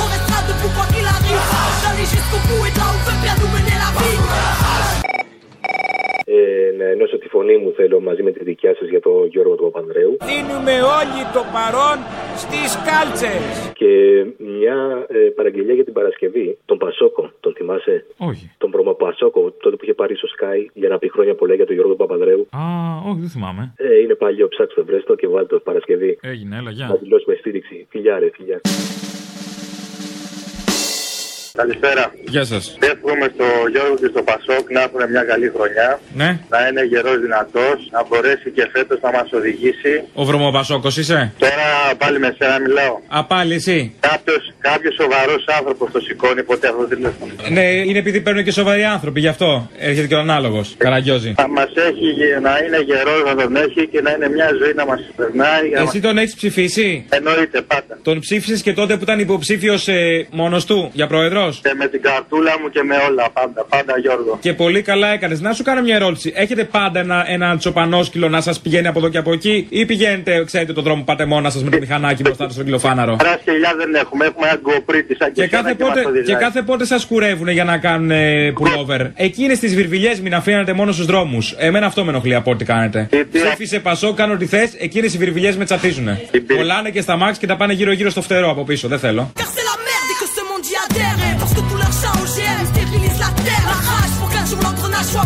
On 0.03 0.07
restera 0.13 0.39
debout 0.49 0.73
quoi 0.75 0.87
qu'il 0.93 1.07
arrive. 1.07 1.45
D'aller 1.83 2.07
jusqu'au 2.07 2.41
bout 2.47 2.63
et 2.67 2.73
de 2.73 2.79
là 2.79 2.89
où 2.95 2.99
veut 3.07 3.16
να 6.79 6.85
ενώσω 6.85 7.19
τη 7.19 7.29
φωνή 7.29 7.57
μου 7.57 7.73
θέλω 7.77 8.01
μαζί 8.01 8.23
με 8.23 8.31
τη 8.31 8.45
δικιά 8.45 8.75
σας 8.79 8.89
για 8.89 9.01
τον 9.01 9.27
Γιώργο 9.27 9.55
του 9.55 9.63
Παπανδρέου 9.71 10.17
Δίνουμε 10.31 10.73
όλοι 11.01 11.21
το 11.37 11.43
παρόν 11.57 11.99
στις 12.43 12.69
κάλτσες. 12.89 13.73
και 13.81 13.91
μια 14.39 15.07
ε, 15.09 15.19
παραγγελία 15.19 15.75
για 15.75 15.85
την 15.85 15.93
Παρασκευή 15.93 16.59
τον 16.65 16.79
Πασόκο, 16.79 17.31
τον 17.41 17.53
θυμάσαι; 17.57 18.05
Όχι. 18.17 18.51
τον 18.59 18.71
Πασόκο 18.99 19.41
τότε 19.63 19.77
που 19.77 19.85
είχε 19.85 19.95
πάρει 19.95 20.17
στο 20.17 20.29
Sky 20.39 20.67
για 20.73 20.89
να 20.89 20.99
πει 20.99 21.09
χρόνια 21.11 21.35
πολλά 21.35 21.55
για 21.55 21.67
τον 21.67 21.75
Γιώργο 21.75 21.93
του 21.93 21.99
Παπανδρέου 21.99 22.47
Α, 22.51 22.61
όχι, 23.11 23.21
δεν 23.21 23.29
θυμάμαι. 23.29 23.73
ε, 23.77 23.99
είναι 24.01 24.15
παλιό 24.15 24.49
ψάξτε 24.49 24.81
το 24.81 24.87
βρέστο 24.87 25.15
και 25.15 25.29
βάλτε 25.29 25.55
το 25.55 25.61
Παρασκευή 25.61 26.19
Έγινε, 26.23 26.57
έλα, 26.57 26.71
γεια. 26.71 26.87
να 26.87 26.95
δηλώσουμε 26.95 27.35
στήριξη 27.35 27.87
φιλιά 27.91 28.19
ρε 28.19 28.31
φιλιά 28.35 28.61
Καλησπέρα. 31.61 32.05
Γεια 32.35 32.45
σας. 32.45 32.65
Εύχομαι 32.93 33.27
στο 33.35 33.45
Γιώργο 33.73 33.95
και 34.03 34.09
στο 34.15 34.23
Πασόκ 34.31 34.65
να 34.77 34.81
έχουν 34.87 35.01
μια 35.15 35.23
καλή 35.31 35.49
χρονιά. 35.57 35.89
Ναι. 36.21 36.31
Να 36.55 36.59
είναι 36.69 36.83
γερός 36.93 37.19
δυνατός, 37.27 37.77
να 37.91 38.01
μπορέσει 38.09 38.49
και 38.57 38.65
φέτος 38.73 38.99
να 39.07 39.11
μας 39.17 39.29
οδηγήσει. 39.39 39.95
Ο 40.15 40.25
βρωμοπασόκος 40.25 40.97
είσαι; 40.97 41.33
Τώρα 41.39 41.67
πάλι 42.03 42.19
με 42.19 42.31
σένα 42.39 42.57
μιλάω. 42.67 42.95
Α, 43.19 43.25
πάλι 43.25 43.55
εσύ. 43.55 43.79
Κάποιος 44.01 44.43
κάποιος 44.61 44.95
σοβαρός 45.01 45.45
άνθρωπος 45.59 45.91
το 45.93 46.01
σηκώνει 46.01 46.43
ποτέ 46.43 46.67
αυτό 46.69 46.81
το 46.81 46.89
τηλέφωνο. 46.95 47.33
Ναι, 47.51 47.65
είναι 47.89 47.99
επειδή 47.99 48.21
παίρνουν 48.21 48.45
και 48.45 48.51
σοβαροί 48.53 48.85
άνθρωποι, 48.85 49.21
γι' 49.21 49.29
αυτό 49.29 49.71
έρχεται 49.79 50.07
και 50.07 50.15
ο 50.15 50.19
ανάλογος. 50.19 50.75
Καραγκιόζη. 50.79 51.35
Να 51.39 51.49
μας 51.49 51.71
έχει 51.89 52.07
γε- 52.19 52.41
να 52.41 52.53
είναι 52.67 52.81
γερός 52.91 53.23
να 53.27 53.35
τον 53.43 53.57
έχει 53.57 53.87
και 53.93 54.01
να 54.01 54.11
είναι 54.11 54.29
μια 54.29 54.49
ζωή 54.61 54.73
να 54.75 54.87
μας 54.87 55.01
περνάει. 55.17 55.69
για 55.69 55.79
να 55.79 55.83
Εσύ 55.89 56.01
τον 56.01 56.19
έχεις 56.19 56.35
ψηφίσει; 56.35 57.05
μας- 57.11 57.19
Εννοείται 57.19 57.61
πάντα. 57.63 57.99
Τον 58.03 58.21
ψήφισες 58.21 58.63
και 58.63 58.73
τότε 58.73 58.97
που 58.97 59.03
ήταν 59.03 59.19
υποψήφιος 59.19 59.89
ε, 59.89 60.27
μόνος 60.31 60.65
του 60.65 60.91
για 60.93 61.07
πρόεδρο; 61.07 61.46
Και 61.51 61.75
με 61.77 61.87
την 61.87 62.03
καρτούλα 62.03 62.53
μου 62.61 62.69
και 62.71 62.83
με 62.83 62.97
όλα 63.09 63.31
πάντα. 63.33 63.67
Πάντα 63.69 63.99
Γιώργο. 63.99 64.39
Και 64.41 64.53
πολύ 64.53 64.83
καλά 64.83 65.09
έκανες. 65.09 65.41
Να 65.41 65.53
σου 65.53 65.63
κάνω 65.63 65.83
μια 65.83 65.95
ερώτηση. 65.95 66.33
Έχετε 66.37 66.65
πάντα 66.65 67.01
ένα, 67.01 67.25
ένα 67.29 67.57
τσοπανόσκυλο 67.57 68.29
να 68.29 68.41
σας 68.41 68.61
πηγαίνει 68.61 68.87
από 68.87 68.99
εδώ 68.99 69.09
και 69.09 69.19
από 69.19 69.33
εκεί, 69.33 69.67
ή 69.71 69.87
πηγαίνετε, 69.87 70.45
ξέρετε, 70.45 70.73
τον 70.73 70.85
δρόμο 70.85 71.03
πάτε 71.03 71.25
μόνα 71.25 71.51
σας 71.51 71.63
με 71.63 71.71
το 71.71 71.79
μηχανάκι 71.79 72.23
μπροστά 72.23 72.49
στο 72.49 72.63
κιλοφάναρο. 72.63 73.17
Πράσινη 73.17 73.57
δεν 73.77 73.95
έχουμε. 73.95 74.25
Έχουμε 74.27 74.47
ένα 74.47 74.61
γκοπρίτη 74.63 75.17
σαν 75.17 75.33
Και 75.33 75.47
κάθε, 75.47 75.75
πότε, 75.75 76.03
και 76.27 76.35
κάθε 76.35 76.63
πότε 76.63 76.85
σας 76.85 77.07
κουρεύουν 77.07 77.49
για 77.49 77.65
να 77.65 77.79
κάνουν 77.79 78.11
ε, 78.11 78.53
pullover. 78.61 79.11
Εκείνε 79.15 79.55
τι 79.55 79.67
βιρβιλιέ 79.67 80.13
μην 80.23 80.35
αφήνετε 80.35 80.73
μόνο 80.73 80.93
στους 80.93 81.07
δρόμους. 81.07 81.55
Εμένα 81.59 81.87
αυτό 81.87 82.05
με 82.05 82.11
ενοχλεί 82.11 82.35
από 82.35 82.51
ό,τι 82.51 82.65
κάνετε. 82.65 83.09
Ψήφισε 83.33 83.79
πασό, 83.81 84.13
κάνω 84.13 84.33
ό,τι 84.33 84.47
θες, 84.47 84.75
εκείνε 84.79 85.07
οι 85.07 85.19
βιρβιλιέ 85.19 85.55
με 85.57 85.65
τσατίζουν. 85.65 86.09
Κολλάνε 86.57 86.91
και 86.91 87.01
στα 87.01 87.17
μάξ 87.17 87.39
και 87.39 87.47
τα 87.47 87.57
πάνε 87.57 87.73
γύρω-γύρω 87.73 88.11
στο 88.11 88.23
φτερό 88.23 88.51
από 88.51 88.65
πίσω. 88.65 88.89
Δεν 88.89 88.99
θέλω. 88.99 89.33
Car 89.39 89.47
c'est 89.55 89.67
la 89.73 89.77
merde 89.89 90.09
et 90.13 90.19
que 90.23 90.29
ce 90.37 90.43
monde 90.49 90.67
y 90.73 90.77
adhère 90.87 91.26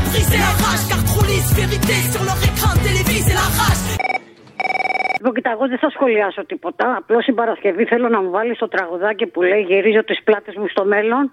brisé 0.06 0.38
La 0.38 0.64
rage 0.64 0.86
car 0.88 1.04
trop 1.04 1.24
lisse 1.24 1.52
vérité 1.54 1.94
sur 2.12 2.22
leur 2.24 2.36
écran 5.20 5.30
télévisé 5.30 5.30
La 5.30 5.30
rage 5.30 5.30
Λοιπόν, 5.30 5.34
κοιτά, 5.34 5.50
εγώ 5.50 5.68
δεν 5.68 5.78
θα 5.78 5.90
σχολιάσω 5.90 6.44
τίποτα. 6.46 6.94
Απλώς 6.96 7.24
την 7.24 7.34
Παρασκευή 7.34 7.84
θέλω 7.84 8.08
να 8.08 8.22
μου 8.22 8.30
βάλεις 8.30 8.58
το 8.58 8.68
τραγουδάκι 8.68 9.26
που 9.26 9.42
λέει 9.42 9.60
Γυρίζω 9.60 10.04
τις 10.04 10.22
πλάτες 10.22 10.54
μου 10.54 10.68
στο 10.68 10.84
μέλλον. 10.84 11.30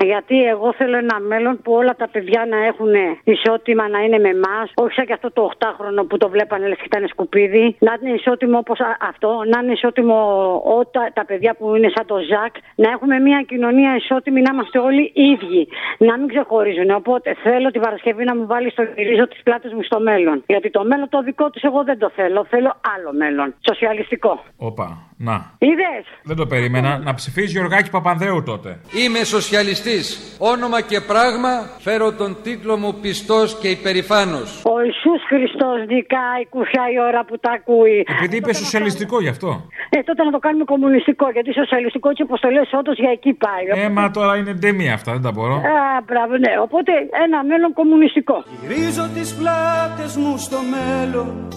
Γιατί 0.00 0.44
εγώ 0.44 0.72
θέλω 0.72 0.96
ένα 0.96 1.20
μέλλον 1.20 1.60
που 1.62 1.72
όλα 1.72 1.94
τα 1.96 2.08
παιδιά 2.08 2.46
να 2.48 2.64
έχουν 2.64 2.92
ισότιμα 3.24 3.88
να 3.88 3.98
είναι 3.98 4.18
με 4.18 4.28
εμάς. 4.28 4.72
Όχι 4.74 4.94
σαν 4.94 5.06
και 5.06 5.12
αυτό 5.12 5.30
το 5.30 5.50
8χρονο 5.58 6.06
που 6.08 6.16
το 6.16 6.28
βλέπανε 6.28 6.66
λες 6.68 6.76
και 6.76 6.82
ήταν 6.86 7.08
σκουπίδι. 7.08 7.76
Να 7.78 7.96
είναι 8.00 8.14
ισότιμο 8.14 8.58
όπως 8.58 8.78
αυτό. 9.00 9.42
Να 9.46 9.60
είναι 9.62 9.72
ισότιμο 9.72 10.16
ό, 10.64 10.86
τα 11.12 11.24
παιδιά 11.26 11.54
που 11.54 11.74
είναι 11.76 11.90
σαν 11.94 12.06
το 12.06 12.16
Ζακ. 12.18 12.54
Να 12.74 12.90
έχουμε 12.90 13.18
μια 13.18 13.44
κοινωνία 13.48 13.96
ισότιμη, 13.96 14.40
να 14.40 14.50
είμαστε 14.52 14.78
όλοι 14.78 15.12
ίδιοι. 15.14 15.68
Να 15.98 16.18
μην 16.18 16.28
ξεχωρίζουν. 16.28 16.90
Οπότε 16.90 17.36
θέλω 17.42 17.70
την 17.70 17.80
Παρασκευή 17.80 18.24
να 18.24 18.36
μου 18.36 18.46
βάλεις 18.46 18.72
στο 18.72 18.82
γυρίζω 18.96 19.28
τις 19.28 19.42
πλάτες 19.42 19.72
μου 19.72 19.82
στο 19.82 20.00
μέλλον. 20.00 20.42
Γιατί 20.46 20.70
το 20.70 20.84
μέλλον 20.84 21.08
το 21.08 21.22
δικό 21.22 21.50
του 21.50 21.60
εγώ 21.62 21.84
δεν 21.84 21.98
το 21.98 22.10
θέλω. 22.14 22.44
Θέλω 22.44 22.72
άλλο 22.96 23.12
μέλλον. 23.12 23.29
Σοσιαλιστικό. 23.68 24.44
Όπα, 24.56 24.86
να. 25.16 25.50
Είδες; 25.58 26.04
Δεν 26.24 26.36
το 26.36 26.46
περίμενα. 26.46 26.98
Να 26.98 27.14
ψηφίσει 27.14 27.46
Γιωργάκης 27.46 27.90
Παπανδρέου 27.90 28.42
τότε. 28.42 28.80
Είμαι 29.04 29.24
σοσιαλιστής. 29.24 30.36
Όνομα 30.38 30.80
και 30.80 31.00
πράγμα 31.00 31.50
φέρω 31.78 32.12
τον 32.12 32.36
τίτλο 32.42 32.76
μου 32.76 32.94
πιστός 33.02 33.58
και 33.60 33.68
υπερηφάνος. 33.68 34.62
Ο 34.64 34.82
Ιησούς 34.84 35.20
Χριστός 35.28 35.76
νικάει 35.86 36.42
κουφιά 36.48 36.84
η 36.94 37.00
ώρα 37.08 37.24
που 37.24 37.38
τα 37.38 37.50
ακούει. 37.52 38.04
Επειδή 38.16 38.36
είπε 38.36 38.52
σοσιαλιστικό 38.52 39.20
γι' 39.20 39.28
αυτό. 39.28 39.50
Ε, 39.90 40.02
τότε 40.02 40.22
να 40.24 40.30
το 40.30 40.38
κάνουμε 40.38 40.64
κομμουνιστικό. 40.64 41.30
Γιατί 41.30 41.52
σοσιαλιστικό 41.52 42.08
έτσι 42.08 42.22
όπως 42.22 42.40
το 42.40 42.48
λες, 42.48 42.68
όντως 42.72 42.96
για 42.98 43.10
εκεί 43.10 43.32
πάει. 43.32 43.84
Ε, 43.84 43.88
μα 43.88 44.10
τώρα 44.10 44.36
είναι 44.36 44.52
ντέμια 44.52 44.92
αυτά, 44.94 45.12
δεν 45.12 45.22
τα 45.22 45.32
μπορώ. 45.32 45.54
Α, 45.54 46.02
μπράβο, 46.06 46.36
ναι. 46.36 46.52
Οπότε 46.62 46.92
ένα 47.24 47.44
μέλλον 47.44 47.72
κομμουνιστικό. 47.72 48.44
Γυρίζω 48.60 49.08
τις 49.14 49.34
πλάτες 49.34 50.16
μου 50.16 50.38
στο 50.38 50.58
μέλλον 50.74 51.48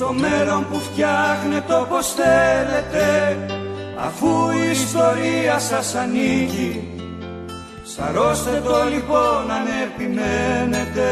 Στο 0.00 0.12
μέλλον 0.12 0.66
που 0.70 0.78
φτιάχνετε 0.78 1.74
όπως 1.74 2.12
θέλετε 2.12 3.36
Αφού 4.06 4.50
η 4.50 4.70
ιστορία 4.70 5.58
σας 5.58 5.94
ανήκει. 5.94 6.88
Σαρώστε 7.82 8.62
το 8.64 8.76
λοιπόν 8.92 9.50
αν 9.56 9.66
επιμένετε 9.84 11.08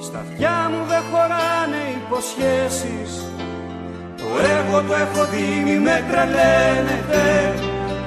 Στα 0.00 0.18
αυτιά 0.18 0.70
μου 0.70 0.84
δεν 0.88 1.02
χωράνε 1.10 1.82
υποσχέσεις. 1.96 3.10
Το 4.16 4.26
έργο 4.56 4.82
το 4.88 4.94
έχω 4.94 5.24
δει 5.24 5.62
μη 5.64 5.78
με 5.78 6.04
τρελαίνετε. 6.10 7.22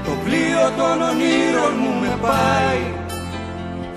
Το 0.05 0.11
πλοίο 0.23 0.65
των 0.77 1.01
ονείρων 1.01 1.73
μου 1.79 1.99
με 2.01 2.17
πάει 2.21 3.06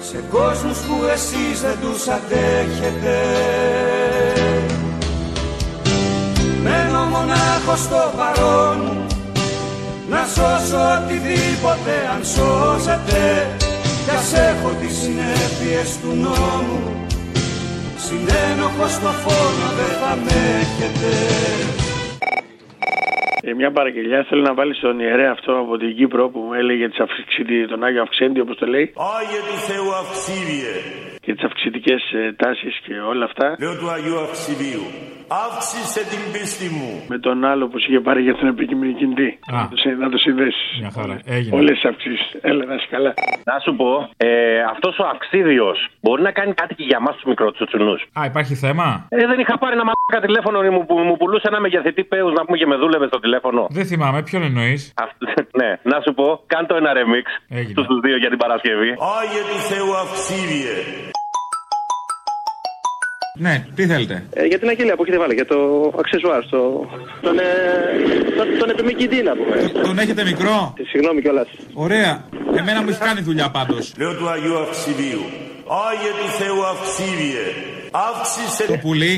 σε 0.03 0.24
κόσμους 0.30 0.78
που 0.78 0.94
εσείς 1.12 1.61
δεν 1.61 1.76
τους 1.80 2.09
αντέχετε. 2.09 3.16
Μένω 6.62 7.05
μονάχος 7.05 7.80
στο 7.80 8.12
παρόν 8.16 8.78
μου 8.84 9.07
να 10.11 10.26
σώσω 10.34 10.80
οτιδήποτε 10.96 11.94
αν 12.14 12.24
σώζεται 12.24 13.57
κι 14.05 14.11
ας 14.18 14.32
έχω 14.32 14.68
τις 14.80 14.96
συνέπειες 15.03 15.88
του 16.01 16.12
νόμου. 16.24 17.07
Συνένοχος 18.05 18.92
στο 18.92 19.11
φόνο 19.22 19.66
δεν 19.78 19.92
θα 20.01 20.12
με 20.24 20.36
έχετε 20.61 21.11
Ε, 23.51 23.55
μια 23.55 23.70
παραγγελιά 23.72 24.24
θέλω 24.28 24.42
να 24.42 24.55
βάλει 24.55 24.74
στον 24.74 25.01
ιερέα 25.01 25.30
αυτό 25.30 25.59
από 25.59 25.76
την 25.76 25.96
Κύπρο 25.96 26.28
που 26.28 26.38
μου 26.38 26.53
έλεγε 26.53 26.88
τις 26.88 26.98
αυξητι... 26.98 27.66
τον 27.66 27.84
Άγιο 27.84 28.03
Αυξέντη 28.03 28.40
όπως 28.40 28.57
το 28.57 28.66
λέει 28.66 28.92
Άγιε 28.96 29.40
του 29.48 29.57
Θεού 29.68 29.94
Αυξήβιε. 29.94 31.09
Και 31.31 31.37
τις 31.37 31.45
αυξητικές 31.45 32.03
ε, 32.12 32.33
τάσεις 32.43 32.74
και 32.85 32.95
όλα 33.12 33.24
αυτά 33.24 33.47
Λέω 33.61 33.76
του 33.78 33.89
Αγίου 33.91 34.18
Αυξηβίου. 34.26 34.85
Αύξησε 35.47 36.01
την 36.12 36.22
πίστη 36.33 36.68
μου. 36.76 36.91
με 37.12 37.18
τον 37.26 37.37
άλλο 37.51 37.64
που 37.68 37.76
σου 37.81 37.87
είχε 37.91 38.01
πάρει 38.01 38.22
για 38.22 38.35
τον 38.35 38.49
επικοινωνικητή. 38.55 39.39
Να 39.53 39.68
το, 39.70 39.76
συ- 39.83 39.99
να 40.05 40.09
το 40.11 40.18
συνδέσεις. 40.18 40.68
Μια 40.81 40.91
χαρά. 40.97 41.16
Έγινε. 41.37 41.57
Όλες 41.59 41.74
τις 41.78 41.85
αυξήσεις. 41.91 42.28
Έλα, 42.41 42.64
να 42.64 42.74
είσαι 42.74 42.87
καλά. 42.91 43.12
Να 43.51 43.55
σου 43.64 43.72
πω, 43.81 43.91
ε, 44.16 44.28
αυτός 44.72 44.99
ο 44.99 45.05
αξίδιο 45.14 45.68
μπορεί 46.05 46.22
να 46.28 46.33
κάνει 46.39 46.53
κάτι 46.55 46.74
και 46.74 46.85
για 46.91 46.97
εμάς 47.01 47.14
τους 47.14 47.24
μικροτσουτσουνούς. 47.31 48.01
Α, 48.18 48.20
υπάρχει 48.33 48.55
θέμα; 48.55 48.87
Ε, 49.09 49.26
δεν 49.31 49.39
είχα 49.43 49.59
πάρει 49.59 49.74
ένα 49.78 49.85
μαλάκα 49.89 50.26
τηλέφωνο 50.26 50.59
μου, 50.74 50.87
που 50.87 50.95
μου 51.09 51.16
πουλούσε 51.16 51.47
ένα 51.53 51.61
μεγεθυντή 51.61 52.05
πέους 52.05 52.33
να 52.39 52.45
πούμε 52.45 52.57
και 52.61 52.66
με 52.66 52.76
δούλευε 52.76 53.07
στο 53.07 53.18
τηλέφωνο. 53.20 53.66
Δεν 53.70 53.87
θυμάμαι, 53.87 54.22
ποιον 54.22 54.43
εννοείς; 54.43 54.81
Αυτό- 55.05 55.26
ναι, 55.61 55.70
να 55.93 55.97
σου 56.05 56.12
πω, 56.18 56.26
κάντο 56.47 56.74
ένα 56.76 56.91
remix 56.99 57.26
Έγινε. 57.49 57.83
στους 57.85 57.99
δύο 58.05 58.16
για 58.16 58.28
την 58.28 58.39
Παρασκευή. 58.39 58.91
Άγιε 59.18 59.43
του 59.51 59.59
Θεού 59.70 59.89
Αυξήβιε. 60.03 60.74
Ναι, 63.47 63.64
τι 63.74 63.86
θέλετε; 63.86 64.24
Ε, 64.32 64.45
για 64.45 64.59
την 64.59 64.68
αγγελία 64.68 64.97
που 64.97 65.03
έχετε 65.03 65.18
βάλει, 65.18 65.34
για 65.34 65.47
το 65.47 65.59
αξεσουάρ, 65.99 66.43
στο... 66.45 66.86
τον, 67.22 67.38
ε, 67.38 67.43
τον, 68.36 68.47
τον 68.59 68.70
επιμηκητή 68.70 69.22
να 69.22 69.32
πούμε. 69.36 69.82
Τον 69.82 69.99
έχετε 69.99 70.24
μικρό; 70.24 70.74
Ε, 70.78 70.82
Συγγνώμη 70.91 71.20
κιόλας. 71.22 71.49
Ωραία. 71.74 72.24
Εμένα 72.59 72.82
μου 72.82 72.88
έχει 72.88 72.99
κάνει 72.99 73.20
δουλειά 73.20 73.51
πάντως. 73.51 73.93
Λέω 73.99 74.14
του 74.16 74.28
Αγίου 74.28 74.59
Αυξηβίου. 74.59 75.22
Άγιε 75.89 76.12
του 76.21 76.29
Θεού 76.41 76.59
Αυξήβιε. 76.73 77.45
Αύξησε 78.09 78.64
Το 78.66 78.77
πουλί. 78.85 79.14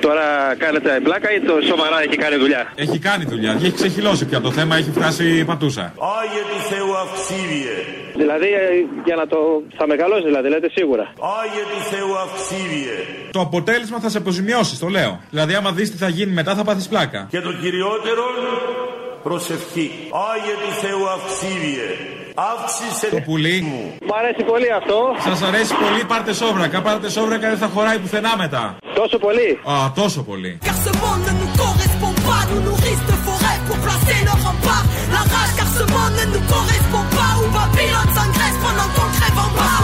Τώρα 0.00 0.26
κάνετε 0.58 1.00
πλάκα 1.02 1.28
ή 1.32 1.40
το 1.40 1.54
σοβαρά 1.70 2.02
έχει 2.02 2.16
κάνει 2.16 2.36
δουλειά; 2.36 2.72
Έχει 2.74 2.98
κάνει 2.98 3.24
δουλειά. 3.24 3.52
Έχει 3.52 3.72
ξεχυλώσει 3.72 4.24
πια 4.26 4.40
το 4.40 4.50
θέμα, 4.50 4.76
έχει 4.76 4.90
φτάσει 4.90 5.44
πατούσα. 5.44 5.92
Άγιε 6.20 6.42
του 6.50 6.60
Θεού 6.70 6.96
Αυξήβιε. 6.96 7.76
Δηλαδή 8.16 8.46
ε, 8.46 8.66
για 9.04 9.16
να 9.16 9.26
το. 9.26 9.36
θα 9.78 9.86
μεγαλώσει 9.86 10.24
δηλαδή, 10.24 10.48
λέτε 10.48 10.68
σίγουρα. 10.74 11.04
Άγιε 11.42 11.62
του 11.72 11.80
Θεού 11.90 12.18
Αυξήβιε. 12.24 12.96
Το 13.30 13.40
αποτέλεσμα 13.40 13.98
θα 14.00 14.08
σε 14.08 14.18
αποζημιώσεις, 14.18 14.78
το 14.78 14.88
λέω. 14.88 15.20
Δηλαδή, 15.30 15.54
άμα 15.54 15.72
δεις 15.72 15.90
τι 15.90 15.96
θα 15.96 16.08
γίνει 16.08 16.32
μετά, 16.32 16.54
θα 16.54 16.64
πάθεις 16.64 16.88
πλάκα. 16.88 17.26
Και 17.30 17.40
το 17.40 17.52
κυριότερο 17.52 18.24
προσευχή. 19.22 19.90
Άγιε 20.32 20.54
του 20.64 20.72
Θεού 20.82 21.08
Αυξήβιε. 21.08 21.88
Αύξησε 22.34 23.06
Το 23.10 23.20
πουλί. 23.26 23.56
Μ' 24.08 24.14
αρέσει 24.18 24.42
πολύ 24.44 24.70
αυτό. 24.72 24.98
Σα 25.28 25.46
αρέσει 25.46 25.74
πολύ, 25.84 26.04
πάρτε 26.04 26.32
σόβρακα. 26.32 26.82
Πάρτε 26.82 27.10
σόβρακα, 27.10 27.48
δεν 27.48 27.58
θα 27.58 27.66
χωράει 27.74 27.98
πουθενά 27.98 28.36
μετά. 28.36 28.76
Τόσο 28.94 29.18
πολύ. 29.18 29.48
Α, 29.72 29.92
τόσο 29.94 30.22
πολύ. 30.22 30.58
Car 30.66 30.76
ce 30.84 30.92
monde 31.02 31.24
ne 31.28 31.34
nous 31.40 31.52
correspond 31.62 32.14
pas, 32.28 32.40
nous 32.50 32.62
nourrissons 32.68 33.06
de 33.12 33.16
forêts 33.26 33.58
pour 33.66 33.78
placer 33.84 34.16
nos 34.28 34.38
remparts. 34.46 34.86
La 35.16 35.22
rage, 35.32 35.52
car 35.58 35.68
ce 35.78 35.84
monde 35.94 36.14
ne 36.20 36.24
nous 36.34 36.44
correspond 36.54 37.04
pas, 37.16 37.30
où 37.40 37.44
Babylone 37.56 38.10
s'engraisse 38.16 38.58
pendant 38.64 38.88
qu'on 38.94 39.08
crève 39.16 39.38
en 39.44 39.50
bas. 39.56 39.76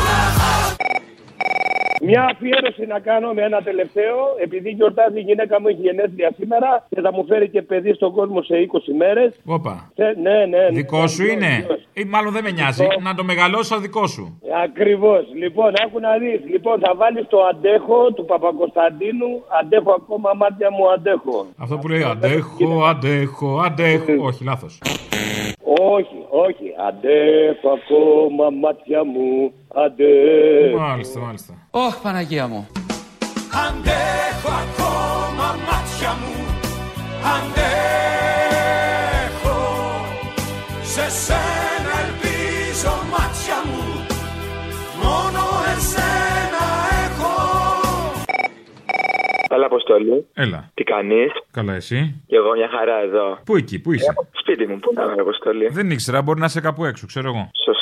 Μια 2.10 2.24
αφιέρωση 2.32 2.86
να 2.86 2.98
κάνω 2.98 3.32
με 3.32 3.42
ένα 3.42 3.60
τελευταίο, 3.62 4.16
επειδή 4.42 4.70
γιορτάζει 4.70 5.18
η 5.18 5.20
γυναίκα 5.20 5.60
μου, 5.60 5.68
έχει 5.68 5.80
γενέθλια 5.80 6.30
σήμερα 6.38 6.86
και 6.88 7.00
θα 7.00 7.12
μου 7.12 7.24
φέρει 7.28 7.48
και 7.48 7.62
παιδί 7.62 7.92
στον 7.92 8.12
κόσμο 8.12 8.42
σε 8.42 8.54
20 8.72 8.94
μέρες. 9.02 9.30
Όπα. 9.44 9.92
Ναι, 9.94 10.12
ναι, 10.24 10.46
ναι. 10.46 10.68
Δικό 10.70 11.06
σου 11.06 11.22
ναι, 11.22 11.32
είναι; 11.32 11.46
ναι. 11.46 12.02
Ή 12.02 12.04
μάλλον 12.04 12.32
δεν 12.32 12.42
με 12.42 12.50
νοιάζει. 12.50 12.86
Να 13.02 13.14
το 13.14 13.24
μεγαλώσω 13.24 13.62
σαν 13.62 13.80
δικό 13.80 14.06
σου. 14.06 14.40
Ακριβώς. 14.64 15.22
Λοιπόν, 15.34 15.72
άκου 15.84 16.00
να 16.00 16.18
δεις. 16.18 16.40
Λοιπόν, 16.50 16.80
θα 16.80 16.94
βάλεις 16.96 17.26
το 17.28 17.38
αντέχω 17.50 18.12
του 18.12 18.24
Παπακοσταντίνου. 18.24 19.42
Αντέχω 19.60 19.92
ακόμα, 19.92 20.30
μάτια 20.36 20.70
μου 20.70 20.90
αντέχω. 20.90 21.46
Αυτό 21.58 21.78
που 21.78 21.88
λέει 21.88 22.02
αντέχω, 22.02 22.84
αντέχω, 22.84 23.60
αντέχω. 23.64 24.12
Όχι, 24.28 24.44
λάθος. 24.44 24.78
Όχι, 25.78 26.20
όχι. 26.46 26.74
Αντέχω 26.88 27.68
ακόμα, 27.78 28.50
μάτια 28.50 29.04
μου 29.04 29.52
αντέχω. 29.84 30.78
Μάλιστα, 30.78 31.20
μάλιστα. 31.20 31.54
Ωχ, 31.70 31.96
Παναγία 32.02 32.46
μου. 32.48 32.68
Αντέχω 33.66 34.50
ακόμα 34.64 35.46
μάτια 35.66 36.12
μου 36.20 36.36
Αντέχω 37.36 38.78
Σε 40.82 41.10
σένα 41.24 41.92
ελπίζω 42.04 42.94
μάτια 43.12 43.58
μου 43.70 43.84
Μόνο 45.02 45.42
εσένα 45.72 46.39
Έλα, 49.60 49.68
Αποστόλη. 49.68 50.26
Έλα. 50.34 50.70
Τι 50.74 50.82
κάνεις; 50.84 51.30
Καλά, 51.50 51.74
εσύ. 51.74 52.22
Και 52.26 52.36
εγώ 52.36 52.50
μια 52.56 52.68
χαρά 52.76 52.98
εδώ. 53.06 53.38
Πού 53.44 53.56
εκεί, 53.56 53.80
πού 53.80 53.92
είσαι; 53.92 54.12
Σπίτι 54.40 54.66
μου, 54.66 54.78
πού 54.78 54.92
να 54.94 55.02
είμαι, 55.02 55.20
Αποστόλη; 55.20 55.66
Δεν 55.68 55.90
ήξερα, 55.90 56.22
μπορεί 56.22 56.40
να 56.40 56.46
είσαι 56.46 56.60
κάπου 56.60 56.84
έξω, 56.84 57.06
ξέρω 57.06 57.28
εγώ. 57.28 57.50
Σωστό. 57.64 57.79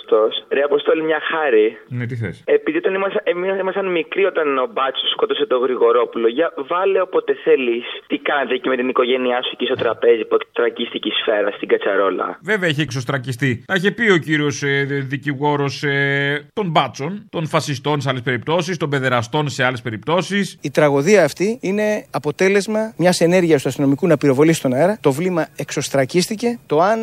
Ρε, 0.48 0.62
Αποστόλη, 0.62 1.02
μια 1.02 1.20
χάρη. 1.30 1.66
Ναι, 1.88 2.06
τι 2.06 2.16
θες; 2.16 2.42
Επειδή 2.44 2.76
όταν 2.82 2.94
ήμασταν, 2.94 3.20
εμείς 3.24 3.60
ήμασταν 3.60 3.86
μικροί 3.90 4.24
όταν 4.24 4.58
ο 4.58 4.66
Μπάτσος 4.72 5.10
σκότωσε 5.10 5.46
τον 5.46 5.60
Γρηγορόπουλο, 5.64 6.28
για 6.28 6.52
βάλε 6.70 7.00
όποτε 7.00 7.32
θέλεις 7.44 7.84
τι 8.06 8.16
κάνετε 8.18 8.54
εκεί 8.54 8.68
με 8.68 8.76
την 8.76 8.88
οικογένειά 8.88 9.42
σου 9.42 9.50
εκεί 9.52 9.64
στο 9.64 9.74
τραπέζι 9.74 10.24
που 10.24 10.36
τρακίστηκε 10.52 11.08
η 11.08 11.12
σφαίρα 11.20 11.50
στην 11.50 11.68
κατσαρόλα; 11.68 12.38
Βέβαια 12.42 12.68
έχει 12.68 12.80
εξωστρακιστεί. 12.80 13.64
Τα 13.66 13.74
είχε 13.74 13.90
πει 13.90 14.10
ο 14.10 14.16
κύριος 14.16 14.62
ε, 14.62 14.84
δικηγόρος 15.08 15.82
ε, 15.82 16.48
των 16.52 16.66
μπάτσων, 16.70 17.26
των 17.30 17.46
φασιστών 17.46 18.00
σε 18.00 18.08
άλλες 18.08 18.22
περιπτώσεις, 18.22 18.76
των 18.76 18.90
παιδεραστών 18.90 19.48
σε 19.48 19.64
άλλες 19.64 19.82
περιπτώσεις. 19.82 20.58
Η 20.62 20.70
τραγωδία 20.70 21.24
αυτή 21.24 21.58
είναι 21.62 22.06
αποτέλεσμα 22.10 22.94
μιας 22.96 23.20
ενέργειας 23.20 23.62
του 23.62 23.68
αστυνομικού 23.68 24.06
να 24.06 24.16
πυροβολήσει 24.16 24.58
στον 24.58 24.72
αέρα. 24.72 24.98
Το 25.00 25.12
βλήμα 25.12 25.48
εξωστρακίστηκε. 25.56 26.58
Το 26.66 26.80
αν 26.80 26.98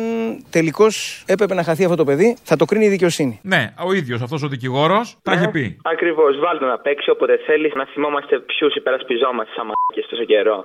τελικώς 0.50 1.24
έπρεπε 1.26 1.54
να 1.54 1.62
χαθεί 1.62 1.84
αυτό 1.84 1.96
το 1.96 2.04
παιδί 2.04 2.36
θα 2.42 2.56
το 2.56 2.64
κρίνει 2.64 2.84
η 2.84 2.88
δικαιοσύνη. 2.96 3.34
Ναι, 3.52 3.62
ο 3.88 3.92
ίδιος 4.00 4.20
αυτός 4.26 4.40
ο 4.46 4.48
δικηγόρος 4.54 5.06
τα 5.22 5.32
έχει 5.32 5.48
πει. 5.54 5.64
Ακριβώς. 5.94 6.32
Βάλτε 6.44 6.64
να 6.64 6.78
παίξει 6.84 7.10
όποτε 7.10 7.34
θέλει 7.46 7.72
να 7.80 7.84
θυμόμαστε 7.92 8.34
ποιους 8.50 8.74
υπερασπιζόμαστε 8.74 9.52
σαν 9.56 9.66
μαλάκες 9.68 10.06
τόσο 10.10 10.24
καιρό. 10.32 10.58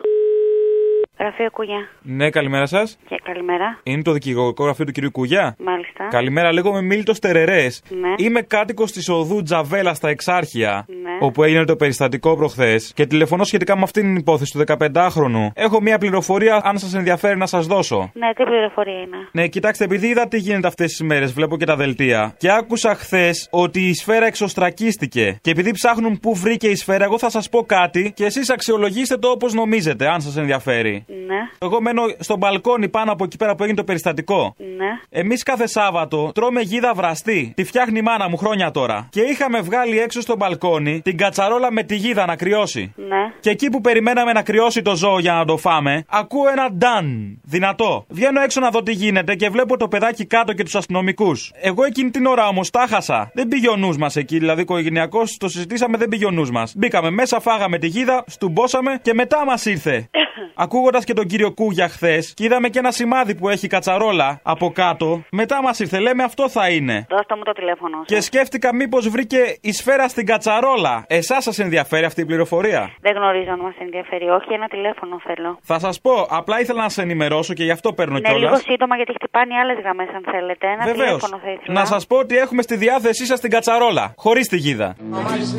Γραφείο 1.22 1.50
Κουγιά. 1.52 1.88
Ναι, 2.02 2.30
καλημέρα 2.30 2.66
σας. 2.66 2.98
Και 3.08 3.20
καλημέρα. 3.24 3.80
Είναι 3.84 4.02
το 4.02 4.12
δικηγορικό 4.12 4.64
γραφείο 4.64 4.86
του 4.86 4.92
κυρίου 4.92 5.12
Κουγιά. 5.12 5.56
Μάλιστα. 5.60 6.08
Καλημέρα, 6.10 6.54
λέγομαι 6.54 6.82
Μίλτο 6.82 7.14
Τερερές. 7.20 7.84
Ναι. 7.90 8.26
Είμαι 8.26 8.42
κάτοικος 8.42 8.92
της 8.92 9.10
οδού 9.10 9.42
Τζαβέλα 9.44 9.94
στα 9.94 10.10
Εξάρχεια, 10.10 10.86
Ναι. 10.88 11.18
όπου 11.20 11.44
έγινε 11.44 11.66
το 11.66 11.76
περιστατικό 11.76 12.36
προχθές 12.36 12.92
και 12.96 13.06
τηλεφωνώ 13.06 13.44
σχετικά 13.44 13.76
με 13.76 13.82
αυτήν 13.84 14.02
την 14.04 14.16
υπόθεση 14.16 14.52
του 14.52 14.60
15χρονου. 14.60 15.48
Έχω 15.54 15.82
μια 15.82 15.98
πληροφορία, 15.98 16.62
αν 16.64 16.78
σας 16.78 16.94
ενδιαφέρει 16.94 17.38
να 17.38 17.46
σας 17.46 17.66
δώσω. 17.68 18.12
Ναι, 18.14 18.34
τι 18.34 18.44
πληροφορία 18.44 18.94
είναι; 18.94 19.18
Ναι, 19.32 19.48
κοιτάξτε, 19.48 19.84
επειδή 19.84 20.08
είδα 20.08 20.28
τι 20.28 20.38
γίνεται 20.38 20.68
αυτές 20.68 20.90
τις 20.90 21.02
μέρες, 21.02 21.34
βλέπω 21.34 21.58
και 21.58 21.66
τα 21.66 21.76
δελτία. 21.76 22.36
Και 22.38 22.52
άκουσα 22.52 22.96
χθες 22.96 23.48
ότι 23.52 23.80
η 23.88 23.94
σφαίρα 23.94 24.26
εξωστρακίστηκε. 24.26 25.38
Και 25.42 25.52
επειδή 25.52 25.72
ψάχνουν 25.72 26.20
πού 26.20 26.36
βρήκε 26.36 26.68
η 26.68 26.76
σφαίρα, 26.76 27.04
εγώ 27.04 27.18
θα 27.18 27.30
σας 27.30 27.50
πω 27.50 27.64
κάτι 27.64 28.12
και 28.16 28.26
εσείς 28.26 28.50
αξιολογήστε 28.50 29.18
το 29.18 29.28
όπως 29.28 29.54
νομίζετε, 29.54 30.08
αν 30.08 30.22
σας 30.22 30.38
ενδιαφέρει. 30.38 31.06
Ναι, 31.28 31.38
Εγώ 31.60 31.82
μένω 31.82 32.02
στο 32.20 32.38
μπαλκόνι 32.38 32.90
πάνω 32.90 33.12
από 33.12 33.24
εκεί 33.24 33.38
πέρα 33.38 33.56
που 33.56 33.64
έγινε 33.64 33.78
το 33.78 33.84
περιστατικό. 33.84 34.56
ναι. 34.58 34.90
Εμείς 35.10 35.44
κάθε 35.44 35.68
Σάββατο 35.68 36.32
τρώμε 36.34 36.62
γίδα 36.62 36.94
βραστή. 36.94 37.52
Τη 37.56 37.64
φτιάχνει 37.64 38.00
η 38.00 38.02
μάνα 38.02 38.30
μου 38.30 38.38
χρόνια 38.38 38.72
τώρα. 38.72 39.08
Και 39.12 39.22
είχαμε 39.22 39.62
βγάλει 39.62 40.00
έξω 40.00 40.22
στο 40.22 40.36
μπαλκόνι 40.36 41.02
την 41.02 41.18
κατσαρόλα 41.18 41.72
με 41.72 41.84
τη 41.84 41.96
γίδα 41.96 42.26
να 42.26 42.36
κρυώσει. 42.36 42.94
Ναι. 42.96 43.32
Και 43.40 43.50
εκεί 43.50 43.70
που 43.70 43.82
περιμέναμε 43.82 44.32
να 44.32 44.42
κρυώσει 44.42 44.82
το 44.82 44.96
ζώο 44.96 45.20
για 45.20 45.34
να 45.34 45.46
το 45.46 45.58
φάμε, 45.58 46.04
ακούω 46.10 46.50
ένα 46.50 46.72
νταν. 46.72 47.40
Δυνατό. 47.44 48.06
Βγαίνω 48.10 48.42
έξω 48.42 48.60
να 48.60 48.70
δω 48.70 48.84
τι 48.84 48.92
γίνεται 48.92 49.36
και 49.36 49.50
βλέπω 49.50 49.78
το 49.78 49.88
παιδάκι 49.88 50.26
κάτω 50.26 50.54
και 50.54 50.64
τους 50.64 50.76
αστυνομικούς. 50.76 51.52
Εγώ 51.62 51.84
εκείνη 51.84 52.10
την 52.10 52.26
ώρα 52.26 52.48
όμως 52.48 52.70
τα 52.70 52.86
χάσα. 52.90 53.32
Δεν 53.34 53.48
πήγε 53.48 53.70
ο 53.70 53.76
νους 53.76 53.98
μας 53.98 54.16
εκεί, 54.16 54.38
δηλαδή 54.38 54.62
οικογενειακός 54.62 55.38
το 55.38 55.50
συζητήσαμε, 55.50 55.98
δεν 55.98 56.08
πήγε 56.08 56.26
ο 56.26 56.32
νους 56.32 56.52
μας. 56.52 56.74
Μπήκαμε 56.78 57.10
μέσα, 57.10 57.40
φάγαμε 57.40 57.78
τη 57.78 57.88
γίδα, 57.88 58.24
στουμπόσαμε 58.28 59.00
και 59.02 59.14
μετά 59.14 59.46
μας 59.46 59.66
ήρθε. 59.66 60.10
Ακούγοντας 60.56 61.01
και 61.04 61.14
τον 61.14 61.26
κύριο 61.26 61.52
Κούγια 61.52 61.88
χθες 61.90 62.34
και 62.36 62.44
είδαμε 62.44 62.70
και 62.70 62.80
ένα 62.80 62.92
σημάδι 62.92 63.36
που 63.36 63.50
έχει 63.50 63.68
κατσαρόλα 63.68 64.40
από 64.44 64.72
κάτω, 64.72 65.24
μετά 65.32 65.62
μας 65.64 65.80
ήρθε. 65.80 66.00
Λέμε 66.00 66.24
αυτό 66.24 66.50
θα 66.50 66.70
είναι. 66.70 67.06
Δώστε 67.10 67.36
μου 67.36 67.44
το 67.44 67.52
τηλέφωνο. 67.52 67.98
σας. 67.98 68.06
Και 68.08 68.22
σκέφτηκα 68.22 68.76
μήπως 68.76 69.10
βρήκε 69.10 69.58
η 69.62 69.72
σφαίρα 69.72 70.08
στην 70.08 70.26
κατσαρόλα. 70.26 71.06
Εσάς 71.08 71.44
σας 71.44 71.60
ενδιαφέρει 71.60 72.06
αυτή 72.06 72.22
η 72.22 72.26
πληροφορία; 72.26 72.92
Δεν 73.02 73.14
γνωρίζω 73.16 73.52
αν 73.52 73.60
μας 73.60 73.74
ενδιαφέρει. 73.80 74.26
Όχι, 74.30 74.54
ένα 74.54 74.68
τηλέφωνο 74.68 75.20
θέλω. 75.28 75.58
Θα 75.62 75.80
σας 75.80 76.02
πω, 76.02 76.28
απλά 76.30 76.60
ήθελα 76.60 76.82
να 76.82 76.90
σα 76.90 77.02
ενημερώσω 77.02 77.54
και 77.54 77.64
γι' 77.64 77.72
αυτό 77.72 77.94
παίρνω 77.94 78.14
Ναι, 78.14 78.22
κιόλας. 78.30 78.42
λίγο 78.42 78.56
σύντομα 78.72 78.96
γιατί 78.96 79.14
χτυπάνε 79.14 79.54
άλλες 79.62 79.78
γραμμές 79.84 80.08
αν 80.16 80.24
θέλετε. 80.32 80.68
Ένα 80.68 80.84
Βεβαίως. 80.86 80.98
τηλέφωνο 81.08 81.38
θα 81.44 81.52
ήθελα. 81.52 81.80
Να 81.80 81.86
σας 81.86 82.08
πω 82.08 82.18
ότι 82.18 82.38
έχουμε 82.38 82.62
στη 82.62 82.76
διάθεσή 82.76 83.26
σας 83.26 83.40
την 83.40 83.50
κατσαρόλα. 83.50 84.14
Χωρίς 84.18 84.48
τη 84.48 84.58
γίδα. 84.58 84.96
Ομάδες 85.12 85.56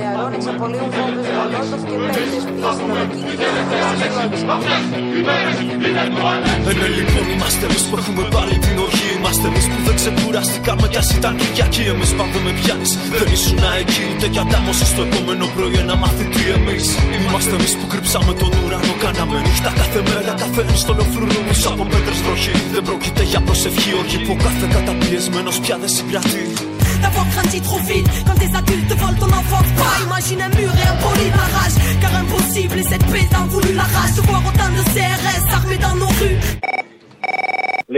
νεαρών 5.32 5.52
εξαπολύουν 5.52 5.52
βόμβες 5.52 5.58
μολότοφ 5.58 5.58
και 5.70 5.76
πέτρες. 5.82 6.08
Η 6.08 6.72
αστυνομική 6.72 6.80
Ναι, 6.80 6.88
λοιπόν, 6.98 7.24
είμαστε 7.34 7.64
εμείς 7.68 7.82
που 7.88 7.94
έχουμε 8.00 8.22
πάρει 8.34 8.56
την 8.64 8.76
οργή. 8.86 9.08
Είμαστε 9.18 9.46
εμείς 9.50 9.66
που 9.70 9.78
δεν 9.86 9.94
ξεκουραστήκαμε 10.00 10.86
κι 10.92 10.98
α 11.02 11.04
ήταν 11.18 11.32
Κυριακή. 11.40 11.84
Εμείς 11.94 12.10
πάντα 12.18 12.38
με 12.44 12.52
πιάνεις. 12.58 12.90
Δεν 13.20 13.28
ήσουν 13.36 13.60
εκεί 13.82 14.02
ούτε 14.10 14.26
κι 14.32 14.40
αντάμωση 14.44 14.84
στο 14.92 15.02
επόμενο 15.08 15.44
πρωί 15.54 15.76
ένα 15.84 15.94
μαθητή 16.02 16.44
εμείς. 16.58 16.84
Είμαστε 17.16 17.52
εμείς 17.58 17.72
που 17.78 17.86
κρύψαμε 17.92 18.32
τον 18.40 18.50
ουρανό. 18.60 18.94
Κάναμε 19.04 19.36
νύχτα 19.46 19.70
κάθε 19.80 20.00
μέρα, 20.08 20.32
κάθε 20.42 20.60
ένα 20.64 20.76
στο 20.84 20.92
λοφρούρο 20.98 21.40
μου 21.46 21.54
από 21.72 21.84
πέτρες 21.92 22.20
βροχή. 22.24 22.54
Δεν 22.74 22.82
πρόκειται 22.88 23.22
για 23.30 23.40
προσευχή, 23.46 23.90
οργή 24.00 24.18
που 24.24 24.32
ο 24.36 24.38
κάθε 24.46 24.66
καταπιεσμένος 24.74 25.56
πια 25.62 25.76
δεν 25.82 25.90
συγκρατεί. 25.96 26.44
D'avoir 27.02 27.26
grandi 27.34 27.60
trop 27.68 27.82
vite 27.90 28.08
Quand 28.26 28.38
des 28.44 28.52
adultes 28.60 28.94
volent 29.02 29.18
ton 29.22 29.32
enfance 29.42 29.68
Pas 29.82 29.94
imagine 30.06 30.40
un 30.48 30.52
mur 30.58 30.72
et 30.82 30.86
un 30.92 30.96
poli 31.04 31.26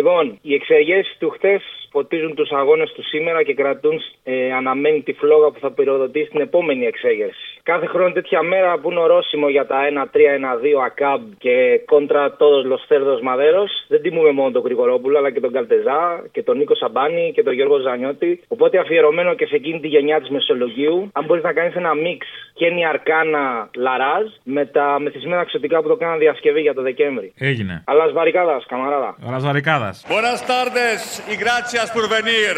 Λοιπόν, 0.05 0.39
οι 0.43 0.55
εξεργέσεις 0.55 1.17
του 1.19 1.31
χτε 1.31 1.61
ποτίζουν 1.91 2.35
τους 2.35 2.51
αγώνες 2.51 2.93
του 2.93 3.03
σήμερα 3.03 3.43
και 3.43 3.55
κρατούν 3.55 4.01
ε, 4.25 4.53
αναμένη 4.53 5.03
τη 5.03 5.13
φλόγα 5.13 5.51
που 5.51 5.59
θα 5.61 5.71
πυροδοτήσει 5.73 6.31
την 6.31 6.41
επόμενη 6.41 6.87
εξέγερση. 6.87 7.54
Κάθε 7.73 7.87
χρόνο 7.87 8.13
τέτοια 8.13 8.43
μέρα 8.43 8.79
που 8.79 8.91
είναι 8.91 9.01
ορόσημο 9.01 9.49
για 9.49 9.67
τα 9.67 9.79
1-3-1-2 9.87 10.85
ΑΚΑΜ 10.85 11.23
και 11.39 11.81
κόντρα 11.85 12.37
todos 12.41 12.63
los 12.71 12.81
cerdos 12.89 13.21
maderos, 13.29 13.73
δεν 13.89 14.03
τιμούμε 14.03 14.33
μόνο 14.33 14.51
τον 14.51 14.63
Γρηγορόπουλο 14.63 15.19
αλλά 15.19 15.31
και 15.31 15.41
τον 15.41 15.53
Καλτεζά 15.53 16.25
και 16.33 16.43
τον 16.43 16.57
Νίκο 16.57 16.75
Σαμπάνη 16.75 17.33
και 17.35 17.43
τον 17.43 17.53
Γιώργο 17.53 17.79
Ζανιώτη. 17.79 18.43
Οπότε 18.49 18.79
αφιερωμένο 18.79 19.35
και 19.35 19.47
σε 19.47 19.55
εκείνη 19.55 19.81
τη 19.81 19.89
γενιά 19.89 20.21
της 20.21 20.31
Μεσολογίου, 20.31 21.11
αν 21.13 21.25
μπορείς 21.25 21.43
να 21.43 21.53
κάνεις 21.53 21.75
ένα 21.75 21.95
μίξ 21.95 22.27
Κένι 22.55 22.87
Αρκάνα 22.87 23.71
Λαράζ 23.75 24.27
με 24.43 24.65
τα 24.67 24.97
μεθυσμένα 25.01 25.45
ξωτικά 25.45 25.83
που 25.83 25.89
το 25.89 25.97
κάναν 25.97 26.19
διασκευή 26.19 26.61
για 26.61 26.75
το 26.75 26.83
Δεκέμβρη. 26.83 27.33
Έγινε. 27.39 27.83
Αλλά 27.87 28.13
βαρικάδας, 28.13 28.65
καμαράδα. 28.69 29.17
Ραζαρικάδα. 29.31 29.95
Buenas 30.15 30.41
tardes 30.53 31.01
y 31.33 31.35
gracias 31.45 31.87
por 31.95 32.05
venir. 32.17 32.55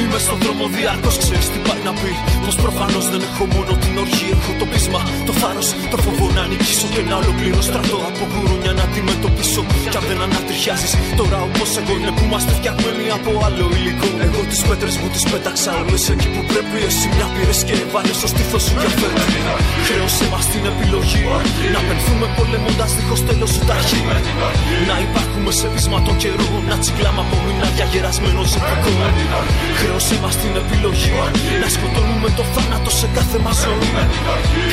Είμαι 0.00 0.18
στον 0.24 0.38
δρόμο 0.42 0.64
διαρκώς, 0.76 1.16
ξέρεις 1.22 1.46
τι 1.52 1.58
πάει 1.68 1.82
να 1.88 1.92
πει. 2.00 2.12
Πως 2.44 2.56
προφανώς 2.64 3.04
δεν 3.12 3.20
έχω 3.28 3.44
μόνο 3.54 3.72
την 3.82 3.94
οργή, 4.04 4.30
έχω 4.44 4.54
το 4.62 4.66
πείσμα, 4.72 5.00
το 5.28 5.32
θάρρος, 5.40 5.68
το 5.92 5.96
φόβο 6.04 6.26
να 6.36 6.42
νικήσω 6.50 6.86
και 6.94 7.02
να 7.10 7.16
ολοκληρώ 7.22 7.60
στρατό 7.68 7.98
από 8.10 8.22
γουρούνια 8.32 8.72
να 8.78 8.82
αντιμετωπίσω. 8.88 9.62
Κι 9.92 9.98
αν 10.00 10.04
δεν 10.08 10.18
ανατριχιάζεις, 10.26 10.92
τώρα 11.18 11.38
όπως 11.48 11.68
εγώ 11.80 11.92
είναι 11.98 12.12
που 12.16 12.22
είμαστε 12.28 12.52
φτιαγμένοι 12.58 13.06
από 13.18 13.30
άλλο 13.46 13.64
υλικό. 13.76 14.08
Εγώ 14.26 14.40
τις 14.50 14.60
πέτρες 14.68 14.94
μου 15.00 15.08
τις 15.14 15.24
πέταξα 15.30 15.70
όλες 15.82 16.04
εκεί 16.12 16.28
που 16.34 16.42
πρέπει. 16.50 16.76
Εσύ 16.88 17.06
μια 17.14 17.26
πήρες 17.34 17.60
και 17.68 17.74
βάλες 17.92 18.16
στο 18.20 18.28
στήθος 18.32 18.62
σου 18.66 18.74
για 18.80 18.90
φέρνει. 19.00 19.40
Χρέωσε 19.86 20.26
μας 20.32 20.44
την 20.52 20.64
επιλογή 20.72 21.22
να 21.74 21.80
πενθούμε 21.86 22.26
πολεμώντας 22.36 22.90
δίχως 22.96 23.20
τέλος 23.28 23.50
σου 23.54 23.62
ταχύ. 23.68 24.00
Να 24.90 24.96
υπάρχουμε 25.06 25.50
σε 25.58 25.66
βίσμα 25.74 25.98
των 26.06 26.14
καιρών, 26.22 26.62
να 26.70 26.76
τσιγκλάμε 26.82 27.20
από 27.24 27.36
μηνάρια 27.44 27.86
γερασμένο 27.92 28.42
ζευγικό. 28.52 28.92
Χρέωσε 29.78 30.16
μας 30.22 30.34
την 30.42 30.52
επιλογή 30.62 31.12
να 31.62 31.68
σκοτώνουμε 31.74 32.28
το 32.38 32.44
θάνατο 32.54 32.90
σε 33.00 33.06
κάθε 33.16 33.38
μας 33.44 33.56
ζωή. 33.64 33.88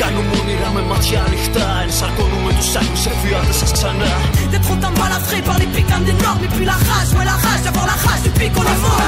Κάνουμε 0.02 0.34
όνειρα 0.40 0.68
με 0.76 0.82
ματιά 0.90 1.20
ανοιχτά. 1.28 1.66
Ελσαρκόρουμε 1.84 2.50
τους 2.58 2.70
άντρε, 2.80 3.10
εφιάλτε 3.12 3.54
σας 3.60 3.70
ξανά. 3.76 4.10
Δε 4.52 4.58
πρώτα 4.66 4.88
μπαλαφρέ, 4.96 5.38
παλιπίκαντε 5.48 6.12
νόρμε. 6.22 6.46
Και 6.50 6.58
πει 6.58 6.64
la 6.70 6.76
rage, 6.88 7.10
ouais, 7.16 7.26
la 7.30 7.36
rage. 7.44 7.60
Και 7.64 7.70
avant 7.72 7.86
la 7.92 7.96
rage, 8.04 8.22
depuis 8.26 8.48
qu'on 8.54 8.66
est 8.72 8.80
mort, 8.84 9.02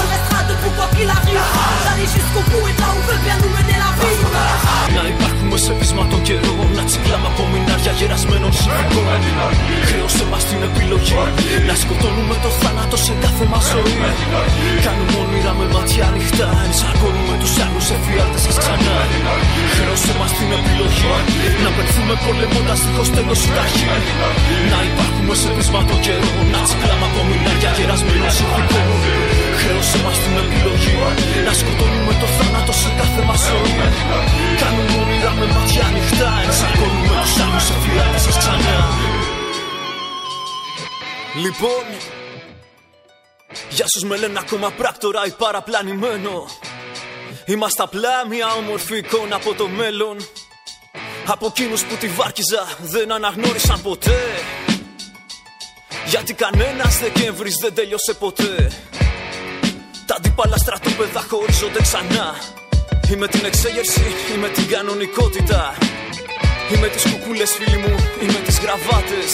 on 0.00 0.06
restera 0.14 0.40
debout 0.48 0.74
quand 0.78 0.90
qu'il 0.94 1.10
arrive. 1.18 1.44
Τ'aller 1.84 2.08
jusqu'au 2.16 2.42
bout, 2.50 2.64
et 2.70 2.74
là 2.82 2.88
où 2.96 3.00
veut 3.08 3.20
bien. 3.24 3.36
Να 4.96 5.08
υπάρχουμε 5.08 5.56
σε 5.58 5.72
πεισματό 5.72 6.16
καιρό 6.16 6.61
από 7.92 8.00
μηνάρια 8.00 8.00
γερασμένων 8.00 8.52
συνθηκών. 8.58 9.06
Χρέωσε 9.88 10.24
μας 10.30 10.44
την 10.48 10.60
επιλογή 10.68 11.14
να 11.68 11.74
σκοτώνουμε 11.82 12.36
το 12.44 12.50
θάνατο 12.60 12.96
σε 13.06 13.14
κάθε 13.22 13.44
μας 13.52 13.64
ζωή. 13.72 13.96
Κάνουμε 14.86 15.16
όνειρα 15.24 15.52
με 15.58 15.66
μάτια 15.74 16.04
ανοιχτά, 16.10 16.48
ενσαρκώνουμε 16.66 17.34
τους 17.40 17.54
άλλους 17.64 17.86
εφιάλτε 17.96 18.38
σα 18.46 18.52
ξανά. 18.62 18.96
Χρέωσε 19.74 20.12
μας 20.20 20.30
την 20.38 20.50
επιλογή 20.58 21.12
να 21.64 21.70
πενθούμε 21.76 22.14
πολεμώντας 22.24 22.78
δίχως 22.84 23.08
τέλος 23.16 23.38
σου 23.42 23.50
ταχύ. 23.56 23.86
Να 24.72 24.78
υπάρχουμε 24.90 25.34
σε 25.40 25.48
βίσμα 25.56 25.80
των 25.88 25.98
καιρών, 26.04 26.44
να 26.54 26.60
τσιγκλάμε 26.66 27.06
από 27.08 27.20
μηνάρια 27.28 27.70
γερασμένων 27.76 28.30
συνθηκών. 28.36 28.88
Χρέωσε 29.60 29.98
μας 30.04 30.16
την 30.22 30.34
επιλογή 30.44 30.94
να 31.46 31.52
σκοτώνουμε 31.60 32.12
το 32.20 32.26
θάνατο 32.36 32.72
σε 32.82 32.90
κάθε 32.98 33.22
μας 33.28 33.40
ζωή. 33.48 33.74
Κάνουμε 34.60 34.94
όνειρα 35.02 35.32
με 35.38 35.46
μάτια 35.54 35.82
ανοιχτά, 35.90 36.30
ενσαρκώνουμε 36.46 37.14
τους 37.22 37.34
άλλους 37.44 37.66
εφιάλτε 37.74 37.81
σα 38.18 38.38
ξανά. 38.38 38.88
Λοιπόν, 41.42 41.84
για 43.70 43.84
όσους 43.84 44.08
με 44.08 44.16
λένε 44.16 44.38
ακόμα 44.38 44.70
πράκτορα 44.70 45.26
ή 45.26 45.30
παραπλανημένο. 45.30 46.46
Είμαστε 47.44 47.82
απλά 47.82 48.26
μια 48.28 48.52
όμορφη 48.52 48.96
εικόνα 48.96 49.36
από 49.36 49.54
το 49.54 49.68
μέλλον. 49.68 50.16
Από 51.26 51.46
εκείνους 51.46 51.84
που 51.84 51.96
τη 51.96 52.08
βάρκιζα 52.08 52.68
δεν 52.80 53.12
αναγνώρισαν 53.12 53.82
ποτέ. 53.82 54.20
Γιατί 56.06 56.34
κανένας 56.34 56.98
Δεκέμβρης 56.98 57.54
δεν 57.60 57.74
τέλειωσε 57.74 58.14
ποτέ. 58.14 58.72
Τα 60.06 60.14
αντίπαλα 60.14 60.56
στρατόπεδα 60.56 61.20
χωρίζονται 61.30 61.82
ξανά. 61.82 62.34
Ή 63.12 63.16
με 63.16 63.28
την 63.28 63.44
εξέγερση 63.44 64.04
ή 64.34 64.38
με 64.38 64.48
την 64.48 64.68
κανονικότητα 64.68 65.74
Είμαι 66.70 66.88
τις 66.88 67.04
κουκούλες 67.10 67.50
φίλοι 67.50 67.76
μου, 67.76 67.94
είμαι 68.22 68.40
τις 68.46 68.58
γραβάτες. 68.58 69.32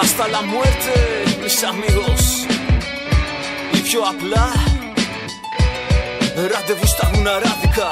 Hasta 0.00 0.24
la 0.34 0.42
muerte, 0.52 0.94
mis 1.42 1.58
amigos. 1.70 2.24
Ή 3.76 3.78
πιο 3.78 4.00
απλά 4.00 4.52
Ραντεβού 6.52 6.86
στα 6.86 7.10
γουναράδικα 7.14 7.88